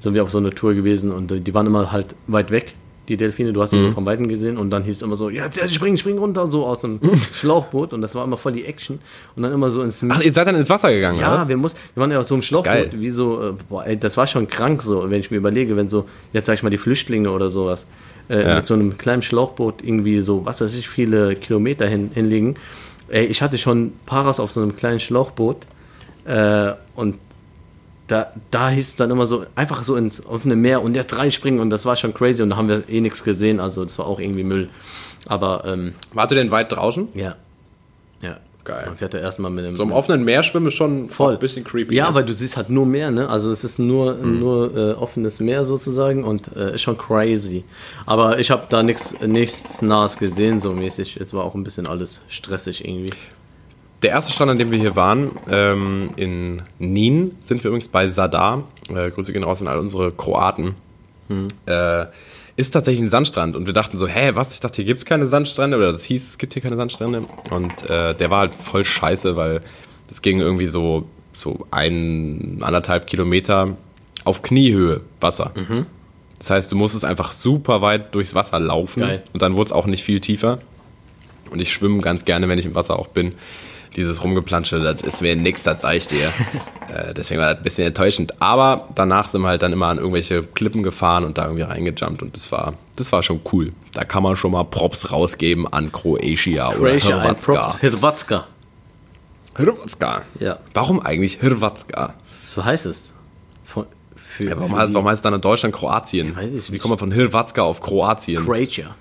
sind 0.01 0.13
wir 0.13 0.23
auf 0.23 0.31
so 0.31 0.37
eine 0.39 0.49
Tour 0.49 0.73
gewesen 0.73 1.11
und 1.11 1.31
die 1.45 1.53
waren 1.53 1.67
immer 1.67 1.91
halt 1.91 2.15
weit 2.27 2.49
weg, 2.51 2.73
die 3.07 3.17
Delfine. 3.17 3.53
Du 3.53 3.61
hast 3.61 3.69
sie 3.71 3.77
Mhm. 3.77 3.81
so 3.81 3.91
von 3.91 4.05
Weitem 4.05 4.27
gesehen 4.27 4.57
und 4.57 4.69
dann 4.71 4.83
hieß 4.83 4.97
es 4.97 5.01
immer 5.03 5.15
so, 5.15 5.29
ja, 5.29 5.45
jetzt 5.45 5.73
spring, 5.73 5.95
spring 5.97 6.17
runter, 6.17 6.47
so 6.47 6.65
aus 6.65 6.79
dem 6.79 6.99
Schlauchboot 7.33 7.93
und 7.93 8.01
das 8.01 8.15
war 8.15 8.23
immer 8.23 8.37
voll 8.37 8.51
die 8.53 8.65
Action 8.65 8.99
und 9.35 9.43
dann 9.43 9.51
immer 9.53 9.69
so 9.69 9.81
ins 9.83 10.03
Ach, 10.09 10.21
ihr 10.21 10.33
seid 10.33 10.47
dann 10.47 10.55
ins 10.55 10.69
Wasser 10.69 10.91
gegangen, 10.91 11.19
Ja, 11.19 11.35
oder? 11.35 11.47
wir, 11.49 11.57
muss, 11.57 11.75
wir 11.93 12.01
waren 12.01 12.11
ja 12.11 12.19
auf 12.19 12.25
so 12.27 12.35
einem 12.35 12.41
Schlauchboot, 12.41 12.65
Geil. 12.73 12.89
wie 12.95 13.09
so, 13.09 13.49
äh, 13.49 13.53
boah, 13.69 13.85
ey, 13.85 13.97
das 13.97 14.17
war 14.17 14.27
schon 14.27 14.47
krank 14.47 14.81
so, 14.81 15.09
wenn 15.09 15.19
ich 15.19 15.29
mir 15.31 15.37
überlege, 15.37 15.77
wenn 15.77 15.87
so, 15.87 16.05
jetzt 16.33 16.47
sag 16.47 16.55
ich 16.55 16.63
mal, 16.63 16.69
die 16.69 16.77
Flüchtlinge 16.77 17.31
oder 17.31 17.49
sowas, 17.49 17.85
äh, 18.29 18.41
Ja. 18.43 18.55
mit 18.55 18.65
so 18.65 18.73
einem 18.73 18.97
kleinen 18.97 19.21
Schlauchboot 19.21 19.83
irgendwie 19.83 20.19
so, 20.19 20.45
was 20.45 20.61
weiß 20.61 20.75
ich, 20.77 20.87
viele 20.89 21.35
Kilometer 21.35 21.87
hin, 21.87 22.11
hinlegen. 22.13 22.55
Ey, 23.09 23.25
ich 23.25 23.41
hatte 23.41 23.57
schon 23.57 23.93
Paras 24.05 24.39
auf 24.39 24.51
so 24.51 24.61
einem 24.61 24.75
kleinen 24.75 24.99
Schlauchboot 24.99 25.57
äh, 26.25 26.71
und 26.95 27.15
da, 28.11 28.31
da 28.51 28.69
hieß 28.69 28.89
es 28.89 28.95
dann 28.95 29.09
immer 29.09 29.25
so, 29.25 29.45
einfach 29.55 29.83
so 29.83 29.95
ins 29.95 30.25
offene 30.25 30.55
Meer 30.55 30.81
und 30.81 30.95
jetzt 30.95 31.17
reinspringen 31.17 31.59
und 31.59 31.69
das 31.69 31.85
war 31.85 31.95
schon 31.95 32.13
crazy 32.13 32.43
und 32.43 32.49
da 32.51 32.57
haben 32.57 32.67
wir 32.67 32.83
eh 32.89 33.01
nichts 33.01 33.23
gesehen, 33.23 33.59
also 33.59 33.83
das 33.83 33.97
war 33.97 34.05
auch 34.07 34.19
irgendwie 34.19 34.43
Müll. 34.43 34.69
Aber, 35.27 35.63
ähm, 35.65 35.93
Wart 36.13 36.31
ihr 36.31 36.35
denn 36.35 36.51
weit 36.51 36.71
draußen? 36.71 37.09
ja. 37.13 37.35
Ja. 38.21 38.37
Geil. 38.63 38.83
Man 38.85 38.97
fährt 38.97 39.15
ja 39.15 39.19
erstmal 39.19 39.49
mit 39.49 39.65
dem. 39.65 39.75
So 39.75 39.81
im 39.81 39.91
offenen 39.91 40.23
Meer 40.23 40.43
schwimmen 40.43 40.67
ist 40.67 40.75
schon 40.75 41.09
Voll. 41.09 41.33
ein 41.33 41.39
bisschen 41.39 41.63
creepy. 41.63 41.95
Ja, 41.95 42.09
ne? 42.09 42.15
weil 42.15 42.23
du 42.25 42.33
siehst 42.33 42.57
halt 42.57 42.69
nur 42.69 42.85
Meer, 42.85 43.09
ne? 43.09 43.27
Also 43.27 43.51
es 43.51 43.63
ist 43.63 43.79
nur, 43.79 44.13
nur 44.13 44.77
äh, 44.77 44.91
offenes 44.93 45.39
Meer 45.39 45.63
sozusagen 45.63 46.23
und 46.23 46.55
äh, 46.55 46.75
ist 46.75 46.83
schon 46.83 46.95
crazy. 46.95 47.63
Aber 48.05 48.37
ich 48.37 48.51
habe 48.51 48.67
da 48.69 48.83
nichts 48.83 49.19
nichts 49.25 49.81
Nahes 49.81 50.17
gesehen, 50.17 50.59
so 50.59 50.73
mäßig. 50.73 51.17
Es 51.17 51.33
war 51.33 51.43
auch 51.43 51.55
ein 51.55 51.63
bisschen 51.63 51.87
alles 51.87 52.21
stressig 52.27 52.85
irgendwie. 52.85 53.09
Der 54.01 54.09
erste 54.11 54.31
Strand, 54.31 54.51
an 54.51 54.57
dem 54.57 54.71
wir 54.71 54.79
hier 54.79 54.95
waren, 54.95 55.31
ähm, 55.49 56.09
in 56.15 56.63
Nin, 56.79 57.35
sind 57.39 57.63
wir 57.63 57.69
übrigens 57.69 57.89
bei 57.89 58.07
Sadar. 58.07 58.63
Äh, 58.89 59.11
Grüße 59.11 59.31
gehen 59.31 59.43
raus 59.43 59.61
an 59.61 59.67
all 59.67 59.77
unsere 59.77 60.11
Kroaten. 60.11 60.75
Äh, 61.67 62.07
ist 62.55 62.71
tatsächlich 62.71 63.01
ein 63.01 63.09
Sandstrand. 63.09 63.55
Und 63.55 63.65
wir 63.67 63.73
dachten 63.73 63.97
so, 63.97 64.07
hä, 64.07 64.31
was? 64.33 64.53
Ich 64.53 64.59
dachte, 64.59 64.77
hier 64.77 64.85
gibt's 64.85 65.05
keine 65.05 65.27
Sandstrände. 65.27 65.77
Oder 65.77 65.91
das 65.91 66.03
hieß, 66.03 66.29
es 66.29 66.37
gibt 66.37 66.53
hier 66.53 66.61
keine 66.61 66.77
Sandstrände. 66.77 67.25
Und 67.51 67.89
äh, 67.89 68.15
der 68.15 68.29
war 68.29 68.39
halt 68.39 68.55
voll 68.55 68.83
scheiße, 68.83 69.35
weil 69.35 69.61
das 70.07 70.21
ging 70.21 70.39
irgendwie 70.39 70.65
so, 70.65 71.07
so 71.33 71.67
ein, 71.71 72.57
anderthalb 72.61 73.07
Kilometer 73.07 73.77
auf 74.23 74.41
Kniehöhe 74.41 75.01
Wasser. 75.19 75.51
Das 76.39 76.49
heißt, 76.49 76.71
du 76.71 76.75
musstest 76.75 77.05
einfach 77.05 77.31
super 77.33 77.81
weit 77.81 78.15
durchs 78.15 78.33
Wasser 78.33 78.59
laufen. 78.59 79.01
Geil. 79.01 79.23
Und 79.31 79.41
dann 79.43 79.53
wurde 79.55 79.67
es 79.67 79.71
auch 79.71 79.85
nicht 79.85 80.03
viel 80.03 80.19
tiefer. 80.19 80.59
Und 81.51 81.59
ich 81.59 81.71
schwimme 81.71 82.01
ganz 82.01 82.25
gerne, 82.25 82.49
wenn 82.49 82.57
ich 82.57 82.65
im 82.65 82.75
Wasser 82.75 82.97
auch 82.97 83.07
bin. 83.07 83.33
Dieses 83.95 84.23
Rumgeplansche, 84.23 84.79
das 84.79 85.01
ist 85.01 85.21
mir 85.21 85.35
nix, 85.35 85.63
das 85.63 85.81
sag 85.81 85.95
ich 85.95 86.07
dir. 86.07 86.25
äh, 86.93 87.13
deswegen 87.13 87.41
war 87.41 87.49
das 87.49 87.57
ein 87.57 87.63
bisschen 87.63 87.87
enttäuschend. 87.87 88.41
Aber 88.41 88.87
danach 88.95 89.27
sind 89.27 89.41
wir 89.41 89.49
halt 89.49 89.61
dann 89.61 89.73
immer 89.73 89.87
an 89.87 89.97
irgendwelche 89.97 90.43
Klippen 90.43 90.81
gefahren 90.83 91.25
und 91.25 91.37
da 91.37 91.43
irgendwie 91.45 91.63
reingejumpt 91.63 92.21
und 92.21 92.35
das 92.35 92.51
war, 92.51 92.73
das 92.95 93.11
war 93.11 93.21
schon 93.21 93.41
cool. 93.51 93.73
Da 93.93 94.05
kann 94.05 94.23
man 94.23 94.35
schon 94.37 94.51
mal 94.51 94.63
Props 94.63 95.11
rausgeben 95.11 95.71
an 95.71 95.91
Croatia 95.91 96.71
Croatia, 96.71 97.17
oder 97.17 97.23
Hrvatska. 97.23 97.77
Hrvatska. 97.81 98.47
Hrvatska. 99.55 100.21
Ja. 100.39 100.59
Warum 100.73 100.99
eigentlich 101.01 101.41
Hrvatska? 101.41 102.13
So 102.39 102.63
heißt 102.63 102.85
es. 102.85 103.15
Von, 103.65 103.85
für, 104.15 104.45
Ja, 104.45 104.57
warum, 104.57 104.75
heißt, 104.75 104.93
warum 104.93 105.07
heißt 105.07 105.25
dann 105.25 105.33
in 105.33 105.41
Deutschland 105.41 105.75
Kroatien? 105.75 106.35
Wie 106.69 106.77
kommt 106.79 106.91
man 106.91 106.97
von 106.97 107.11
Hrvatska 107.11 107.61
auf 107.61 107.81
Kroatien? 107.81 108.45
Croatia. 108.45 108.95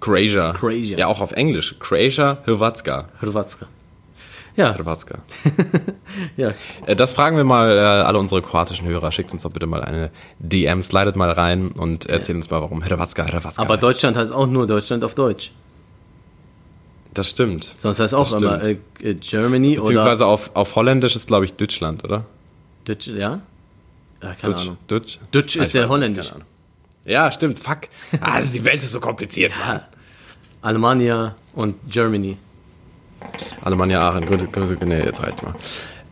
Croatia. 0.00 0.52
Croatia. 0.52 0.98
Ja, 0.98 1.06
auch 1.06 1.20
auf 1.20 1.32
Englisch. 1.32 1.76
Croatia, 1.78 2.38
Hrvatska. 2.44 3.08
Hrvatska. 3.22 3.66
Ja, 4.56 4.72
Hrvatska. 4.72 5.18
ja. 6.36 6.52
Äh, 6.86 6.94
Das 6.94 7.12
fragen 7.12 7.36
wir 7.36 7.44
mal 7.44 7.76
äh, 7.76 7.80
alle 7.80 8.18
unsere 8.18 8.40
kroatischen 8.40 8.86
Hörer. 8.86 9.10
Schickt 9.10 9.32
uns 9.32 9.42
doch 9.42 9.50
bitte 9.50 9.66
mal 9.66 9.82
eine 9.82 10.10
DM, 10.38 10.82
slidet 10.82 11.16
mal 11.16 11.30
rein 11.30 11.68
und 11.72 12.06
erzählt 12.06 12.36
uns 12.36 12.50
mal, 12.50 12.60
warum 12.60 12.80
Hrvatska 12.82 13.24
Hrvatska 13.26 13.62
Aber 13.62 13.74
heißt. 13.74 13.82
Deutschland 13.82 14.16
heißt 14.16 14.32
auch 14.32 14.46
nur 14.46 14.66
Deutschland 14.66 15.02
auf 15.02 15.14
Deutsch. 15.16 15.50
Das 17.14 17.30
stimmt. 17.30 17.72
Sonst 17.76 18.00
heißt 18.00 18.14
auch 18.14 18.32
immer 18.32 18.62
äh, 18.64 18.76
äh, 19.00 19.14
Germany 19.14 19.78
oder 19.78 19.88
Beziehungsweise 19.88 20.26
auf, 20.26 20.50
auf 20.54 20.74
Holländisch 20.76 21.16
ist, 21.16 21.26
glaube 21.26 21.44
ich, 21.44 21.54
Deutschland, 21.54 22.02
oder? 22.04 22.24
Deutsch, 22.84 23.06
ja? 23.08 23.40
Ja, 24.22 24.32
keine 24.34 24.54
Deutsch. 24.54 24.62
Ahnung. 24.62 24.76
Deutsch, 24.88 25.18
Deutsch 25.30 25.58
Ah, 25.58 25.62
ist 25.62 25.74
ja 25.74 25.88
holländisch. 25.88 26.32
Ja, 27.04 27.30
stimmt. 27.30 27.58
Fuck. 27.58 27.82
Ah, 28.20 28.40
die 28.40 28.64
Welt 28.64 28.82
ist 28.82 28.92
so 28.92 29.00
kompliziert. 29.00 29.52
Mann. 29.66 29.80
Alemannia 30.62 31.34
und 31.54 31.74
Germany. 31.90 32.36
Alemannia 33.62 34.00
Aachen. 34.08 34.26
Grüße, 34.26 34.48
Grüße, 34.48 34.76
nee, 34.84 35.00
jetzt 35.04 35.22
reicht 35.22 35.42
mal. 35.42 35.54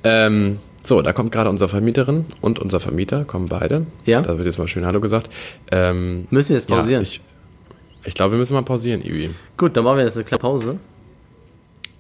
Ähm, 0.05 0.59
so, 0.83 1.01
da 1.03 1.13
kommt 1.13 1.33
gerade 1.33 1.49
unsere 1.49 1.69
Vermieterin 1.69 2.27
und 2.41 2.59
unser 2.59 2.81
Vermieter, 2.81 3.25
kommen 3.25 3.49
beide. 3.49 3.87
Ja. 4.05 4.21
Da 4.21 4.37
wird 4.37 4.47
jetzt 4.47 4.59
mal 4.59 4.67
schön 4.69 4.85
Hallo 4.85 5.01
gesagt. 5.01 5.31
Ähm, 5.71 6.27
Müssen 6.31 6.51
wir 6.51 6.57
jetzt 6.57 6.69
ja, 6.69 6.77
pausieren? 6.77 7.03
ich 7.03 7.21
ich 8.05 8.15
glaube, 8.15 8.33
wir 8.33 8.39
müssen 8.39 8.55
mal 8.55 8.63
pausieren, 8.63 9.01
Ivi. 9.03 9.31
Gut, 9.57 9.77
dann 9.77 9.85
machen 9.85 9.99
wir 9.99 10.05
jetzt 10.05 10.17
eine 10.17 10.25
kleine 10.25 10.41
Pause. 10.41 10.79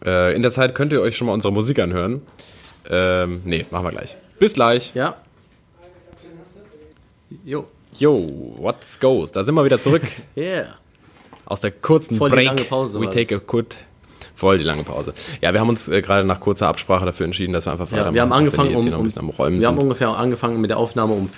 Äh, 0.04 0.34
in 0.34 0.42
der 0.42 0.50
Zeit 0.50 0.74
könnt 0.74 0.92
ihr 0.92 1.00
euch 1.00 1.16
schon 1.16 1.28
mal 1.28 1.32
unsere 1.32 1.52
Musik 1.52 1.78
anhören. 1.78 2.22
Ähm, 2.90 3.42
nee, 3.44 3.64
machen 3.70 3.84
wir 3.84 3.90
gleich. 3.92 4.16
Bis 4.40 4.52
gleich. 4.52 4.92
Ja. 4.94 5.16
Jo. 7.44 7.66
Yo, 7.94 8.54
what's 8.56 8.98
goes? 8.98 9.32
Da 9.32 9.44
sind 9.44 9.54
wir 9.54 9.64
wieder 9.64 9.80
zurück 9.80 10.02
Yeah. 10.36 10.74
aus 11.44 11.60
der 11.60 11.70
kurzen 11.70 12.16
Voll 12.16 12.30
Break. 12.30 12.46
lange 12.46 12.64
Pause 12.64 13.00
We 13.00 13.06
take 13.10 13.34
a 13.36 13.38
das. 13.38 13.78
Voll 14.42 14.58
die 14.58 14.64
lange 14.64 14.82
Pause. 14.82 15.14
Ja, 15.40 15.52
wir 15.52 15.60
haben 15.60 15.68
uns 15.68 15.86
äh, 15.86 16.02
gerade 16.02 16.24
nach 16.26 16.40
kurzer 16.40 16.66
Absprache 16.66 17.06
dafür 17.06 17.26
entschieden, 17.26 17.52
dass 17.52 17.66
wir 17.66 17.70
einfach 17.72 17.86
Ja, 17.92 17.98
weitermachen. 17.98 18.14
wir 18.14 18.22
haben 18.22 18.32
auch 18.32 18.36
angefangen 18.38 18.70
um, 18.70 18.76
um 18.78 18.84
wir 18.86 18.96
haben 19.68 19.76
sind. 19.76 19.78
ungefähr 19.78 20.08
angefangen 20.08 20.60
mit 20.60 20.68
der 20.70 20.78
Aufnahme 20.78 21.12
um 21.14 21.30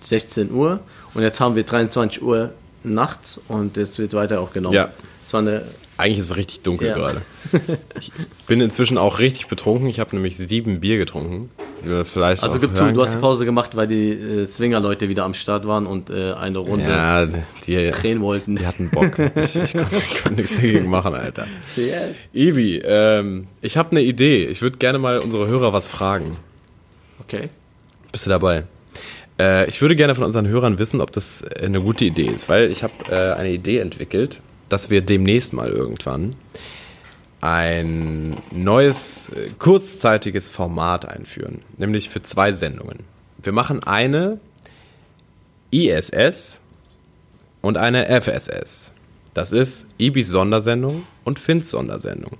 16 0.00 0.50
Uhr 0.50 0.80
und 1.12 1.22
jetzt 1.22 1.38
haben 1.40 1.54
wir 1.54 1.64
23 1.64 2.22
Uhr 2.22 2.52
nachts 2.82 3.40
und 3.48 3.76
es 3.76 3.98
wird 3.98 4.14
weiter 4.14 4.40
aufgenommen. 4.40 4.74
Ja. 4.74 4.88
Es 5.26 5.34
war 5.34 5.40
eine 5.40 5.64
Eigentlich 6.00 6.18
ist 6.18 6.30
es 6.30 6.36
richtig 6.36 6.62
dunkel 6.62 6.88
Ja. 6.88 6.94
gerade. 6.94 7.22
Ich 8.00 8.12
bin 8.46 8.60
inzwischen 8.60 8.98
auch 8.98 9.18
richtig 9.18 9.46
betrunken. 9.48 9.88
Ich 9.88 10.00
habe 10.00 10.14
nämlich 10.14 10.36
sieben 10.36 10.80
Bier 10.80 10.98
getrunken. 10.98 11.50
Vielleicht 12.04 12.42
also 12.42 12.58
gib 12.58 12.76
zu, 12.76 12.92
du 12.92 13.00
hast. 13.02 13.20
Pause 13.20 13.44
gemacht, 13.44 13.74
weil 13.76 13.86
die 13.86 14.10
äh, 14.10 14.46
Zwinger-Leute 14.46 15.08
wieder 15.08 15.24
am 15.24 15.34
Start 15.34 15.66
waren 15.66 15.86
und 15.86 16.10
äh, 16.10 16.32
eine 16.34 16.58
Runde 16.58 16.90
Ja, 16.90 17.26
die, 17.66 17.90
drehen 17.90 18.20
wollten. 18.20 18.56
die 18.56 18.66
hatten 18.66 18.90
Bock. 18.90 19.18
Ich, 19.36 19.56
ich 19.56 19.72
konnte 19.72 19.96
ich 19.96 20.22
konnte 20.22 20.40
nichts 20.42 20.56
dagegen 20.56 20.88
machen, 20.90 21.14
Alter. 21.14 21.46
Yes. 21.76 22.16
Ivi, 22.34 22.78
ähm, 22.84 23.46
ich 23.62 23.76
habe 23.76 23.92
eine 23.92 24.02
Idee. 24.02 24.46
Ich 24.46 24.60
würde 24.62 24.78
gerne 24.78 24.98
mal 24.98 25.18
unsere 25.18 25.46
Hörer 25.48 25.72
was 25.72 25.88
fragen. 25.88 26.36
Okay. 27.20 27.48
Bist 28.12 28.26
du 28.26 28.30
dabei? 28.30 28.64
Äh, 29.38 29.68
ich 29.68 29.80
würde 29.80 29.96
gerne 29.96 30.14
von 30.14 30.24
unseren 30.24 30.46
Hörern 30.48 30.78
wissen, 30.78 31.00
ob 31.00 31.12
das 31.12 31.42
äh, 31.42 31.64
eine 31.64 31.80
gute 31.80 32.04
Idee 32.04 32.26
ist, 32.26 32.48
weil 32.48 32.70
ich 32.70 32.82
habe 32.82 32.92
äh, 33.08 33.32
eine 33.32 33.50
Idee 33.50 33.78
entwickelt, 33.78 34.40
dass 34.70 34.88
wir 34.88 35.02
demnächst 35.02 35.52
mal 35.52 35.68
irgendwann 35.68 36.34
ein 37.42 38.38
neues, 38.50 39.28
äh, 39.30 39.50
kurzzeitiges 39.58 40.48
Format 40.48 41.06
einführen, 41.06 41.62
nämlich 41.76 42.08
für 42.08 42.22
zwei 42.22 42.52
Sendungen. 42.52 43.00
Wir 43.42 43.52
machen 43.52 43.82
eine 43.82 44.38
ISS 45.70 46.60
und 47.62 47.76
eine 47.76 48.08
FSS. 48.20 48.92
Das 49.34 49.52
ist 49.52 49.86
Ibis 49.98 50.28
Sondersendung 50.28 51.04
und 51.24 51.38
Finns 51.38 51.70
Sondersendung. 51.70 52.36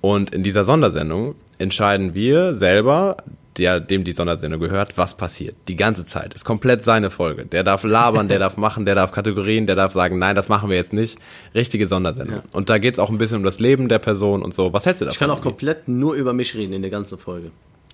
Und 0.00 0.30
in 0.30 0.42
dieser 0.42 0.64
Sondersendung 0.64 1.34
entscheiden 1.58 2.14
wir 2.14 2.54
selber, 2.54 3.18
der, 3.56 3.80
dem 3.80 4.04
die 4.04 4.12
Sondersendung 4.12 4.60
gehört, 4.60 4.96
was 4.96 5.16
passiert. 5.16 5.56
Die 5.68 5.76
ganze 5.76 6.04
Zeit. 6.04 6.34
Ist 6.34 6.44
komplett 6.44 6.84
seine 6.84 7.10
Folge. 7.10 7.44
Der 7.46 7.64
darf 7.64 7.82
labern, 7.82 8.28
der 8.28 8.38
darf 8.38 8.56
machen, 8.56 8.86
der 8.86 8.94
darf 8.94 9.10
Kategorien, 9.10 9.66
der 9.66 9.76
darf 9.76 9.92
sagen, 9.92 10.18
nein, 10.18 10.36
das 10.36 10.48
machen 10.48 10.70
wir 10.70 10.76
jetzt 10.76 10.92
nicht. 10.92 11.18
Richtige 11.54 11.88
Sondersendung. 11.88 12.36
Ja. 12.36 12.42
Und 12.52 12.70
da 12.70 12.78
geht 12.78 12.94
es 12.94 13.00
auch 13.00 13.10
ein 13.10 13.18
bisschen 13.18 13.38
um 13.38 13.42
das 13.42 13.58
Leben 13.58 13.88
der 13.88 13.98
Person 13.98 14.42
und 14.42 14.54
so. 14.54 14.72
Was 14.72 14.86
hältst 14.86 15.00
du 15.00 15.04
davon? 15.06 15.14
Ich 15.14 15.18
kann 15.18 15.30
auch 15.30 15.40
komplett 15.40 15.88
nur 15.88 16.14
über 16.14 16.32
mich 16.32 16.54
reden 16.54 16.72
in 16.72 16.82
der 16.82 16.90
ganzen 16.90 17.18
Folge. 17.18 17.50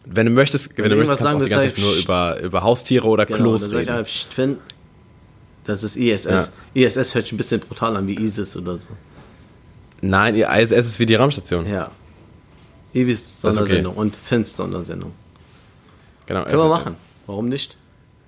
Wenn 0.09 0.27
du 0.27 0.33
möchtest, 0.33 0.77
wenn, 0.77 0.85
du 0.85 0.90
du 0.90 0.97
möchtest, 0.97 1.23
du 1.23 1.27
auch 1.27 1.42
die 1.42 1.49
sagen 1.49 1.62
ganze 1.62 1.75
Zeit 1.75 1.85
nur 1.85 1.97
über, 1.97 2.40
über 2.40 2.62
Haustiere 2.62 3.09
oder 3.09 3.27
Genau, 3.27 3.38
Klos 3.38 3.71
reden. 3.73 3.88
einfach, 3.88 4.05
pst, 4.05 4.35
Finn, 4.35 4.59
das 5.64 5.83
ist 5.83 5.97
ISS. 5.97 6.53
ISS 6.75 7.14
hört 7.14 7.25
sich 7.25 7.33
ein 7.33 7.38
bisschen 7.38 7.61
brutal 7.61 7.97
an 7.97 8.07
wie 8.07 8.14
ISIS 8.14 8.57
oder 8.57 8.77
so. 8.77 8.88
Nein, 10.01 10.37
ISS 10.37 10.73
ist 10.73 10.99
wie 11.01 11.07
die 11.07 11.14
Raumstation. 11.16 11.66
Ja. 11.66 11.90
Ibis 12.92 13.19
ist 13.19 13.45
okay. 13.45 13.55
Sondersendung 13.55 13.95
und 13.97 14.16
Finns 14.16 14.57
Sondersendung. 14.57 15.12
Genau, 16.26 16.44
Können 16.44 16.58
wir 16.58 16.68
machen. 16.68 16.96
Warum 17.26 17.48
nicht? 17.48 17.76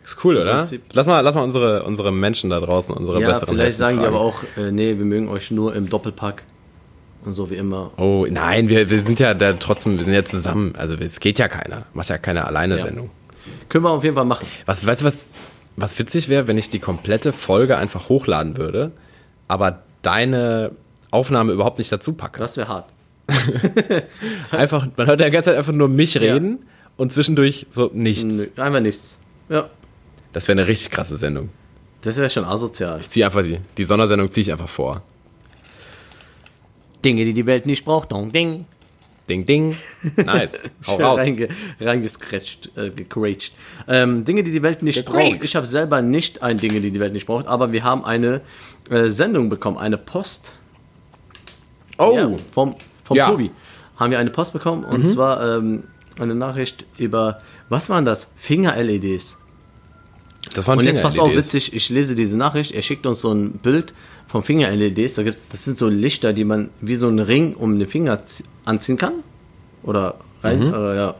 Ist 0.04 0.24
cool, 0.24 0.36
oder? 0.38 0.66
Lass 0.92 1.06
mal, 1.06 1.20
lass 1.20 1.34
mal 1.34 1.42
unsere, 1.42 1.82
unsere 1.82 2.12
Menschen 2.12 2.50
da 2.50 2.60
draußen, 2.60 2.94
unsere 2.94 3.20
Ja, 3.20 3.28
besseren 3.28 3.54
vielleicht 3.54 3.76
sagen 3.78 3.98
die 3.98 4.06
aber 4.06 4.20
auch, 4.20 4.42
äh, 4.56 4.70
nee, 4.70 4.96
wir 4.96 5.04
mögen 5.04 5.28
euch 5.28 5.50
nur 5.50 5.74
im 5.74 5.90
Doppelpack. 5.90 6.44
Und 7.24 7.34
so 7.34 7.50
wie 7.50 7.56
immer. 7.56 7.90
Oh, 7.98 8.26
nein, 8.30 8.68
wir, 8.68 8.88
wir 8.88 9.02
sind 9.02 9.18
ja 9.18 9.34
da 9.34 9.52
trotzdem, 9.54 9.98
wir 9.98 10.04
sind 10.04 10.14
ja 10.14 10.24
zusammen. 10.24 10.74
Also 10.78 10.96
es 10.96 11.20
geht 11.20 11.38
ja 11.38 11.48
keiner. 11.48 11.84
Macht 11.92 12.08
ja 12.08 12.16
keine 12.16 12.46
alleine 12.46 12.78
Ja. 12.78 12.86
Sendung. 12.86 13.10
Können 13.68 13.84
wir 13.84 13.90
auf 13.90 14.04
jeden 14.04 14.16
Fall 14.16 14.24
machen. 14.24 14.46
Was, 14.66 14.86
weißt 14.86 15.02
du 15.02 15.04
was? 15.04 15.32
was 15.80 15.98
witzig 15.98 16.28
wäre, 16.28 16.46
wenn 16.46 16.58
ich 16.58 16.68
die 16.68 16.78
komplette 16.78 17.32
Folge 17.32 17.76
einfach 17.76 18.08
hochladen 18.08 18.56
würde, 18.56 18.92
aber 19.46 19.82
deine 20.02 20.72
Aufnahme 21.10 21.52
überhaupt 21.52 21.78
nicht 21.78 21.90
dazu 21.92 22.14
packe. 22.14 22.40
Das 22.40 22.56
wäre 22.56 22.68
hart. 22.68 22.90
Einfach, 24.50 24.86
man 24.96 25.06
hört 25.06 25.20
ja 25.20 25.26
die 25.26 25.32
ganze 25.32 25.50
Zeit 25.50 25.58
einfach 25.58 25.72
nur 25.72 25.88
mich 25.88 26.18
reden 26.18 26.64
und 26.98 27.10
zwischendurch 27.12 27.66
so 27.70 27.90
nichts. 27.94 28.24
Nö, 28.24 28.46
einfach 28.56 28.80
nichts. 28.80 29.18
Ja. 29.48 29.70
Das 30.34 30.46
wäre 30.46 30.58
eine 30.60 30.68
richtig 30.68 30.90
krasse 30.90 31.16
Sendung. 31.16 31.48
Das 32.02 32.18
wäre 32.18 32.28
schon 32.28 32.44
asozial. 32.44 33.00
Ich 33.00 33.08
ziehe 33.08 33.24
einfach 33.24 33.42
die, 33.42 33.58
die 33.78 33.84
Sondersendung 33.86 34.30
ziehe 34.30 34.42
ich 34.42 34.52
einfach 34.52 34.68
vor. 34.68 35.02
Dinge, 37.04 37.24
die 37.24 37.32
die 37.32 37.46
Welt 37.46 37.64
nicht 37.66 37.84
braucht. 37.84 38.12
Dong, 38.12 38.30
ding. 38.30 38.66
Ding, 39.28 39.44
ding. 39.44 39.76
Nice. 40.16 40.64
Hau 40.86 40.96
raus. 40.96 41.20
Reinge, 41.20 41.48
äh, 41.80 42.00
gecratcht. 42.90 43.52
Ähm, 43.86 44.24
Dinge, 44.24 44.42
die 44.42 44.52
die 44.52 44.62
Welt 44.62 44.82
nicht 44.82 45.04
Gecratcht. 45.06 45.32
braucht. 45.32 45.44
Ich 45.44 45.54
habe 45.56 45.66
selber 45.66 46.02
nicht 46.02 46.42
ein 46.42 46.58
Dinge, 46.58 46.80
die 46.80 46.90
die 46.90 47.00
Welt 47.00 47.12
nicht 47.12 47.26
braucht, 47.26 47.46
aber 47.46 47.72
wir 47.72 47.84
haben 47.84 48.04
eine 48.04 48.40
äh, 48.90 49.08
Sendung 49.08 49.48
bekommen, 49.48 49.76
eine 49.78 49.98
Post 49.98 50.54
Oh, 51.98 52.12
ja, 52.14 52.30
vom, 52.52 52.76
vom 53.04 53.16
Ja. 53.16 53.28
Tobi. 53.28 53.50
Haben 53.96 54.12
wir 54.12 54.18
eine 54.20 54.30
Post 54.30 54.52
bekommen 54.52 54.84
und 54.84 55.06
zwar 55.08 55.58
ähm, 55.58 55.82
eine 56.20 56.34
Nachricht 56.34 56.84
über, 56.98 57.40
was 57.68 57.88
waren 57.90 58.04
das? 58.04 58.28
Finger-LEDs. 58.36 59.38
das 60.54 60.66
waren 60.66 60.78
Und 60.78 60.84
jetzt 60.84 61.02
passt 61.02 61.18
auf, 61.20 61.26
Finger-LEDs. 61.28 61.54
witzig, 61.54 61.72
ich 61.74 61.88
lese 61.90 62.14
diese 62.14 62.36
Nachricht, 62.38 62.72
er 62.72 62.82
schickt 62.82 63.06
uns 63.06 63.20
so 63.20 63.32
ein 63.32 63.52
Bild 63.52 63.92
von 64.26 64.42
Finger-LEDs, 64.42 65.14
da 65.14 65.22
gibt's, 65.22 65.48
das 65.48 65.64
sind 65.64 65.78
so 65.78 65.88
Lichter, 65.88 66.32
die 66.32 66.44
man 66.44 66.70
wie 66.80 66.96
so 66.96 67.08
einen 67.08 67.18
Ring 67.20 67.54
um 67.54 67.78
den 67.78 67.88
Finger 67.88 68.14
zie- 68.26 68.44
anziehen 68.64 68.96
kann. 68.98 69.14
Oder 69.82 70.16
rein, 70.42 70.62
äh, 70.62 70.96
ja. 70.96 71.14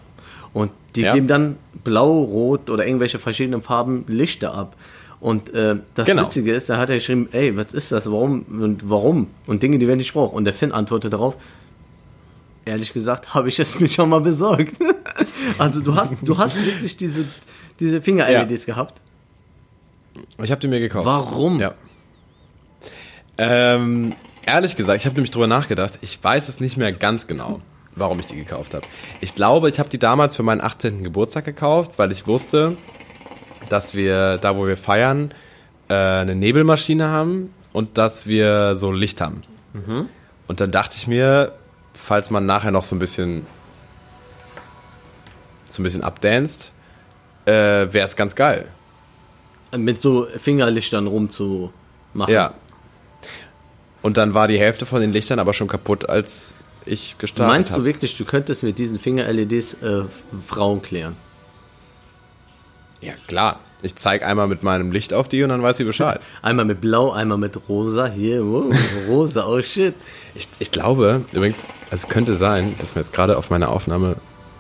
Und 0.53 0.71
die 0.97 1.03
Ja. 1.03 1.15
geben 1.15 1.27
dann 1.29 1.57
blau, 1.85 2.23
rot 2.23 2.71
oder 2.71 2.87
irgendwelche 2.87 3.19
verschiedenen 3.19 3.63
Farben 3.63 4.05
Lichter 4.09 4.55
ab. 4.55 4.77
Und 5.21 5.53
äh, 5.55 5.77
das 5.95 6.07
Genau. 6.07 6.23
Witzige 6.27 6.53
ist, 6.53 6.69
da 6.69 6.77
hat 6.77 6.91
er 6.91 6.97
geschrieben, 6.97 7.29
ey, 7.33 7.57
was 7.57 7.75
ist 7.75 7.91
das, 7.93 8.11
warum 8.11 8.43
und 8.61 8.89
warum? 8.89 9.29
Und 9.47 9.63
Dinge, 9.63 9.79
die 9.79 9.89
wir 9.89 9.97
nicht 9.97 10.13
brauchen. 10.13 10.35
Und 10.37 10.45
der 10.45 10.55
Finn 10.55 10.71
antwortet 10.73 11.13
darauf, 11.13 11.37
ehrlich 12.69 12.93
gesagt, 12.93 13.35
habe 13.35 13.49
ich 13.49 13.59
es 13.59 13.79
mir 13.81 13.89
schon 13.89 14.09
mal 14.09 14.21
besorgt. 14.21 14.77
also 15.59 15.81
du 15.81 15.95
hast, 15.95 16.17
du 16.23 16.39
hast 16.39 16.65
wirklich 16.65 16.97
diese, 16.97 17.25
diese 17.81 18.01
Finger-LEDs 18.01 18.67
gehabt. 18.67 19.01
Ich 20.43 20.51
habe 20.51 20.61
die 20.61 20.69
mir 20.69 20.81
gekauft. 20.81 21.07
Warum? 21.07 21.61
Ja. 21.61 21.75
Ähm, 23.37 24.15
ehrlich 24.45 24.77
gesagt, 24.77 25.01
ich 25.01 25.07
habe 25.07 25.15
nämlich 25.15 25.31
drüber 25.31 25.47
nachgedacht. 25.47 25.99
Ich 26.01 26.23
weiß 26.23 26.49
es 26.49 26.61
nicht 26.61 26.77
mehr 26.77 26.93
ganz 26.93 27.27
genau, 27.27 27.61
warum 27.95 28.19
ich 28.19 28.27
die 28.27 28.37
gekauft 28.37 28.75
habe. 28.75 28.87
Ich 29.21 29.35
glaube, 29.35 29.69
ich 29.69 29.79
habe 29.79 29.89
die 29.89 29.99
damals 29.99 30.35
für 30.35 30.43
meinen 30.43 30.61
18. 30.61 31.05
Geburtstag 31.05 31.45
gekauft, 31.45 31.93
weil 31.99 32.11
ich 32.11 32.27
wusste, 32.27 32.77
dass 33.69 33.95
wir 33.95 34.39
da, 34.39 34.57
wo 34.57 34.67
wir 34.67 34.77
feiern, 34.77 35.33
äh, 35.89 35.95
eine 35.95 36.35
Nebelmaschine 36.35 37.07
haben 37.09 37.55
und 37.73 37.97
dass 37.97 38.27
wir 38.27 38.77
so 38.77 38.91
Licht 38.91 39.21
haben. 39.21 39.43
Und 40.49 40.61
dann 40.61 40.73
dachte 40.73 40.97
ich 40.97 41.07
mir, 41.07 41.53
falls 42.01 42.31
man 42.31 42.47
nachher 42.47 42.71
noch 42.71 42.85
so 42.85 42.95
ein 42.97 42.99
bisschen 42.99 43.47
so 45.69 45.83
ein 45.83 45.85
bisschen 45.85 46.03
abdanzt, 46.03 46.73
äh, 47.45 47.53
wäre 47.53 48.05
es 48.05 48.17
ganz 48.17 48.35
geil. 48.35 48.69
mit 49.77 50.01
so 50.01 50.27
Fingerlichtern 50.39 51.07
rumzumachen. 51.07 52.33
Ja. 52.33 52.55
Und 54.01 54.17
dann 54.17 54.33
war 54.33 54.49
die 54.49 54.59
Hälfte 54.59 54.87
von 54.87 55.01
den 55.03 55.13
Lichtern 55.13 55.39
aber 55.39 55.53
schon 55.53 55.69
kaputt, 55.69 56.09
als 56.09 56.55
ich 56.87 57.17
gestartet 57.19 57.53
Meinst 57.53 57.73
du 57.75 57.81
hab. 57.81 57.85
wirklich, 57.85 58.17
du 58.17 58.25
könntest 58.25 58.63
mit 58.63 58.79
diesen 58.79 58.99
Finger-LEDs 58.99 59.75
äh, 59.83 60.05
Frauen 60.47 60.81
klären? 60.81 61.17
Ja, 63.01 63.13
klar. 63.27 63.61
Ich 63.83 63.95
zeige 63.95 64.27
einmal 64.27 64.49
mit 64.49 64.63
meinem 64.65 64.91
Licht 64.91 65.13
auf 65.15 65.29
die 65.29 65.43
und 65.45 65.51
dann 65.51 65.63
weiß 65.63 65.77
sie 65.77 65.85
Bescheid. 65.85 66.21
Einmal 66.43 66.65
mit 66.65 66.81
Blau, 66.81 67.13
einmal 67.13 67.39
mit 67.39 67.57
Rosa. 67.69 68.07
Hier, 68.07 68.45
wow, 68.45 68.75
Rosa, 69.09 69.47
oh 69.47 69.63
shit. 69.63 69.95
Ich, 70.35 70.49
ich 70.59 70.73
glaube, 70.73 71.23
übrigens, 71.33 71.65
es 71.93 72.09
könnte 72.09 72.37
sein, 72.37 72.75
dass 72.81 72.95
man 72.97 73.05
jetzt 73.05 73.13
gerade 73.13 73.37
auf 73.39 73.51
meiner 73.51 73.69
Aufnahme 73.71 74.17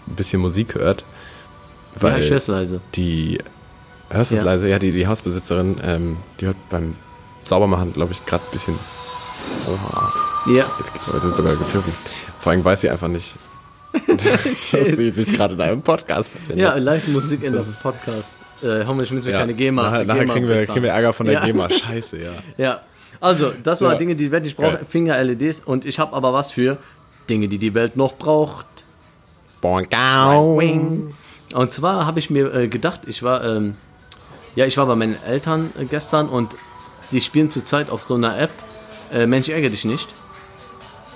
ein 0.07 0.15
bisschen 0.15 0.41
Musik 0.41 0.77
hört. 0.77 1.05
Ja, 1.97 2.03
Weil 2.03 2.23
ich 2.23 2.31
hör's 2.31 2.47
leise. 2.47 2.81
die, 2.95 3.39
hörst 4.09 4.31
du 4.31 4.37
es 4.37 4.43
Ja. 4.43 4.45
leise? 4.53 4.69
Ja, 4.69 4.79
die, 4.79 4.93
die 4.93 5.07
Hausbesitzerin, 5.09 5.81
ähm, 5.83 6.17
die 6.41 6.47
hört 6.47 6.57
beim 6.71 6.95
Saubermachen, 7.43 7.93
glaube 7.93 8.13
ich, 8.13 8.25
gerade 8.25 8.45
ein 8.45 8.53
bisschen. 8.53 8.79
Oha, 9.67 10.13
Ja, 10.47 10.65
jetzt, 10.79 10.93
jetzt 11.13 11.25
ist 11.25 11.37
sogar 11.37 11.57
gepfiffen. 11.57 11.93
Vor 12.39 12.53
allem 12.53 12.65
weiß 12.65 12.83
sie 12.83 12.91
einfach 12.91 13.09
nicht, 13.09 13.35
dass 14.07 14.43
sie 14.97 15.11
sich 15.11 15.33
gerade 15.33 15.55
in 15.55 15.61
einem 15.61 15.83
Podcast 15.83 16.33
befindet. 16.33 16.59
ja 16.59 16.77
Live-Musik 16.77 17.43
in 17.43 17.53
der 17.55 17.65
Podcast. 17.83 18.37
Äh, 18.63 18.85
hoffentlich 18.87 19.11
müssen 19.13 19.27
wir 19.27 19.33
Ja. 19.33 19.41
keine 19.41 19.55
GEMA. 19.55 19.83
Nachher, 19.83 20.05
nachher 20.05 20.21
GEMA 20.23 20.33
kriegen, 20.35 20.49
wir, 20.49 20.67
kriegen 20.67 20.83
wir 20.83 20.91
Ärger 20.91 21.13
von 21.13 21.27
der 21.27 21.35
Ja. 21.37 21.45
GEMA. 21.45 21.69
Scheiße, 21.71 22.17
ja. 22.19 22.31
Ja, 22.57 22.81
also, 23.21 23.53
das 23.63 23.81
waren 23.81 23.93
Ja. 23.93 23.99
Dinge, 23.99 24.17
die 24.17 24.25
die 24.25 24.33
Welt 24.33 24.45
nicht 24.45 24.57
braucht. 24.57 24.81
Finger-LEDs. 24.89 25.61
Und 25.65 25.85
ich 25.85 25.99
habe 25.99 26.15
aber 26.15 26.33
was 26.33 26.53
für 26.53 26.79
Dinge, 27.31 27.49
die 27.49 27.59
die 27.59 27.75
Welt 27.75 27.97
noch 27.97 28.15
braucht. 28.17 28.67
Boingau. 29.61 30.61
Und 31.55 31.73
zwar 31.73 32.07
habe 32.07 32.19
ich 32.19 32.31
mir 32.31 32.53
äh, 32.55 32.69
gedacht, 32.69 33.03
ich 33.07 33.23
war, 33.23 33.43
ähm, 33.45 33.75
ja, 34.55 34.67
ich 34.67 34.77
war 34.77 34.87
bei 34.87 34.95
meinen 34.95 35.17
Eltern 35.27 35.73
äh, 35.81 35.85
gestern 35.85 36.29
und 36.29 36.55
die 37.11 37.21
spielen 37.21 37.51
zurzeit 37.51 37.91
auf 37.91 38.05
so 38.07 38.15
einer 38.15 38.39
App. 38.39 38.51
Äh, 39.13 39.27
Mensch, 39.27 39.49
ärgere 39.49 39.71
dich 39.71 39.85
nicht. 39.85 40.09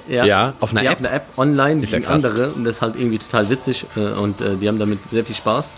Ja, 0.09 0.55
auf 0.59 0.73
einer 0.73 0.83
ja, 0.83 0.93
App? 0.93 0.99
auf 0.99 1.05
einer 1.07 1.15
App 1.15 1.27
online 1.37 1.83
Ist 1.83 1.93
ja 1.93 1.99
wie 1.99 2.03
krass. 2.03 2.25
andere. 2.25 2.51
Und 2.51 2.65
das 2.65 2.77
ist 2.77 2.83
halt 2.83 2.97
irgendwie 2.97 3.19
total 3.19 3.49
witzig 3.51 3.87
äh, 3.97 4.01
und 4.01 4.41
äh, 4.41 4.57
die 4.57 4.67
haben 4.67 4.79
damit 4.79 4.99
sehr 5.11 5.25
viel 5.25 5.37
Spaß. 5.37 5.77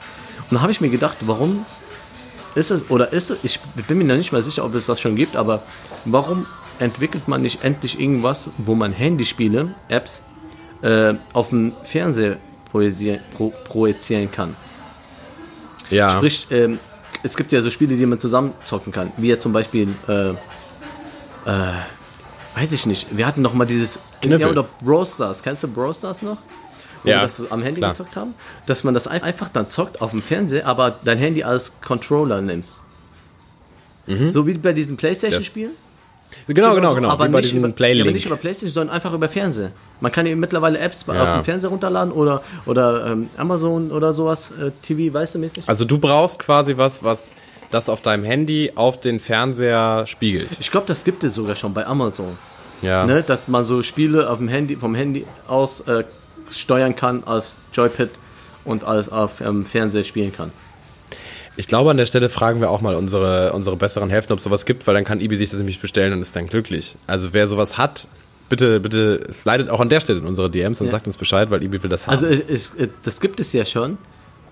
Und 0.51 0.57
da 0.57 0.63
habe 0.63 0.73
ich 0.73 0.81
mir 0.81 0.91
gedacht, 0.91 1.19
warum 1.23 1.65
ist 2.55 2.71
es, 2.71 2.91
oder 2.91 3.13
ist 3.13 3.31
es, 3.31 3.39
ich 3.43 3.61
bin 3.89 3.99
mir 3.99 4.05
noch 4.05 4.17
nicht 4.17 4.33
mal 4.33 4.43
sicher, 4.43 4.65
ob 4.65 4.75
es 4.75 4.87
das 4.87 5.01
schon 5.01 5.17
gibt, 5.17 5.37
aber 5.37 5.63
warum 6.05 6.47
entwickelt 6.79 7.29
man 7.29 7.43
nicht 7.43 7.65
endlich 7.65 7.99
irgendwas, 7.99 8.51
wo 8.59 8.75
man 8.75 8.93
Handyspiele, 8.93 9.75
Apps, 9.89 10.23
äh, 10.83 11.15
auf 11.33 11.51
dem 11.51 11.73
Fernseher 11.83 12.37
projizieren, 12.71 13.21
pro, 13.35 13.53
projizieren 13.65 14.31
kann? 14.31 14.57
Ja. 15.91 16.11
Sprich, 16.11 16.47
ähm, 16.51 16.79
es 17.23 17.37
gibt 17.37 17.53
ja 17.53 17.63
so 17.63 17.71
Spiele, 17.71 17.97
die 17.97 18.07
man 18.07 18.19
zusammen 18.19 18.53
zocken 18.63 18.93
kann. 18.93 19.13
Wie 19.17 19.29
ja 19.29 19.39
zum 19.39 19.53
Beispiel, 19.53 19.89
äh, 20.09 20.31
äh, 20.31 20.35
weiß 22.55 22.73
ich 22.73 22.87
nicht. 22.87 23.17
Wir 23.17 23.27
hatten 23.27 23.43
noch 23.43 23.55
mal 23.55 23.65
dieses 23.65 23.99
Kniffel. 24.21 24.41
Ja, 24.41 24.49
oder 24.49 24.67
Brawl 24.83 25.07
Stars. 25.07 25.43
Kennst 25.43 25.63
du 25.63 25.69
Brawl 25.69 25.95
Stars 25.95 26.23
noch? 26.23 26.39
Ja, 27.05 27.17
wir 27.17 27.23
das 27.23 27.37
so 27.37 27.47
am 27.51 27.63
Handy 27.63 27.81
klar. 27.81 27.91
gezockt 27.93 28.17
haben. 28.17 28.35
Dass 28.67 28.85
man 28.85 28.95
das 28.95 29.07
ein- 29.07 29.23
einfach 29.23 29.49
dann 29.49 29.69
zockt 29.69 30.01
auf 30.01 30.11
dem 30.13 30.23
Fernseher, 30.23 30.67
aber 30.67 30.99
dein 31.05 31.19
Handy 31.19 31.43
als 31.45 31.73
Controller 31.81 32.41
nimmst. 32.41 32.83
So 34.29 34.47
wie 34.47 34.55
bei 34.59 34.73
diesen 34.75 34.97
Playstation-Spielen. 34.99 35.71
genau, 36.47 36.75
genau, 36.75 36.91
so, 36.91 36.95
genau. 36.97 37.09
Aber 37.11 37.25
wie 37.27 37.31
bei 37.31 37.41
nicht, 37.41 37.55
über, 37.55 37.69
aber 37.69 38.11
nicht 38.13 38.27
über 38.27 38.37
Playstation, 38.37 38.73
sondern 38.75 38.95
einfach 38.97 39.15
über 39.15 39.29
Fernseher. 39.31 39.71
Man 40.01 40.13
kann 40.13 40.27
eben 40.27 40.41
mittlerweile 40.41 40.79
Apps 40.79 41.07
Ja. 41.09 41.15
auf 41.33 41.39
dem 41.41 41.45
Fernseher 41.45 41.71
runterladen 41.71 42.13
oder, 42.13 42.43
oder 42.67 43.07
ähm, 43.07 43.31
Amazon 43.39 43.91
oder 43.91 44.13
sowas, 44.13 44.51
äh, 44.61 44.71
TV, 44.83 45.15
weißt 45.15 45.37
du 45.37 45.39
mäßig? 45.39 45.65
also 45.67 45.87
du 45.87 45.97
brauchst 45.97 46.39
quasi 46.39 46.77
was, 46.77 47.03
was 47.03 47.33
das 47.71 47.89
auf 47.89 48.03
deinem 48.03 48.25
Handy 48.25 48.73
auf 48.75 49.01
den 49.01 49.21
Fernseher 49.21 50.07
spiegelt. 50.07 50.49
Ich 50.61 50.71
glaube, 50.71 50.87
das 50.87 51.03
gibt 51.05 51.25
es 51.25 51.35
sogar 51.35 51.55
schon 51.57 51.73
bei 51.73 51.87
Amazon. 51.87 52.37
Ja. 52.83 53.07
Ne, 53.07 53.23
dass 53.23 53.49
man 53.49 53.65
so 53.65 53.83
Spiele 53.83 54.29
auf 54.29 54.37
dem 54.39 54.49
Handy, 54.49 54.77
vom 54.77 54.95
Handy 54.95 55.25
aus 55.49 55.81
äh, 55.81 56.05
steuern 56.51 56.97
kann 56.97 57.25
als 57.25 57.57
Joypad 57.73 58.11
und 58.65 58.85
alles 58.85 59.09
auf 59.11 59.41
ähm, 59.41 59.67
Fernseher 59.67 60.05
spielen 60.05 60.33
kann. 60.33 60.51
Ich 61.57 61.69
glaube, 61.69 61.91
an 61.91 61.97
der 61.97 62.07
Stelle 62.07 62.29
fragen 62.29 62.61
wir 62.61 62.71
auch 62.71 62.81
mal 62.81 62.97
unsere, 62.97 63.53
unsere 63.53 63.77
besseren 63.77 64.11
Hälften, 64.11 64.33
ob 64.33 64.41
sowas 64.41 64.65
gibt, 64.67 64.87
weil 64.87 64.95
dann 64.95 65.05
kann 65.05 65.21
Ibi 65.21 65.37
sich 65.37 65.51
das 65.51 65.59
nämlich 65.59 65.81
bestellen 65.81 66.13
und 66.13 66.21
ist 66.21 66.35
dann 66.35 66.49
glücklich. 66.49 66.97
Also 67.07 67.33
wer 67.33 67.47
sowas 67.47 67.79
hat, 67.79 68.09
bitte, 68.49 68.81
bitte 68.81 69.29
slidet 69.33 69.71
auch 69.71 69.79
an 69.81 69.89
der 69.89 70.01
Stelle 70.01 70.19
in 70.19 70.27
unsere 70.27 70.51
DMs 70.51 70.81
und 70.81 70.89
Ja. 70.89 70.91
sagt 70.93 71.07
uns 71.07 71.17
Bescheid, 71.17 71.51
weil 71.51 71.63
Ibi 71.63 71.83
will 71.83 71.91
das 71.91 72.07
haben. 72.09 72.15
Also 72.15 72.27
es, 72.27 72.41
es, 72.41 72.75
äh, 72.75 72.89
das 73.05 73.21
gibt 73.21 73.39
es 73.39 73.53
ja 73.53 73.65
schon. 73.65 73.99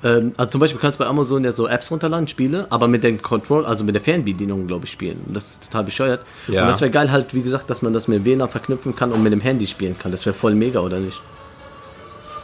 Ähm, 0.04 0.32
also 0.36 0.52
zum 0.52 0.60
Beispiel 0.60 0.80
kannst 0.80 1.00
du 1.00 1.04
bei 1.04 1.08
Amazon 1.10 1.42
ja 1.42 1.50
so 1.52 1.66
Apps 1.66 1.90
runterladen, 1.90 2.28
Spiele, 2.28 2.66
aber 2.70 2.86
mit 2.86 3.02
dem 3.02 3.20
Control, 3.20 3.64
also 3.66 3.82
mit 3.84 3.96
der 3.96 4.02
Fernbedienung, 4.02 4.68
glaube 4.68 4.84
ich, 4.86 4.92
spielen. 4.92 5.22
Und 5.26 5.34
das 5.34 5.50
ist 5.50 5.64
total 5.64 5.82
bescheuert. 5.84 6.20
Ja. 6.46 6.62
Und 6.62 6.68
das 6.68 6.80
wäre 6.80 6.90
geil 6.92 7.10
halt, 7.10 7.34
wie 7.34 7.42
gesagt, 7.42 7.68
dass 7.68 7.82
man 7.82 7.92
das 7.92 8.06
mit 8.06 8.24
WLAN 8.24 8.48
verknüpfen 8.48 8.94
kann 8.94 9.10
und 9.10 9.24
mit 9.24 9.32
dem 9.32 9.40
Handy 9.40 9.66
spielen 9.66 9.96
kann. 9.98 10.12
Das 10.12 10.24
wäre 10.24 10.34
voll 10.34 10.54
mega, 10.54 10.78
oder 10.80 11.00
nicht? 11.00 11.20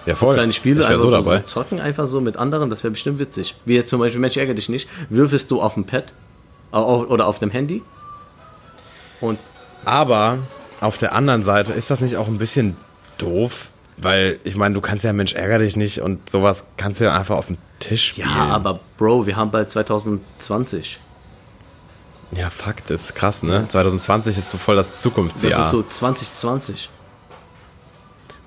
Ja, 0.08 0.14
voll. 0.14 0.34
Kleine 0.34 0.52
Spiele, 0.52 0.86
einfach 0.86 1.00
so 1.02 1.10
so, 1.10 1.16
dabei. 1.16 1.38
so 1.38 1.44
zocken, 1.44 1.80
einfach 1.80 2.06
so 2.06 2.20
mit 2.20 2.36
anderen, 2.36 2.70
das 2.70 2.82
wäre 2.82 2.90
bestimmt 2.92 3.18
witzig. 3.18 3.54
Wie 3.64 3.74
jetzt 3.74 3.90
zum 3.90 4.00
Beispiel, 4.00 4.20
Mensch, 4.20 4.36
ärgere 4.36 4.54
dich 4.54 4.68
nicht, 4.68 4.88
würfelst 5.10 5.50
du 5.50 5.60
auf 5.60 5.74
dem 5.74 5.84
Pad 5.84 6.12
oder 6.72 7.26
auf 7.26 7.38
dem 7.38 7.50
Handy 7.50 7.82
und 9.20 9.38
Aber 9.84 10.38
auf 10.80 10.98
der 10.98 11.14
anderen 11.14 11.44
Seite 11.44 11.72
ist 11.72 11.90
das 11.90 12.00
nicht 12.00 12.16
auch 12.16 12.28
ein 12.28 12.38
bisschen 12.38 12.76
doof? 13.18 13.68
Weil, 13.96 14.38
ich 14.44 14.54
meine, 14.54 14.74
du 14.74 14.80
kannst 14.80 15.04
ja 15.04 15.12
Mensch 15.12 15.32
ärger 15.32 15.58
dich 15.58 15.76
nicht 15.76 16.00
und 16.00 16.30
sowas 16.30 16.64
kannst 16.76 17.00
du 17.00 17.04
ja 17.06 17.16
einfach 17.18 17.36
auf 17.36 17.46
dem 17.46 17.58
Tisch 17.80 18.08
spielen. 18.10 18.28
ja, 18.28 18.46
aber 18.46 18.78
Bro, 18.96 19.26
wir 19.26 19.36
haben 19.36 19.50
bald 19.50 19.68
2020. 19.70 21.00
Ja, 22.32 22.50
das 22.86 23.02
ist 23.02 23.14
krass, 23.14 23.42
ne? 23.42 23.66
2020 23.68 24.38
ist 24.38 24.50
so 24.50 24.58
voll 24.58 24.76
das 24.76 24.92
Das 24.92 25.00
Zukunftsjahr. 25.00 25.60
ist 25.60 25.70
so 25.70 25.82
2020. 25.82 26.90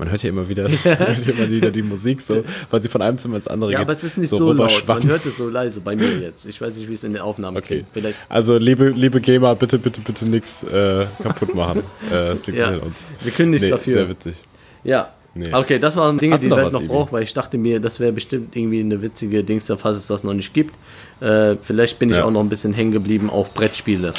Man 0.01 0.09
hört 0.09 0.21
hier 0.21 0.31
immer 0.31 0.49
wieder, 0.49 0.67
hört 0.83 1.27
immer 1.27 1.47
wieder 1.47 1.69
die 1.69 1.83
Musik 1.83 2.21
so, 2.21 2.43
weil 2.71 2.81
sie 2.81 2.89
von 2.89 3.03
einem 3.03 3.19
Zimmer 3.19 3.35
ins 3.35 3.47
andere 3.47 3.71
Ja, 3.71 3.77
geht. 3.77 3.87
aber 3.87 3.95
es 3.95 4.03
ist 4.03 4.17
nicht 4.17 4.31
so, 4.31 4.51
laut. 4.51 4.55
rüberschwappt. 4.71 5.03
Man 5.03 5.09
hört 5.11 5.25
es 5.27 5.37
so 5.37 5.47
leise 5.47 5.79
bei 5.81 5.95
mir 5.95 6.17
jetzt. 6.17 6.47
Ich 6.47 6.59
weiß 6.59 6.75
nicht, 6.75 6.89
wie 6.89 6.95
es 6.95 7.03
in 7.03 7.13
den 7.13 7.21
Aufnahmen 7.21 7.57
Okay. 7.57 7.67
klingt. 7.67 7.87
Vielleicht. 7.93 8.25
Also 8.27 8.57
liebe, 8.57 8.89
liebe 8.89 9.21
Gamer, 9.21 9.53
bitte, 9.53 9.77
bitte, 9.77 10.01
bitte 10.01 10.25
nichts 10.25 10.63
äh, 10.63 11.05
kaputt 11.21 11.53
machen. 11.53 11.83
äh, 12.11 12.33
Ja, 12.51 12.73
wir 13.21 13.31
können 13.31 13.51
nichts 13.51 13.65
Nee, 13.65 13.71
dafür. 13.71 13.93
Sehr 13.97 14.09
witzig. 14.09 14.35
Ja. 14.83 15.11
Nee. 15.35 15.53
Okay, 15.53 15.77
das 15.77 15.95
waren 15.95 16.17
Dinge, 16.17 16.39
die 16.39 16.47
noch 16.47 16.57
Welt 16.57 16.73
noch 16.73 16.79
Ibi? 16.81 16.87
braucht, 16.89 17.11
weil 17.13 17.21
ich 17.21 17.33
dachte 17.35 17.59
mir, 17.59 17.79
das 17.79 17.99
wäre 17.99 18.11
bestimmt 18.11 18.55
irgendwie 18.55 18.79
eine 18.79 19.03
witzige 19.03 19.43
Dings, 19.43 19.71
falls 19.77 19.97
es 19.97 20.07
das 20.07 20.23
noch 20.23 20.33
nicht 20.33 20.51
gibt. 20.53 20.73
Äh, 21.21 21.57
vielleicht 21.61 21.99
bin 21.99 22.09
ich 22.09 22.17
Ja. 22.17 22.25
auch 22.25 22.31
noch 22.31 22.41
ein 22.41 22.49
bisschen 22.49 22.73
hängen 22.73 22.91
geblieben 22.91 23.29
auf 23.29 23.53
Brettspiele. 23.53 24.13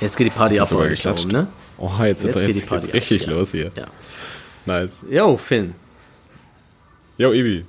Jetzt 0.00 0.16
geht 0.18 0.26
die 0.26 0.30
Party 0.30 0.60
ab 0.60 0.70
oben, 0.70 1.28
ne? 1.28 1.46
Oh, 1.82 1.90
jetzt, 2.04 2.22
Jetzt 2.22 2.46
geht 2.46 2.54
die 2.54 2.60
Party 2.60 2.86
geht's 2.86 2.94
richtig 2.94 3.22
ab, 3.22 3.28
ja. 3.28 3.34
los 3.34 3.50
hier. 3.50 3.72
Ja. 3.74 3.86
Nice. 4.66 4.90
Jo, 5.10 5.36
Finn. 5.36 5.74
Yo, 7.18 7.32
Ibi. 7.32 7.64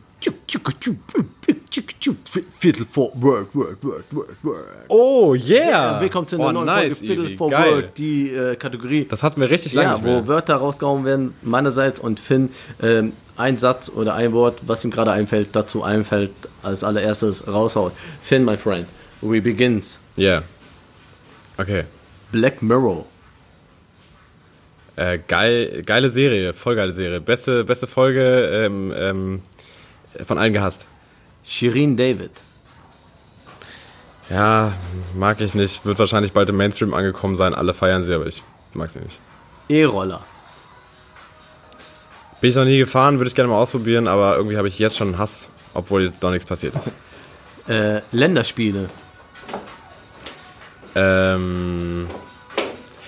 Viertel 2.60 2.86
vor 2.92 3.12
Word, 3.16 3.48
Word, 3.56 3.84
Word, 3.84 4.06
Word, 4.12 4.36
Word. 4.44 4.66
Oh, 4.90 5.34
yeah. 5.34 6.00
Willkommen 6.00 6.28
zu 6.28 6.36
einer 6.36 6.50
oh, 6.50 6.52
neuen 6.52 6.68
nice, 6.68 7.00
Folge 7.00 7.16
Viertel 7.16 7.38
vor 7.38 7.50
Geil. 7.50 7.72
Word, 7.74 7.98
die 7.98 8.30
äh, 8.30 8.56
Kategorie. 8.56 9.06
Das 9.10 9.24
hatten 9.24 9.42
wir 9.42 9.50
richtig 9.50 9.74
lange 9.74 9.88
Ja, 9.90 9.94
nicht 9.96 10.04
mehr. 10.04 10.24
wo 10.24 10.28
Wörter 10.28 10.58
rausgehauen 10.58 11.06
werden, 11.06 11.34
meinerseits 11.42 12.00
und 12.00 12.20
Finn 12.20 12.50
ähm, 12.84 13.14
ein 13.36 13.58
Satz 13.58 13.90
oder 13.90 14.14
ein 14.14 14.32
Wort, 14.34 14.60
was 14.68 14.86
ihm 14.86 14.92
gerade 14.92 15.12
einfällt, 15.12 15.56
dazu 15.56 15.82
einfällt, 15.82 16.30
als 16.62 16.84
allererstes 16.84 17.48
raushaut. 17.48 17.94
Finn, 18.22 18.46
my 18.46 18.58
friend, 18.58 18.86
we 19.22 19.42
begins. 19.42 20.00
Yeah. 20.20 20.44
Okay. 21.58 21.86
Black 22.32 22.62
Mirror. 22.62 23.06
Äh, 24.96 25.20
geil, 25.28 25.84
geile 25.86 26.10
Serie, 26.10 26.54
voll 26.54 26.76
geile 26.76 26.94
Serie. 26.94 27.20
Beste, 27.20 27.64
beste 27.64 27.88
Folge 27.88 28.66
ähm, 28.66 28.94
ähm, 28.96 29.42
von 30.26 30.38
allen 30.38 30.54
gehasst. 30.54 30.86
Shirin 31.44 31.98
David. 31.98 32.32
Ja, 34.30 34.74
mag 35.16 35.42
ich 35.42 35.54
nicht. 35.54 35.86
Wird 35.86 36.00
wahrscheinlich 36.00 36.32
bald 36.32 36.50
im 36.50 36.58
Mainstream 36.58 36.94
angekommen 36.94 37.36
sein. 37.36 37.54
Alle 37.54 37.74
feiern 37.74 38.06
sie, 38.06 38.14
aber 38.14 38.28
ich 38.28 38.42
mag 38.74 38.90
sie 38.90 39.00
nicht. 39.00 39.20
E-Roller. 39.68 40.24
Bin 42.40 42.50
ich 42.50 42.56
noch 42.56 42.66
nie 42.66 42.78
gefahren, 42.78 43.20
würde 43.20 43.30
ich 43.30 43.36
gerne 43.36 43.50
mal 43.50 43.58
ausprobieren, 43.58 44.08
aber 44.08 44.36
irgendwie 44.36 44.58
habe 44.58 44.68
ich 44.68 44.78
jetzt 44.78 44.98
schon 44.98 45.10
einen 45.10 45.18
Hass, 45.18 45.50
obwohl 45.74 46.12
noch 46.22 46.32
nichts 46.32 46.46
passiert 46.46 46.76
ist. 46.76 46.92
Äh, 47.66 48.02
Länderspiele. 48.12 48.90
Ähm, 50.96 52.08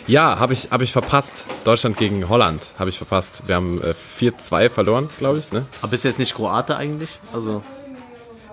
ja, 0.08 0.40
habe 0.40 0.54
ich, 0.54 0.70
hab 0.72 0.82
ich 0.82 0.92
verpasst. 0.92 1.46
Deutschland 1.64 1.98
gegen 1.98 2.30
Holland 2.30 2.68
habe 2.78 2.90
ich 2.90 2.98
verpasst. 2.98 3.44
Wir 3.48 3.56
haben 3.56 3.82
äh, 3.82 3.94
4-2 3.94 4.70
verloren, 4.70 5.10
glaube 5.18 5.40
ich. 5.40 5.52
Ne? 5.52 5.66
Aber 5.82 5.90
bist 5.92 6.04
du 6.04 6.10
jetzt 6.10 6.20
nicht 6.20 6.36
Kroate 6.36 6.78
eigentlich? 6.78 7.20
Also, 7.34 7.64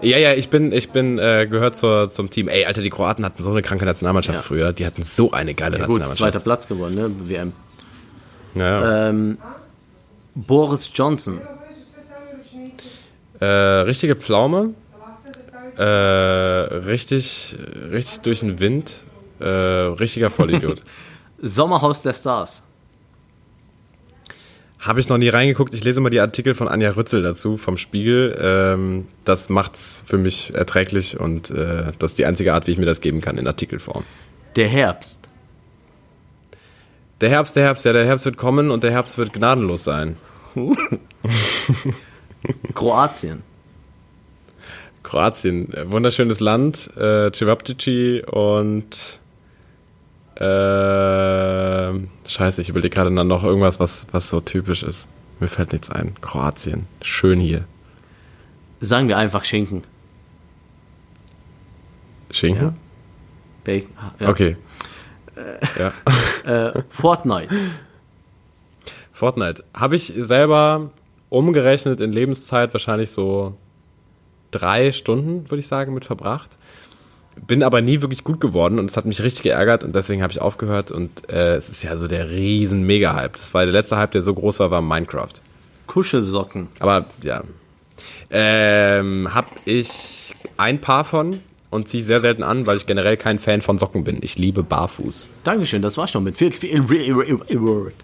Ja, 0.00 0.18
ja, 0.18 0.32
ich 0.34 0.48
bin, 0.48 0.72
ich 0.72 0.90
bin 0.90 1.18
äh, 1.18 1.46
gehört 1.48 1.76
zur, 1.76 2.09
zum 2.11 2.30
Team. 2.30 2.48
Ey, 2.48 2.64
Alter, 2.64 2.82
die 2.82 2.90
Kroaten 2.90 3.24
hatten 3.24 3.42
so 3.42 3.50
eine 3.50 3.62
kranke 3.62 3.84
Nationalmannschaft 3.84 4.38
Ja. 4.38 4.42
früher. 4.42 4.72
Die 4.72 4.86
hatten 4.86 5.03
so 5.03 5.30
eine 5.32 5.55
geile 5.55 5.72
gut, 5.72 5.80
Nationalmannschaft. 5.80 6.18
zweiter 6.18 6.40
Platz 6.40 6.68
gewonnen, 6.68 6.94
ne? 6.96 7.11
WM. 7.28 7.53
Ja, 8.55 8.64
ja. 8.80 9.09
Ähm, 9.09 9.38
Boris 10.34 10.90
Johnson. 10.94 11.40
Äh, 13.40 13.44
richtige 13.46 14.14
Pflaume. 14.16 14.74
Äh, 15.76 15.82
richtig, 15.84 17.57
richtig 17.90 18.20
durch 18.20 18.40
den 18.40 18.61
Wind. 18.61 19.05
Äh, 19.40 19.46
richtiger 19.48 20.30
Vollidiot. 20.30 20.82
Sommerhaus 21.43 22.03
der 22.03 22.14
Stars. 22.14 22.62
Habe 24.78 24.99
ich 25.01 25.09
noch 25.09 25.18
nie 25.18 25.28
reingeguckt. 25.28 25.74
Ich 25.74 25.84
lese 25.84 26.01
mal 26.01 26.11
die 26.11 26.20
Artikel 26.20 26.55
von 26.55 26.66
Anja 26.66 26.90
Rützel 26.90 27.22
dazu 27.22 27.57
vom 27.57 27.76
Spiegel. 27.76 28.36
Ähm, 28.40 29.07
das 29.24 29.49
macht's 29.49 30.03
für 30.07 30.18
mich 30.18 30.55
erträglich 30.55 31.20
und 31.20 31.51
äh, 31.51 31.93
das 31.99 32.12
ist 32.12 32.18
die 32.18 32.26
einzige 32.26 32.55
Art, 32.55 32.66
wie 32.66 32.72
ich 32.72 32.78
mir 32.78 32.86
das 32.86 33.01
geben 33.01 33.20
kann 33.20 33.38
in 33.38 33.47
Artikelform. 33.47 34.05
Der 34.57 34.68
Herbst. 34.68 35.28
Der 37.20 37.30
Herbst, 37.30 37.55
der 37.55 37.64
Herbst, 37.64 37.84
ja, 37.84 37.93
der 37.93 38.05
Herbst 38.05 38.24
wird 38.24 38.36
kommen 38.36 38.72
und 38.72 38.82
der 38.82 38.90
Herbst 38.90 39.18
wird 39.18 39.32
gnadenlos 39.32 39.84
sein. 39.84 40.16
Kroatien. 42.74 43.43
Kroatien, 45.05 45.72
äh, 45.74 45.90
wunderschönes 45.90 46.40
Land, 46.40 46.90
äh, 46.97 47.30
Cevapcici 47.32 48.22
und 48.26 49.20
äh, 50.43 52.28
scheiße, 52.28 52.61
ich 52.61 52.68
überlege 52.68 52.95
gerade 52.95 53.14
dann 53.14 53.28
noch 53.28 53.45
irgendwas, 53.45 53.78
was, 53.78 54.07
was 54.11 54.28
so 54.28 54.40
typisch 54.40 54.82
ist. 54.82 55.07
Mir 55.38 55.49
fällt 55.49 55.72
nichts 55.72 55.90
ein. 55.90 56.14
Kroatien, 56.20 56.86
schön 57.01 57.38
hier. 57.38 57.64
Sagen 58.80 59.09
wir 59.09 59.18
einfach 59.18 59.45
Schinken. 59.45 59.84
Schinken? 62.30 62.76
Bacon. 63.64 63.90
Ja. 64.18 64.28
Okay. 64.28 64.57
Ja. 65.78 65.93
Äh, 66.45 66.82
Fortnite. 66.88 67.55
Fortnite. 69.12 69.62
Habe 69.72 69.95
ich 69.95 70.12
selber 70.16 70.90
umgerechnet 71.28 72.01
in 72.01 72.12
Lebenszeit 72.12 72.74
wahrscheinlich 72.74 73.12
so 73.12 73.57
drei 74.51 74.90
Stunden, 74.90 75.49
würde 75.49 75.61
ich 75.61 75.68
sagen, 75.68 75.95
mit 75.95 76.05
verbracht. 76.05 76.51
Bin 77.47 77.62
aber 77.62 77.80
nie 77.80 78.01
wirklich 78.03 78.24
gut 78.24 78.41
geworden 78.41 78.78
und 78.78 78.91
es 78.91 78.97
hat 78.97 79.07
mich 79.07 79.22
richtig 79.22 79.43
geärgert 79.43 79.85
und 79.85 79.95
deswegen 79.95 80.22
habe 80.22 80.33
ich 80.33 80.41
aufgehört 80.41 80.91
und 80.91 81.30
äh, 81.30 81.55
es 81.55 81.70
ist 81.70 81.83
ja 81.83 81.97
so 81.97 82.07
der 82.07 82.30
riesen 82.30 82.85
Mega-Hype. 82.85 83.37
Das 83.37 83.55
war 83.55 83.64
der 83.64 83.72
letzte 83.72 83.97
Hype, 83.97 84.12
der 84.12 84.22
so 84.22 84.35
groß 84.35 84.61
war, 84.61 84.70
war 84.70 84.83
Minecraft. 84.83 85.33
Kuschelsocken. 85.87 86.68
Aber 86.78 87.07
ja. 87.22 87.43
Ähm, 88.30 89.35
hab 89.35 89.47
ich 89.64 90.35
ein 90.57 90.80
paar 90.80 91.05
von 91.05 91.41
und 91.70 91.89
ziehe 91.89 92.03
sehr 92.03 92.20
selten 92.20 92.43
an, 92.43 92.66
weil 92.66 92.76
ich 92.76 92.87
generell 92.87 93.16
kein 93.16 93.39
Fan 93.39 93.62
von 93.62 93.78
Socken 93.78 94.05
bin. 94.05 94.18
Ich 94.20 94.37
liebe 94.37 94.62
Barfuß. 94.62 95.30
Dankeschön, 95.45 95.80
das 95.83 95.97
war 95.97 96.07
schon 96.07 96.24
mit 96.24 96.37
viel, 96.37 96.53
viel, 96.53 96.87
Word. 96.87 97.95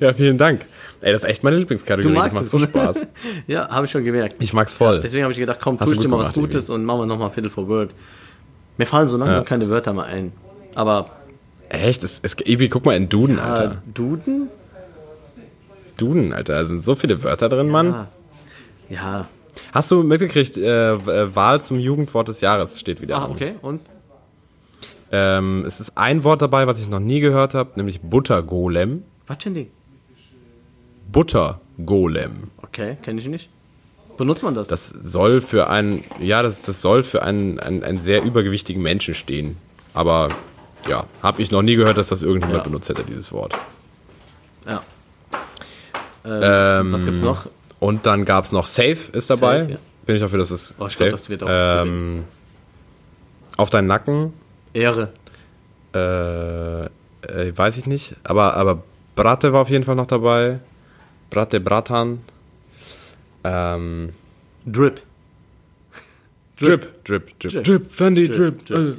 Ja, 0.00 0.12
vielen 0.12 0.36
Dank. 0.36 0.66
Ey, 1.04 1.12
das 1.12 1.22
ist 1.22 1.28
echt 1.28 1.44
meine 1.44 1.56
Lieblingskategorie. 1.58 2.14
Du 2.14 2.20
Das 2.20 2.32
magst 2.32 2.34
macht 2.34 2.44
es, 2.46 2.50
so 2.50 2.58
ne? 2.58 2.64
Spaß. 2.64 3.06
Ja, 3.46 3.68
habe 3.68 3.84
ich 3.84 3.92
schon 3.92 4.04
gemerkt. 4.04 4.36
Ich 4.38 4.54
mag's 4.54 4.72
voll. 4.72 5.00
Deswegen 5.00 5.22
habe 5.24 5.32
ich 5.32 5.38
gedacht, 5.38 5.58
komm, 5.62 5.78
Hast 5.78 5.92
tue 5.92 6.02
du 6.02 6.08
mal 6.08 6.18
was 6.18 6.32
Gutes 6.32 6.70
und 6.70 6.84
machen 6.84 7.00
wir 7.00 7.06
nochmal 7.06 7.30
Viertel 7.30 7.50
vor 7.50 7.68
Word. 7.68 7.94
Mir 8.78 8.86
fallen 8.86 9.06
so 9.06 9.18
langsam 9.18 9.36
Ja. 9.36 9.42
keine 9.44 9.68
Wörter 9.68 9.92
mal 9.92 10.04
ein. 10.06 10.32
Aber 10.74 11.10
Echt? 11.68 12.04
Es, 12.04 12.20
es, 12.22 12.36
Ibi, 12.44 12.68
guck 12.70 12.86
mal 12.86 12.96
in 12.96 13.08
Duden, 13.10 13.36
äh, 13.38 13.42
Alter. 13.42 13.82
Duden? 13.92 14.48
Duden, 15.96 16.32
Alter. 16.32 16.54
Da 16.54 16.64
sind 16.64 16.84
so 16.84 16.94
viele 16.94 17.22
Wörter 17.22 17.48
drin, 17.50 17.68
Mann. 17.68 18.06
Ja. 18.88 19.28
Hast 19.72 19.90
du 19.90 20.02
mitgekriegt, 20.02 20.56
äh, 20.56 20.92
äh, 20.94 21.34
Wahl 21.36 21.60
zum 21.62 21.78
Jugendwort 21.78 22.28
des 22.28 22.40
Jahres 22.40 22.80
steht 22.80 23.00
wieder 23.02 23.16
Ah, 23.18 23.28
okay. 23.30 23.54
Und? 23.62 23.82
Ähm, 25.12 25.64
es 25.66 25.80
ist 25.80 25.96
ein 25.96 26.24
Wort 26.24 26.42
dabei, 26.42 26.66
was 26.66 26.80
ich 26.80 26.88
noch 26.88 26.98
nie 26.98 27.20
gehört 27.20 27.54
habe, 27.54 27.72
nämlich 27.76 28.00
Buttergolem. 28.00 29.02
Was 29.26 29.36
für 29.42 29.50
ein 29.50 29.54
Ding? 29.54 29.70
Buttergolem. 31.14 32.50
Okay, 32.62 32.98
kenne 33.02 33.20
ich 33.20 33.28
nicht. 33.28 33.48
Benutzt 34.18 34.42
man 34.42 34.54
das? 34.54 34.68
Das 34.68 34.88
soll 34.90 35.40
für 35.40 35.68
einen, 35.70 36.04
ja, 36.20 36.42
das, 36.42 36.60
das 36.62 36.80
soll 36.82 37.02
für 37.02 37.22
einen, 37.22 37.58
einen, 37.58 37.82
einen 37.82 37.98
sehr 37.98 38.22
übergewichtigen 38.22 38.82
Menschen 38.82 39.14
stehen. 39.14 39.56
Aber 39.94 40.28
ja, 40.88 41.04
habe 41.22 41.40
ich 41.42 41.50
noch 41.50 41.62
nie 41.62 41.74
gehört, 41.76 41.96
dass 41.96 42.08
das 42.08 42.20
irgendjemand 42.22 42.58
Ja. 42.58 42.62
benutzt 42.64 42.88
hätte, 42.90 43.02
dieses 43.04 43.32
Wort. 43.32 43.54
ja. 44.68 44.82
Ähm, 46.26 46.92
was 46.92 47.04
gibt's 47.04 47.20
noch? 47.20 47.46
Und 47.80 48.06
dann 48.06 48.24
gab 48.24 48.44
es 48.46 48.52
noch 48.52 48.64
Safe 48.66 48.96
ist 49.12 49.28
dabei. 49.30 49.60
Safe, 49.60 49.72
ja. 49.72 49.78
Bin 50.06 50.16
ich 50.16 50.22
dafür, 50.22 50.38
dass 50.38 50.50
es 50.50 50.74
Oh, 50.78 50.86
ich 50.86 50.92
Safe. 50.92 51.08
glaub, 51.10 51.18
das 51.18 51.28
wird 51.28 51.42
auch 51.42 51.48
ähm, 51.50 52.24
auf 53.56 53.68
deinen 53.70 53.86
Nacken, 53.88 54.32
Ehre. 54.72 55.10
äh, 55.94 56.84
äh, 56.84 57.52
weiß 57.56 57.76
ich 57.76 57.86
nicht. 57.86 58.16
Aber, 58.24 58.54
aber 58.54 58.82
Brate 59.16 59.52
war 59.52 59.60
auf 59.62 59.70
jeden 59.70 59.84
Fall 59.84 59.96
noch 59.96 60.06
dabei. 60.06 60.60
Brate 61.30 61.60
Bratan. 61.60 62.20
Ähm, 63.44 64.10
Drip. 64.66 65.02
Drip, 66.60 67.04
Drip, 67.04 67.38
Drip, 67.38 67.52
Drip. 67.52 67.64
Drip, 67.64 67.90
Fendi, 67.90 68.28
Drip. 68.30 68.64
Drip, 68.64 68.96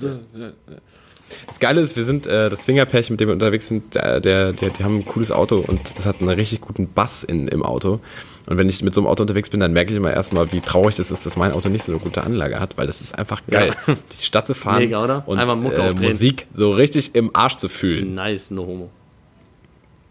Das 1.48 1.60
Geile 1.60 1.80
ist, 1.82 1.96
wir 1.96 2.04
sind, 2.04 2.28
äh, 2.28 2.50
das 2.50 2.64
Swingerpärchen, 2.64 3.14
mit 3.14 3.22
dem 3.22 3.30
wir 3.30 3.34
unterwegs 3.34 3.68
sind, 3.70 3.96
der, 3.96 4.20
der, 4.20 4.52
der, 4.54 4.70
die 4.72 4.84
haben 4.84 4.98
ein 5.00 5.06
cooles 5.06 5.32
Auto 5.32 5.60
und 5.60 5.98
das 5.98 6.06
hat 6.06 6.20
einen 6.20 6.30
richtig 6.30 6.62
guten 6.62 6.92
Bass 6.92 7.24
in, 7.24 7.48
im 7.48 7.64
Auto. 7.64 8.02
Und 8.48 8.58
wenn 8.58 8.70
ich 8.70 8.84
mit 8.84 8.94
so 8.94 9.02
einem 9.02 9.08
Auto 9.08 9.24
unterwegs 9.24 9.50
bin, 9.50 9.60
dann 9.62 9.74
merke 9.74 9.92
ich 9.92 9.98
immer 9.98 10.14
erstmal, 10.14 10.52
wie 10.52 10.62
traurig 10.62 10.96
das 10.96 11.10
ist, 11.10 11.26
dass 11.26 11.36
mein 11.38 11.52
Auto 11.54 11.70
nicht 11.70 11.84
so 11.84 11.92
eine 11.94 12.00
gute 12.02 12.24
Anlage 12.24 12.60
hat, 12.60 12.78
weil 12.78 12.86
das 12.88 13.02
ist 13.02 13.18
einfach 13.18 13.42
geil, 13.50 13.74
Ja. 13.88 13.96
die 14.20 14.24
Stadt 14.24 14.46
zu 14.46 14.54
fahren 14.54 14.80
Mega, 14.84 15.04
oder? 15.04 15.24
und 15.26 15.40
Einmal 15.40 15.56
Mucke 15.56 15.78
äh, 15.78 15.88
aufdrehen. 15.88 16.12
Musik 16.12 16.46
so 16.54 16.70
richtig 16.72 17.16
im 17.16 17.32
Arsch 17.34 17.56
zu 17.56 17.70
fühlen. 17.70 18.14
Nice, 18.14 18.52
no 18.52 18.66
homo. 18.68 18.90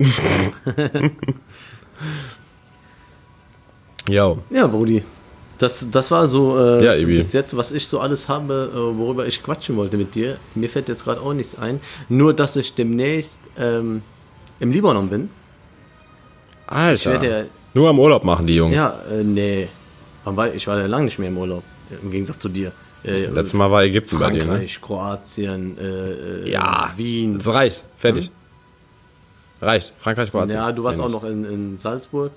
Yo. 4.08 4.38
Ja, 4.50 4.66
Brudi. 4.66 5.02
Das, 5.58 5.88
das 5.90 6.10
war 6.10 6.26
so 6.26 6.58
äh, 6.58 6.84
Ja, 7.00 7.06
bis 7.06 7.32
jetzt, 7.32 7.56
was 7.56 7.70
ich 7.72 7.86
so 7.86 8.00
alles 8.00 8.28
habe, 8.28 8.70
äh, 8.74 8.98
worüber 8.98 9.26
ich 9.26 9.42
quatschen 9.42 9.76
wollte 9.76 9.96
mit 9.96 10.14
dir. 10.14 10.36
Mir 10.54 10.68
fällt 10.68 10.88
jetzt 10.88 11.04
gerade 11.04 11.20
auch 11.20 11.32
nichts 11.32 11.56
ein. 11.56 11.80
Nur, 12.08 12.34
dass 12.34 12.56
ich 12.56 12.74
demnächst 12.74 13.40
ähm, 13.56 14.02
im 14.60 14.72
Libanon 14.72 15.08
bin. 15.08 15.30
Alter. 16.66 17.22
ja- 17.22 17.44
Nur 17.72 17.88
am 17.88 17.98
Urlaub 18.00 18.24
machen 18.24 18.46
die 18.46 18.56
Jungs. 18.56 18.74
Ja, 18.76 18.98
äh, 19.10 19.22
nee. 19.22 19.68
Ich 20.54 20.66
war 20.66 20.78
ja 20.78 20.86
lange 20.86 21.04
nicht 21.04 21.18
mehr 21.18 21.28
im 21.28 21.38
Urlaub. 21.38 21.62
Im 22.02 22.10
Gegensatz 22.10 22.38
zu 22.38 22.48
dir. 22.48 22.72
Äh, 23.04 23.26
Letztes 23.26 23.52
Mal 23.54 23.70
war 23.70 23.84
Ägypten 23.84 24.18
bei 24.18 24.30
dir, 24.30 24.38
ne? 24.38 24.44
Frankreich, 24.46 24.80
Kroatien, 24.80 25.78
äh, 25.78 25.84
äh, 26.46 26.50
Ja, 26.50 26.90
Wien. 26.96 27.38
Das 27.38 27.48
reicht. 27.48 27.84
Fertig. 27.98 28.30
Reicht. 29.64 29.94
Frankreich, 29.98 30.30
Kroatien. 30.30 30.56
Ja, 30.56 30.72
du 30.72 30.84
warst 30.84 31.00
auch 31.00 31.08
noch 31.08 31.24
in, 31.24 31.44
in 31.44 31.76
Salzburg, 31.78 32.32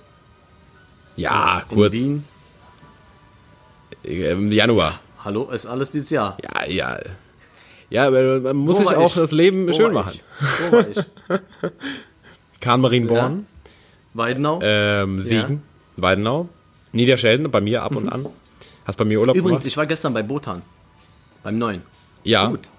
Ja, 1.15 1.63
in 1.69 1.75
kurz. 1.75 1.93
Wien. 1.93 2.25
Im 4.03 4.51
Januar. 4.51 4.99
Hallo, 5.23 5.49
ist 5.49 5.65
alles 5.65 5.89
dieses 5.91 6.09
Jahr. 6.09 6.38
Ja, 6.43 6.65
ja. 6.65 6.99
Ja, 7.89 8.09
man 8.11 8.55
muss 8.55 8.78
sich 8.78 8.88
auch 8.88 9.07
ich? 9.07 9.13
das 9.13 9.32
Leben 9.32 9.67
Wo 9.67 9.73
schön 9.73 9.93
machen. 9.93 10.19
Ich? 10.39 10.71
Wo 10.71 10.71
war 10.71 10.88
ich? 10.89 10.97
Kahn 12.61 12.82
Marienborn, 12.82 13.45
Weidenau. 14.13 14.59
ähm, 14.61 15.21
Siegen, 15.21 15.61
Weidenau, 15.95 16.49
Niederschelden, 16.91 17.49
bei 17.51 17.61
mir 17.61 17.84
ab 17.84 17.95
und 17.95 18.09
an. 18.09 18.28
Hast 18.86 18.97
bei 18.97 19.05
mir 19.05 19.19
Urlaub 19.19 19.36
Übrigens, 19.36 19.59
gemacht? 19.59 19.65
ich 19.67 19.78
war 19.78 19.86
gestern 19.86 20.13
bei 20.13 20.23
Botan. 20.23 20.61
Beim 21.43 21.57
neuen. 21.57 21.82
Ja. 22.23 22.47
Gut. 22.47 22.69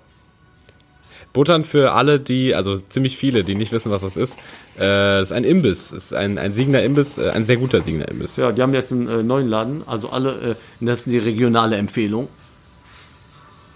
Buttern 1.33 1.65
für 1.65 1.93
alle, 1.93 2.21
die, 2.21 2.55
also 2.55 2.79
ziemlich 2.79 3.17
viele, 3.17 3.45
die 3.45 3.55
nicht 3.55 3.73
wissen, 3.73 3.91
was 3.93 4.03
das 4.03 4.17
ist. 4.17 4.37
Äh, 4.79 5.23
ist 5.23 5.33
ein 5.33 5.45
Imbiss, 5.45 5.93
ist 5.93 6.15
ein, 6.15 6.39
ein 6.39 6.55
Siegener 6.55 6.83
Imbiss, 6.83 7.19
äh, 7.19 7.31
ein 7.31 7.45
sehr 7.45 7.57
guter 7.57 7.83
Siegener 7.83 8.09
Imbiss. 8.09 8.37
Ja, 8.37 8.51
die 8.53 8.63
haben 8.63 8.75
jetzt 8.75 8.93
einen 8.93 9.09
äh, 9.09 9.23
neuen 9.23 9.49
Laden. 9.49 9.83
Also 9.87 10.11
alle, 10.11 10.57
äh, 10.81 10.85
das 10.85 11.01
ist 11.07 11.13
die 11.13 11.19
regionale 11.19 11.77
Empfehlung. 11.77 12.29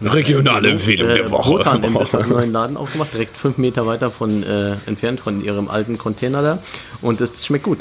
Regionale 0.00 0.70
Empfehlung 0.70 1.08
Äh, 1.08 1.14
der 1.16 1.30
Woche. 1.30 1.50
Botan 1.50 1.84
Imbiss 1.84 2.12
hat 2.14 2.22
einen 2.22 2.30
neuen 2.30 2.52
Laden 2.52 2.76
aufgemacht, 2.76 3.12
direkt 3.12 3.36
fünf 3.36 3.58
Meter 3.58 3.86
weiter 3.86 4.10
von 4.10 4.42
äh, 4.42 4.76
entfernt 4.86 5.20
von 5.20 5.44
ihrem 5.44 5.68
alten 5.68 5.98
Container 5.98 6.42
da. 6.42 6.58
Und 7.02 7.20
es 7.20 7.44
schmeckt 7.46 7.64
gut. 7.64 7.80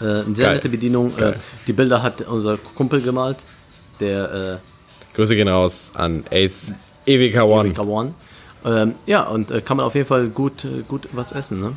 Äh, 0.00 0.04
eine 0.04 0.36
sehr 0.36 0.46
Geil. 0.46 0.54
nette 0.56 0.68
Bedienung. 0.68 1.16
Äh, 1.18 1.34
die 1.66 1.72
Bilder 1.72 2.02
hat 2.02 2.20
unser 2.22 2.58
Kumpel 2.58 3.00
gemalt, 3.00 3.38
der 4.00 4.60
Grüße 5.14 5.34
gehen 5.34 5.48
raus 5.48 5.92
an 5.94 6.24
Ace 6.30 6.72
EWK 7.06 7.42
One. 7.44 7.68
Erika 7.68 7.82
One. 7.82 8.12
Ähm, 8.66 8.94
ja, 9.06 9.22
und 9.22 9.50
äh, 9.50 9.60
kann 9.60 9.76
man 9.78 9.86
auf 9.86 9.94
jeden 9.94 10.06
Fall 10.08 10.28
gut, 10.28 10.64
äh, 10.64 10.82
gut 10.86 11.08
was 11.12 11.32
essen. 11.32 11.60
Ne? 11.60 11.72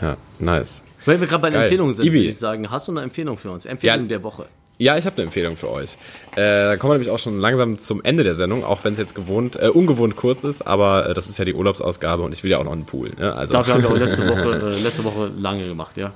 Ja, 0.00 0.16
nice. 0.38 0.82
Wenn 1.04 1.20
wir 1.20 1.26
gerade 1.26 1.42
bei 1.42 1.50
den. 1.50 1.60
Empfehlungen 1.62 1.94
sind, 1.94 2.06
Ibi. 2.06 2.18
würde 2.20 2.28
ich 2.28 2.38
sagen, 2.38 2.70
hast 2.70 2.88
du 2.88 2.92
eine 2.92 3.02
Empfehlung 3.02 3.36
für 3.36 3.50
uns? 3.50 3.66
Empfehlung 3.66 4.02
Ja. 4.02 4.08
der 4.08 4.22
Woche. 4.22 4.46
Ja, 4.78 4.96
ich 4.96 5.04
habe 5.04 5.16
eine 5.16 5.24
Empfehlung 5.24 5.56
für 5.56 5.68
euch. 5.70 5.98
Äh, 6.36 6.36
da 6.36 6.76
kommen 6.78 6.92
wir 6.92 6.94
nämlich 6.94 7.10
auch 7.10 7.18
schon 7.18 7.38
langsam 7.38 7.78
zum 7.78 8.02
Ende 8.02 8.24
der 8.24 8.34
Sendung, 8.34 8.64
auch 8.64 8.82
wenn 8.84 8.94
es 8.94 8.98
jetzt 8.98 9.14
gewohnt, 9.14 9.56
äh, 9.60 9.68
ungewohnt 9.68 10.16
kurz 10.16 10.42
ist, 10.42 10.66
aber 10.66 11.10
äh, 11.10 11.14
das 11.14 11.28
ist 11.28 11.38
ja 11.38 11.44
die 11.44 11.52
Urlaubsausgabe 11.52 12.22
und 12.22 12.32
ich 12.32 12.42
will 12.44 12.50
ja 12.50 12.58
auch 12.58 12.64
noch 12.64 12.72
einen 12.72 12.86
Pool. 12.86 13.10
Ne? 13.18 13.34
Also, 13.34 13.52
Dafür 13.52 13.74
haben 13.74 13.82
wir 13.82 13.90
auch 13.90 13.96
letzte 13.98 14.26
Woche, 14.26 14.56
äh, 14.56 14.82
letzte 14.82 15.04
Woche 15.04 15.30
lange 15.36 15.66
gemacht, 15.68 15.98
ja. 15.98 16.12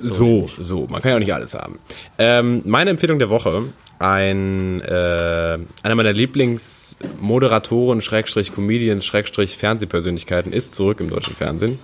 So, 0.00 0.48
so, 0.60 0.86
man 0.88 1.00
kann 1.02 1.10
ja 1.10 1.16
auch 1.16 1.20
nicht 1.20 1.34
alles 1.34 1.54
haben. 1.54 1.78
Ähm, 2.18 2.62
meine 2.64 2.90
Empfehlung 2.90 3.18
der 3.18 3.30
Woche, 3.30 3.64
ein, 3.98 4.80
äh, 4.82 5.58
einer 5.82 5.94
meiner 5.94 6.12
Lieblingsmoderatoren, 6.12 8.00
Schrägstrich 8.00 8.52
Comedians, 8.52 9.04
Schrägstrich 9.04 9.56
Fernsehpersönlichkeiten 9.56 10.52
ist 10.52 10.74
zurück 10.74 11.00
im 11.00 11.10
deutschen 11.10 11.34
Fernsehen. 11.34 11.78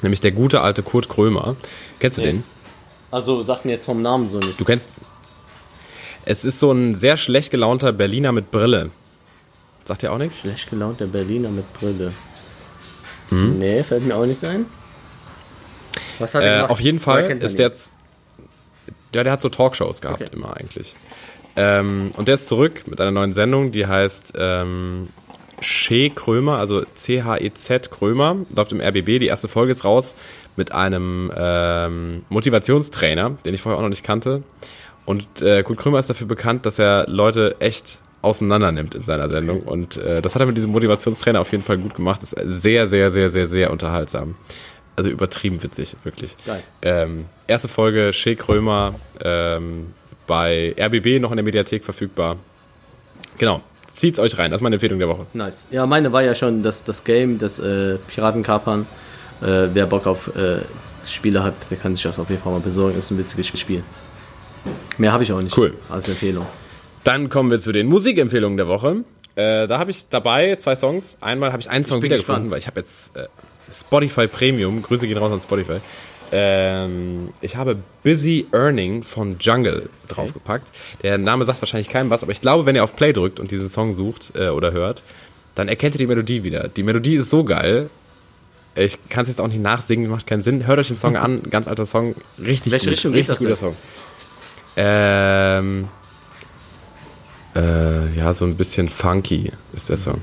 Nämlich 0.00 0.20
der 0.20 0.32
gute 0.32 0.62
alte 0.62 0.82
Kurt 0.82 1.08
Krömer. 1.08 1.56
Kennst 2.00 2.18
du 2.18 2.22
Nee. 2.22 2.28
den? 2.32 2.44
Also 3.10 3.42
sag 3.42 3.64
mir 3.64 3.72
jetzt 3.72 3.86
vom 3.86 4.00
Namen 4.02 4.28
so 4.28 4.38
nicht. 4.38 4.58
Du 4.58 4.64
kennst. 4.64 4.90
Es 6.24 6.44
ist 6.44 6.58
so 6.58 6.72
ein 6.72 6.94
sehr 6.94 7.16
schlecht 7.16 7.50
gelaunter 7.50 7.92
Berliner 7.92 8.32
mit 8.32 8.50
Brille. 8.50 8.90
Sagt 9.84 10.02
dir 10.02 10.12
auch 10.12 10.18
nichts? 10.18 10.38
Schlecht 10.38 10.70
gelaunter 10.70 11.06
Berliner 11.06 11.50
mit 11.50 11.70
Brille. 11.74 12.12
Nee, 13.30 13.82
fällt 13.82 14.04
mir 14.06 14.14
auch 14.16 14.26
nicht 14.26 14.44
ein. 14.44 14.66
Was 16.18 16.34
hat 16.34 16.42
er 16.42 16.48
Äh, 16.48 16.56
gemacht? 16.56 16.70
auf 16.70 16.80
jeden 16.80 17.00
Fall 17.00 17.24
ist 17.42 17.58
der 17.58 17.68
jetzt. 17.68 17.92
Ja, 19.14 19.22
der 19.22 19.32
hat 19.32 19.40
so 19.40 19.48
Talkshows 19.48 20.00
gehabt 20.00 20.22
Okay. 20.22 20.30
immer 20.32 20.56
eigentlich. 20.56 20.94
Ähm, 21.54 22.10
und 22.16 22.28
der 22.28 22.34
ist 22.36 22.46
zurück 22.46 22.84
mit 22.86 23.00
einer 23.00 23.10
neuen 23.10 23.32
Sendung, 23.32 23.72
die 23.72 23.86
heißt 23.86 24.32
ähm, 24.36 25.08
Che 25.60 26.10
Krömer, 26.10 26.56
also 26.58 26.82
C-H-E-Z 26.94 27.90
Krömer, 27.90 28.36
läuft 28.56 28.72
im 28.72 28.80
RBB. 28.80 29.18
Die 29.20 29.26
erste 29.26 29.48
Folge 29.48 29.70
ist 29.72 29.84
raus 29.84 30.16
mit 30.56 30.72
einem 30.72 31.30
ähm, 31.36 32.24
Motivationstrainer, 32.30 33.36
den 33.44 33.54
ich 33.54 33.60
vorher 33.60 33.78
auch 33.78 33.82
noch 33.82 33.90
nicht 33.90 34.02
kannte. 34.02 34.42
Und 35.04 35.42
äh, 35.42 35.62
Kurt 35.62 35.78
Krömer 35.78 35.98
ist 35.98 36.08
dafür 36.08 36.26
bekannt, 36.26 36.64
dass 36.64 36.78
er 36.78 37.04
Leute 37.08 37.56
echt 37.60 38.00
auseinander 38.22 38.72
nimmt 38.72 38.94
in 38.94 39.02
seiner 39.02 39.28
Sendung. 39.28 39.60
Und 39.60 39.96
äh, 39.98 40.22
das 40.22 40.34
hat 40.34 40.40
er 40.40 40.46
mit 40.46 40.56
diesem 40.56 40.70
Motivationstrainer 40.72 41.40
auf 41.40 41.50
jeden 41.52 41.64
Fall 41.64 41.76
gut 41.78 41.94
gemacht. 41.96 42.22
Ist 42.22 42.36
sehr, 42.44 42.86
sehr, 42.86 43.10
sehr, 43.10 43.28
sehr, 43.28 43.46
sehr 43.46 43.70
unterhaltsam. 43.70 44.36
Also 44.96 45.08
übertrieben 45.10 45.62
witzig, 45.62 45.96
wirklich. 46.04 46.36
Geil. 46.44 46.62
Ähm, 46.82 47.24
erste 47.46 47.68
Folge 47.68 48.12
Shea 48.12 48.34
Krömer 48.34 48.94
ähm, 49.22 49.88
bei 50.26 50.74
RBB 50.78 51.20
noch 51.20 51.30
in 51.30 51.36
der 51.36 51.44
Mediathek 51.44 51.82
verfügbar. 51.84 52.36
Genau, 53.38 53.62
zieht's 53.94 54.18
euch 54.18 54.36
rein. 54.38 54.50
Das 54.50 54.58
ist 54.58 54.62
meine 54.62 54.76
Empfehlung 54.76 54.98
der 54.98 55.08
Woche. 55.08 55.26
Nice. 55.32 55.66
Ja, 55.70 55.86
meine 55.86 56.12
war 56.12 56.22
ja 56.22 56.34
schon 56.34 56.62
das, 56.62 56.84
das 56.84 57.04
Game, 57.04 57.38
das 57.38 57.58
äh, 57.58 57.96
Piratenkapern. 58.08 58.86
Äh, 59.40 59.68
wer 59.72 59.86
Bock 59.86 60.06
auf 60.06 60.34
äh, 60.36 60.58
Spiele 61.06 61.42
hat, 61.42 61.70
der 61.70 61.78
kann 61.78 61.94
sich 61.94 62.04
das 62.04 62.18
auf 62.18 62.28
jeden 62.30 62.42
Fall 62.42 62.52
mal 62.52 62.60
besorgen. 62.60 62.96
Ist 62.96 63.10
ein 63.10 63.18
witziges 63.18 63.48
Spiel. 63.58 63.82
Mehr 64.98 65.12
habe 65.12 65.24
ich 65.24 65.32
auch 65.32 65.40
nicht 65.40 65.56
Cool. 65.56 65.74
als 65.88 66.08
Empfehlung. 66.08 66.46
Dann 67.02 67.28
kommen 67.30 67.50
wir 67.50 67.58
zu 67.58 67.72
den 67.72 67.88
Musikempfehlungen 67.88 68.56
der 68.56 68.68
Woche. 68.68 69.04
Äh, 69.34 69.66
da 69.66 69.78
habe 69.78 69.90
ich 69.90 70.08
dabei 70.08 70.54
zwei 70.56 70.76
Songs. 70.76 71.16
Einmal 71.20 71.50
habe 71.50 71.60
ich 71.60 71.68
einen 71.70 71.84
Song 71.84 72.00
bin 72.00 72.04
wiedergefunden, 72.10 72.44
gespannt. 72.44 72.50
weil 72.52 72.58
ich 72.58 72.66
habe 72.68 72.80
jetzt 72.80 73.16
äh, 73.16 73.26
Spotify 73.72 74.26
Premium. 74.26 74.82
Grüße 74.82 75.06
gehen 75.06 75.18
raus 75.18 75.32
an 75.32 75.40
Spotify. 75.40 75.80
Ähm, 76.34 77.28
ich 77.42 77.56
habe 77.56 77.76
Busy 78.02 78.46
Earning 78.52 79.02
von 79.02 79.36
Jungle 79.38 79.90
draufgepackt. 80.08 80.72
Der 81.02 81.18
Name 81.18 81.44
sagt 81.44 81.60
wahrscheinlich 81.60 81.90
keinem 81.90 82.08
was, 82.08 82.22
aber 82.22 82.32
ich 82.32 82.40
glaube, 82.40 82.64
wenn 82.64 82.74
ihr 82.74 82.82
auf 82.84 82.96
Play 82.96 83.12
drückt 83.12 83.38
und 83.38 83.50
diesen 83.50 83.68
Song 83.68 83.92
sucht 83.92 84.32
äh, 84.34 84.48
oder 84.48 84.72
hört, 84.72 85.02
dann 85.54 85.68
erkennt 85.68 85.94
ihr 85.94 85.98
die 85.98 86.06
Melodie 86.06 86.42
wieder. 86.42 86.68
Die 86.68 86.82
Melodie 86.82 87.16
ist 87.16 87.28
so 87.28 87.44
geil. 87.44 87.90
Ich 88.74 88.98
kann 89.10 89.22
es 89.24 89.28
jetzt 89.28 89.40
auch 89.42 89.48
nicht 89.48 89.60
nachsingen, 89.60 90.10
macht 90.10 90.26
keinen 90.26 90.42
Sinn. 90.42 90.66
Hört 90.66 90.78
euch 90.78 90.88
den 90.88 90.96
Song 90.96 91.16
an, 91.18 91.42
ganz 91.50 91.68
alter 91.68 91.84
Song, 91.84 92.14
richtig 92.38 92.72
Welche 92.72 92.86
gut, 92.86 92.92
Richtung 92.94 93.12
geht 93.12 93.28
richtig 93.28 93.34
das 93.34 93.38
guter 93.38 93.50
denn? 93.50 93.58
Song. 93.58 93.76
Ähm, 94.76 95.88
äh, 97.54 98.16
ja, 98.16 98.32
so 98.32 98.46
ein 98.46 98.56
bisschen 98.56 98.88
funky 98.88 99.52
ist 99.74 99.90
der 99.90 99.98
Song. 99.98 100.22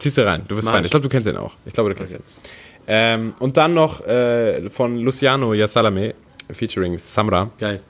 Ziehst 0.00 0.18
du 0.18 0.26
rein, 0.26 0.42
du 0.48 0.56
bist 0.56 0.66
Mach 0.66 0.72
fein. 0.74 0.84
ich. 0.84 0.90
Glaube, 0.90 1.04
du 1.04 1.08
kennst 1.08 1.28
ihn 1.28 1.36
auch. 1.36 1.52
Ich 1.64 1.72
glaube, 1.72 1.90
du 1.90 1.94
kennst 1.94 2.12
ihn. 2.14 2.22
Ähm, 2.88 3.34
und 3.38 3.56
dann 3.56 3.72
noch 3.74 4.04
äh, 4.04 4.68
von 4.70 4.98
Luciano 4.98 5.54
Yasalame 5.54 6.14
featuring 6.50 6.98
Samra. 6.98 7.50
Geil. 7.60 7.80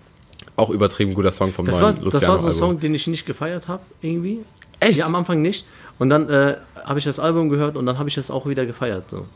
Auch 0.56 0.68
übertrieben 0.68 1.14
guter 1.14 1.30
Song 1.32 1.52
vom 1.52 1.64
Das 1.64 1.80
neuen 1.80 1.96
war, 1.96 2.04
Luciano. 2.04 2.10
das 2.20 2.28
war 2.28 2.36
so 2.38 2.46
ein 2.48 2.52
Album. 2.52 2.58
Song, 2.58 2.80
den 2.80 2.94
ich 2.94 3.06
nicht 3.06 3.24
gefeiert 3.24 3.68
habe, 3.68 3.82
irgendwie. 4.02 4.40
Echt? 4.80 4.98
Ja, 4.98 5.06
am 5.06 5.14
Anfang 5.14 5.40
nicht. 5.40 5.64
Und 5.98 6.10
dann 6.10 6.28
äh, 6.28 6.56
habe 6.84 6.98
ich 6.98 7.04
das 7.06 7.18
Album 7.18 7.48
gehört 7.48 7.76
und 7.76 7.86
dann 7.86 7.98
habe 7.98 8.08
ich 8.10 8.14
das 8.16 8.30
auch 8.30 8.44
wieder 8.46 8.66
gefeiert. 8.66 9.08
So. 9.10 9.26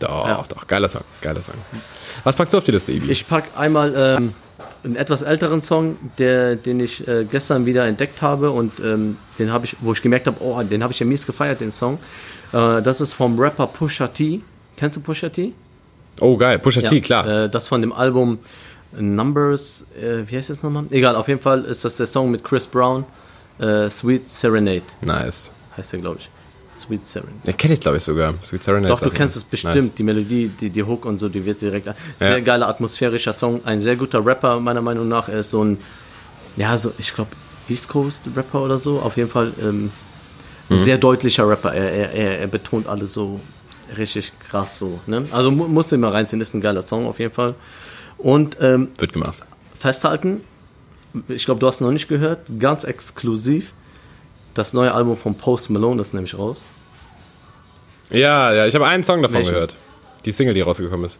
Doch, 0.00 0.26
Ja. 0.26 0.42
doch, 0.48 0.66
geiler 0.66 0.88
Song, 0.88 1.04
geiler 1.20 1.42
Song. 1.42 1.54
Was 2.24 2.34
packst 2.34 2.52
du 2.52 2.58
auf 2.58 2.64
die 2.64 2.72
Liste, 2.72 2.92
Ibi? 2.92 3.10
Ich 3.10 3.26
pack 3.28 3.50
einmal 3.56 3.92
ähm, 3.96 4.34
einen 4.84 4.96
etwas 4.96 5.22
älteren 5.22 5.62
Song, 5.62 5.96
der, 6.18 6.56
den 6.56 6.80
ich 6.80 7.06
äh, 7.06 7.24
gestern 7.24 7.66
wieder 7.66 7.86
entdeckt 7.86 8.22
habe 8.22 8.50
und 8.50 8.72
ähm, 8.80 9.16
den 9.38 9.52
habe 9.52 9.66
ich, 9.66 9.76
wo 9.80 9.92
ich 9.92 10.02
gemerkt 10.02 10.26
habe, 10.26 10.42
oh, 10.42 10.62
den 10.62 10.82
habe 10.82 10.92
ich 10.92 10.98
ja 10.98 11.06
mies 11.06 11.26
gefeiert, 11.26 11.60
den 11.60 11.72
Song. 11.72 11.98
Äh, 12.52 12.82
das 12.82 13.00
ist 13.00 13.12
vom 13.12 13.38
Rapper 13.38 13.66
Pusha 13.66 14.08
T. 14.08 14.40
Kennst 14.76 14.96
du 14.96 15.00
Pusha 15.00 15.28
T? 15.28 15.52
oh, 16.20 16.36
geil, 16.36 16.58
Pusha 16.58 16.80
T, 16.82 17.00
klar. 17.00 17.44
Äh, 17.44 17.48
das 17.48 17.68
von 17.68 17.80
dem 17.80 17.92
Album 17.92 18.38
Numbers, 18.98 19.86
äh, 20.00 20.22
wie 20.26 20.36
heißt 20.36 20.50
das 20.50 20.62
nochmal? 20.62 20.84
Egal, 20.90 21.16
auf 21.16 21.28
jeden 21.28 21.40
Fall 21.40 21.64
ist 21.64 21.84
das 21.84 21.96
der 21.96 22.06
Song 22.06 22.30
mit 22.30 22.44
Chris 22.44 22.66
Brown, 22.66 23.04
äh, 23.58 23.88
Sweet 23.88 24.28
Serenade, 24.28 24.82
nice. 25.00 25.50
heißt 25.76 25.92
der, 25.92 26.00
glaube 26.00 26.18
ich. 26.20 26.28
Sweet 26.74 27.06
Serenade. 27.06 27.36
Den 27.46 27.56
kenne 27.56 27.74
ich, 27.74 27.80
glaube 27.80 27.98
ich, 27.98 28.02
sogar. 28.02 28.34
Sweet 28.48 28.62
Serenade. 28.62 28.88
Doch, 28.94 29.00
du 29.00 29.10
kennst 29.10 29.36
es 29.36 29.44
bestimmt. 29.44 29.74
Nice. 29.76 29.90
Die 29.96 30.02
Melodie, 30.02 30.48
die, 30.48 30.70
die 30.70 30.82
Hook 30.82 31.04
und 31.04 31.18
so, 31.18 31.28
die 31.28 31.44
wird 31.44 31.60
direkt. 31.60 31.88
Sehr 32.18 32.30
Ja. 32.30 32.40
geiler 32.40 32.68
atmosphärischer 32.68 33.32
Song. 33.32 33.64
Ein 33.64 33.80
sehr 33.80 33.96
guter 33.96 34.24
Rapper, 34.24 34.58
meiner 34.60 34.80
Meinung 34.82 35.06
nach. 35.08 35.28
Er 35.28 35.40
ist 35.40 35.50
so 35.50 35.62
ein, 35.62 35.78
ja, 36.56 36.76
so, 36.76 36.92
ich 36.98 37.14
glaube, 37.14 37.30
East 37.68 37.88
Coast 37.88 38.22
Rapper 38.34 38.62
oder 38.62 38.78
so. 38.78 39.00
Auf 39.00 39.16
jeden 39.16 39.30
Fall 39.30 39.52
ähm, 39.60 39.90
Mhm. 40.68 40.82
sehr 40.82 40.96
deutlicher 40.96 41.46
Rapper. 41.48 41.74
Er, 41.74 41.90
er, 41.92 42.12
er, 42.12 42.38
er 42.40 42.46
betont 42.46 42.86
alles 42.86 43.12
so 43.12 43.40
richtig 43.98 44.32
krass 44.38 44.78
so. 44.78 45.00
Ne? 45.06 45.26
Also 45.32 45.50
mu 45.50 45.66
musst 45.68 45.92
du 45.92 45.98
mal 45.98 46.10
reinziehen. 46.12 46.40
Ist 46.40 46.54
ein 46.54 46.60
geiler 46.62 46.80
Song 46.82 47.06
auf 47.06 47.18
jeden 47.18 47.32
Fall. 47.34 47.54
Und 48.16 48.56
ähm, 48.60 48.88
Wird 48.96 49.12
gemacht. 49.12 49.42
festhalten, 49.78 50.40
ich 51.28 51.44
glaube, 51.44 51.60
du 51.60 51.66
hast 51.66 51.80
noch 51.80 51.90
nicht 51.90 52.08
gehört, 52.08 52.40
ganz 52.58 52.84
exklusiv. 52.84 53.74
Das 54.54 54.72
neue 54.74 54.92
Album 54.92 55.16
von 55.16 55.34
Post 55.34 55.70
Malone 55.70 56.00
ist 56.00 56.12
nämlich 56.14 56.36
raus. 56.36 56.72
Ja, 58.10 58.52
ja, 58.52 58.66
ich 58.66 58.74
habe 58.74 58.86
einen 58.86 59.04
Song 59.04 59.22
davon 59.22 59.36
Welchen? 59.38 59.54
gehört. 59.54 59.76
die 60.24 60.32
Single, 60.32 60.54
die 60.54 60.60
rausgekommen 60.60 61.06
ist. 61.06 61.18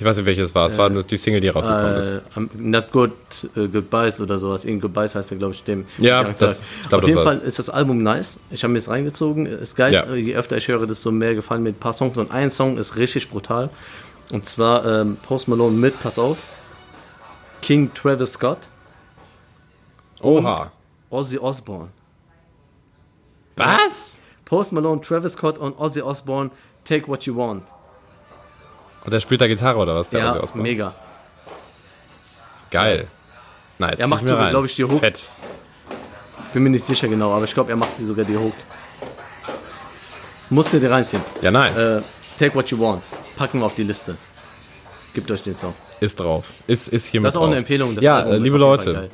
Ich 0.00 0.06
weiß 0.06 0.16
nicht, 0.16 0.26
welches 0.26 0.52
war. 0.54 0.66
Es 0.66 0.76
war 0.78 0.90
die 0.90 1.16
Single, 1.16 1.40
die 1.40 1.48
rausgekommen 1.48 1.94
ist. 1.96 2.10
Äh, 2.10 2.20
I'm 2.34 2.48
not 2.56 2.90
good 2.90 3.12
äh, 3.54 3.68
goodbyes 3.68 4.20
oder 4.20 4.36
sowas. 4.38 4.64
Irgend 4.64 4.82
goodbyes 4.82 5.14
heißt 5.14 5.30
ja, 5.30 5.36
glaube 5.36 5.54
ich, 5.54 5.62
dem. 5.62 5.84
Ja, 5.98 6.22
Charakter. 6.22 6.46
das- 6.46 6.60
ich 6.60 6.88
glaub, 6.88 6.94
Auf 6.94 7.00
das 7.02 7.08
jeden. 7.08 7.22
Fall 7.22 7.38
ist 7.38 7.58
das 7.60 7.70
Album 7.70 8.02
nice. 8.02 8.40
Ich 8.50 8.64
habe 8.64 8.72
mir 8.72 8.78
es 8.78 8.88
reingezogen. 8.88 9.46
Ist 9.46 9.76
geil. 9.76 9.92
Ja. 9.92 10.02
Äh, 10.04 10.16
Je 10.16 10.34
öfter 10.34 10.56
ich 10.56 10.66
höre, 10.66 10.86
desto 10.88 11.12
mehr 11.12 11.36
gefallen 11.36 11.62
mir 11.62 11.68
ein 11.68 11.74
paar 11.76 11.92
Songs. 11.92 12.18
Und 12.18 12.32
ein 12.32 12.50
Song 12.50 12.78
ist 12.78 12.96
richtig 12.96 13.30
brutal. 13.30 13.70
Und 14.30 14.46
zwar 14.48 14.84
ähm, 14.86 15.18
Post 15.22 15.46
Malone 15.46 15.76
mit, 15.76 16.00
pass 16.00 16.18
auf, 16.18 16.42
King 17.60 17.92
Travis 17.94 18.32
Scott, 18.32 18.58
Oha. 20.20 20.72
Ozzy 21.10 21.38
Osbourne. 21.38 21.88
Was? 23.56 24.16
Post 24.44 24.72
Malone, 24.72 25.00
Travis 25.00 25.34
Scott 25.34 25.58
und 25.58 25.78
Ozzy 25.78 26.02
Osbourne, 26.02 26.50
Take 26.84 27.08
What 27.08 27.24
You 27.24 27.36
Want. 27.36 27.64
Und 29.04 29.12
der 29.12 29.20
spielt 29.20 29.40
da 29.40 29.46
Gitarre 29.46 29.78
oder 29.78 29.94
was? 29.96 30.10
Der 30.10 30.20
ja, 30.20 30.30
Ozzy 30.32 30.40
Osbourne? 30.40 30.62
mega. 30.62 30.94
Geil. 32.70 33.08
Nice. 33.78 33.98
Er 33.98 34.08
macht 34.08 34.22
mir 34.22 34.28
sogar, 34.28 34.44
rein. 34.44 34.50
glaub 34.50 34.64
ich, 34.64 34.74
die 34.76 34.84
Hook. 34.84 35.00
Fett. 35.00 35.28
Bin 36.52 36.62
mir 36.62 36.70
nicht 36.70 36.84
sicher 36.84 37.08
genau, 37.08 37.32
aber 37.32 37.44
ich 37.44 37.54
glaube, 37.54 37.70
er 37.70 37.76
macht 37.76 37.98
die 37.98 38.04
sogar 38.04 38.24
die 38.24 38.36
Hook. 38.36 38.54
Musst 40.50 40.72
du 40.72 40.78
dir 40.80 40.90
reinziehen. 40.90 41.22
Ja, 41.40 41.50
nice. 41.50 41.76
Äh, 41.78 42.02
Take 42.38 42.54
What 42.54 42.70
You 42.70 42.78
Want. 42.78 43.02
Packen 43.36 43.58
wir 43.58 43.66
auf 43.66 43.74
die 43.74 43.84
Liste. 43.84 44.16
Gebt 45.14 45.30
euch 45.30 45.42
den 45.42 45.54
Song. 45.54 45.74
Ist 46.00 46.20
drauf. 46.20 46.46
Ist, 46.66 46.88
ist 46.88 47.06
hiermit 47.06 47.28
Das 47.28 47.34
ist 47.34 47.36
auch 47.38 47.42
drauf. 47.42 47.48
eine 47.50 47.56
Empfehlung. 47.58 47.98
Ja, 48.00 48.18
Album 48.18 48.32
äh, 48.32 48.36
liebe 48.38 48.58
Leute, 48.58 48.92
geil. 48.92 49.10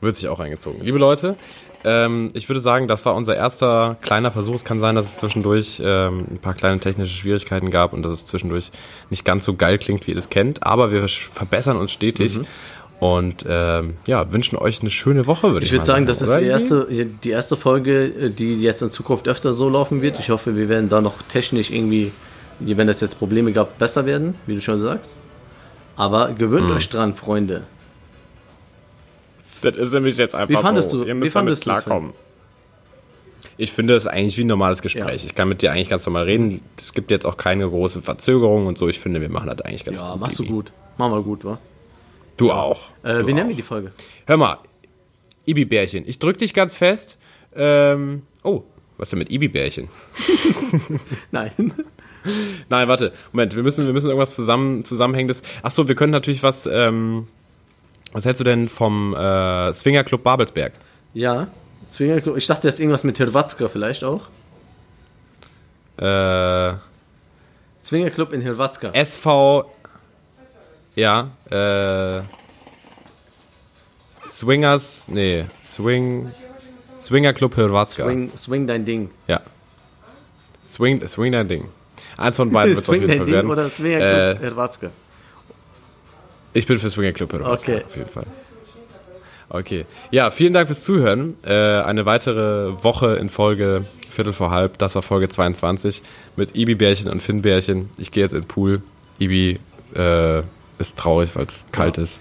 wird 0.00 0.16
sich 0.16 0.28
auch 0.28 0.40
eingezogen. 0.40 0.80
Liebe 0.82 0.98
Leute, 0.98 1.36
ähm, 1.84 2.30
ich 2.34 2.48
würde 2.48 2.60
sagen, 2.60 2.88
das 2.88 3.04
war 3.06 3.14
unser 3.14 3.36
erster 3.36 3.96
kleiner 4.02 4.30
Versuch. 4.30 4.54
Es 4.54 4.64
kann 4.64 4.80
sein, 4.80 4.94
dass 4.94 5.06
es 5.06 5.16
zwischendurch 5.16 5.80
ähm, 5.84 6.26
ein 6.30 6.38
paar 6.38 6.54
kleine 6.54 6.78
technische 6.80 7.14
Schwierigkeiten 7.14 7.70
gab 7.70 7.92
und 7.92 8.02
dass 8.02 8.12
es 8.12 8.26
zwischendurch 8.26 8.70
nicht 9.08 9.24
ganz 9.24 9.44
so 9.44 9.54
geil 9.54 9.78
klingt, 9.78 10.06
wie 10.06 10.10
ihr 10.12 10.16
das 10.16 10.30
kennt. 10.30 10.62
Aber 10.62 10.92
wir 10.92 11.06
verbessern 11.08 11.76
uns 11.76 11.92
stetig. 11.92 12.38
Mhm. 12.38 12.46
Und 13.00 13.46
ähm, 13.48 13.94
ja, 14.06 14.30
wünschen 14.30 14.56
euch 14.58 14.82
eine 14.82 14.90
schöne 14.90 15.26
Woche, 15.26 15.52
würde 15.52 15.64
ich, 15.64 15.68
Ich 15.68 15.72
würde 15.72 15.80
mal 15.80 15.86
sagen, 15.86 16.04
das 16.04 16.20
ist 16.20 16.36
die 16.36 16.44
erste, 16.44 16.86
die 17.24 17.30
erste 17.30 17.56
Folge, 17.56 18.04
äh, 18.04 18.30
die 18.30 18.60
jetzt 18.60 18.82
in 18.82 18.90
Zukunft 18.90 19.26
öfter 19.26 19.54
so 19.54 19.70
laufen 19.70 20.02
wird. 20.02 20.18
Ich 20.18 20.28
hoffe, 20.28 20.54
wir 20.54 20.68
werden 20.68 20.90
da 20.90 21.00
noch 21.00 21.14
technisch 21.22 21.70
irgendwie, 21.70 22.12
wenn 22.58 22.90
es 22.90 23.00
jetzt 23.00 23.18
Probleme 23.18 23.52
gab, 23.52 23.78
besser 23.78 24.04
werden, 24.04 24.34
wie 24.46 24.54
du 24.54 24.60
schon 24.60 24.80
sagst. 24.80 25.22
Aber 25.96 26.32
gewöhnt 26.32 26.68
Mhm. 26.68 26.76
euch 26.76 26.90
dran, 26.90 27.14
Freunde. 27.14 27.62
Das 29.62 29.74
ist 29.76 29.92
nämlich 29.92 30.16
jetzt 30.16 30.34
einfach 30.34 30.48
Wie 30.58 30.62
fandest 30.62 30.90
so. 30.90 30.98
du- 30.98 31.02
Ihr 31.08 31.14
wie 31.14 31.18
müsst 31.20 31.32
fandest 31.32 31.66
damit 31.66 31.82
klarkommen. 31.84 32.12
Ich 33.56 33.72
finde 33.72 33.94
es 33.94 34.06
eigentlich 34.06 34.38
wie 34.38 34.44
ein 34.44 34.46
normales 34.46 34.80
Gespräch. 34.80 35.22
Ja. 35.22 35.26
Ich 35.28 35.34
kann 35.34 35.48
mit 35.48 35.60
dir 35.60 35.70
eigentlich 35.72 35.88
ganz 35.90 36.06
normal 36.06 36.24
reden. 36.24 36.62
Es 36.78 36.94
gibt 36.94 37.10
jetzt 37.10 37.26
auch 37.26 37.36
keine 37.36 37.68
große 37.68 38.00
Verzögerung 38.00 38.66
und 38.66 38.78
so. 38.78 38.88
Ich 38.88 38.98
finde, 38.98 39.20
wir 39.20 39.28
machen 39.28 39.48
das 39.48 39.60
eigentlich 39.60 39.84
ganz 39.84 40.00
Ja, 40.00 40.12
gut. 40.12 40.20
machst 40.20 40.38
du 40.38 40.44
gut. 40.44 40.72
Machen 40.96 41.12
wir 41.12 41.22
gut, 41.22 41.44
wa? 41.44 41.58
Du 42.38 42.52
auch. 42.52 42.80
Äh, 43.02 43.18
du 43.18 43.26
wie 43.26 43.32
auch. 43.32 43.34
nennen 43.36 43.48
wir 43.50 43.56
die 43.56 43.62
Folge? 43.62 43.92
Hör 44.26 44.36
mal, 44.38 44.58
Ibi-Bärchen. 45.46 46.04
Ich 46.06 46.18
drück 46.18 46.38
dich 46.38 46.54
ganz 46.54 46.74
fest. 46.74 47.18
Ähm, 47.54 48.22
oh, 48.44 48.62
was 48.96 49.08
ist 49.08 49.12
denn 49.12 49.18
mit 49.18 49.30
Ibi-Bärchen? 49.30 49.88
Nein. 51.30 51.50
Nein, 52.68 52.88
warte. 52.88 53.12
Moment, 53.32 53.56
wir 53.56 53.62
müssen, 53.62 53.86
wir 53.86 53.92
müssen 53.92 54.08
irgendwas 54.08 54.34
zusammen, 54.34 54.84
Zusammenhängendes. 54.84 55.42
Achso, 55.62 55.86
wir 55.88 55.94
können 55.94 56.12
natürlich 56.12 56.42
was. 56.42 56.66
Ähm, 56.66 57.26
was 58.12 58.24
hältst 58.24 58.40
du 58.40 58.44
denn 58.44 58.68
vom 58.68 59.14
äh, 59.14 59.72
Swinger 59.74 60.04
Club 60.04 60.22
Babelsberg? 60.22 60.72
Ja. 61.14 61.48
Zwingerclub. 61.88 62.36
Ich 62.36 62.46
dachte 62.46 62.68
jetzt 62.68 62.78
irgendwas 62.78 63.04
mit 63.04 63.18
Hrvatska 63.18 63.68
vielleicht 63.68 64.04
auch. 64.04 64.28
Äh, 65.96 66.74
Zwingerclub 67.82 68.32
in 68.32 68.42
Hrvatska. 68.42 68.90
SV. 68.92 69.70
Ja, 70.94 71.28
äh. 71.50 72.22
Swingers. 74.30 75.08
Nee, 75.08 75.46
Swing. 75.64 76.30
Swinger 77.00 77.32
Club 77.32 77.56
Hrvatska. 77.56 78.04
Swing, 78.04 78.30
swing 78.36 78.66
dein 78.66 78.84
Ding. 78.84 79.10
Ja. 79.26 79.40
Swing, 80.68 81.06
swing 81.08 81.32
dein 81.32 81.48
Ding. 81.48 81.68
Eins 82.16 82.36
von 82.36 82.52
beiden 82.52 82.70
wird 82.76 82.78
es 82.78 82.88
auf 82.88 82.94
swing 82.94 83.02
jeden 83.02 83.08
dein 83.08 83.18
Fall 83.18 83.26
Ding 83.26 83.34
werden. 83.34 83.50
oder 83.50 83.72
Zwingerclub 83.72 84.42
Äh, 84.44 84.50
Hrvatska. 84.50 84.90
Ich 86.52 86.66
bin 86.66 86.78
für 86.78 86.90
Swinger 86.90 87.12
Club 87.12 87.32
Hrvatska, 87.32 87.72
Okay. 87.72 87.84
auf 87.86 87.96
jeden 87.96 88.10
Fall. 88.10 88.26
Okay. 89.48 89.84
Ja, 90.10 90.30
vielen 90.30 90.52
Dank 90.52 90.68
fürs 90.68 90.84
Zuhören. 90.84 91.36
Äh, 91.44 91.52
eine 91.54 92.06
weitere 92.06 92.72
Woche 92.84 93.14
in 93.16 93.28
Folge 93.28 93.84
Viertel 94.10 94.32
vor 94.32 94.50
halb. 94.50 94.78
Das 94.78 94.94
war 94.94 95.02
Folge 95.02 95.28
22 95.28 96.02
mit 96.36 96.56
Ibi-Bärchen 96.56 97.10
und 97.10 97.20
Finn-Bärchen. 97.22 97.90
Ich 97.98 98.12
gehe 98.12 98.22
jetzt 98.22 98.32
in 98.32 98.42
den 98.42 98.48
Pool. 98.48 98.80
Ibi 99.18 99.58
äh, 99.94 100.38
ist 100.78 100.96
traurig, 100.96 101.34
weil 101.34 101.46
es 101.46 101.66
kalt 101.72 101.98
ist. 101.98 102.20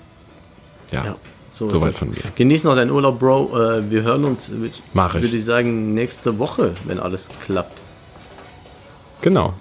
Ja. 0.92 1.06
Ja. 1.06 1.16
So 1.52 1.68
Soweit 1.70 1.96
von 1.96 2.10
mir. 2.10 2.18
Genieß 2.36 2.64
noch 2.66 2.76
deinen 2.76 2.92
Urlaub, 2.92 3.20
Bro. 3.20 3.52
Äh, 3.78 3.90
wir 3.92 4.04
hören 4.04 4.24
uns, 4.26 4.52
Mach 4.94 5.16
ich. 5.16 5.24
würde 5.24 5.36
ich 5.36 5.46
sagen, 5.46 5.94
nächste 5.96 6.38
Woche, 6.40 6.74
wenn 6.86 7.00
alles 7.00 7.30
klappt. 7.44 7.80
Genau. 9.22 9.54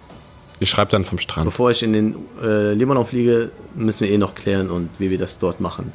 Ich 0.60 0.70
schreibe 0.70 0.90
dann 0.90 1.04
vom 1.04 1.18
Strand. 1.18 1.44
Bevor 1.44 1.70
ich 1.70 1.82
in 1.82 1.92
den 1.92 2.16
äh, 2.42 2.72
Libanon 2.72 3.06
fliege, 3.06 3.50
müssen 3.74 4.00
wir 4.00 4.10
eh 4.10 4.18
noch 4.18 4.34
klären 4.34 4.70
und 4.70 4.90
wie 4.98 5.10
wir 5.10 5.18
das 5.18 5.38
dort 5.38 5.60
machen. 5.60 5.92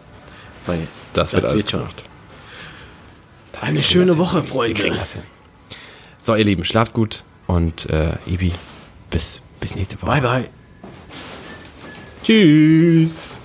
Weil 0.65 0.87
Das 1.13 1.33
wird 1.33 1.45
alles 1.45 1.69
schon. 1.69 1.79
gemacht. 1.81 2.03
Eine 3.61 3.81
schöne 3.81 4.17
Woche, 4.17 4.43
Freunde. 4.43 4.89
das 4.91 5.13
hin. 5.13 5.21
So, 6.21 6.35
ihr 6.35 6.45
Lieben, 6.45 6.63
schlaft 6.65 6.93
gut 6.93 7.23
und 7.47 7.89
äh, 7.89 8.13
Ibi, 8.25 8.53
bis, 9.09 9.41
bis 9.59 9.75
nächste 9.75 10.01
Woche. 10.01 10.11
Bye, 10.11 10.21
bye. 10.21 10.49
Tschüss. 12.23 13.39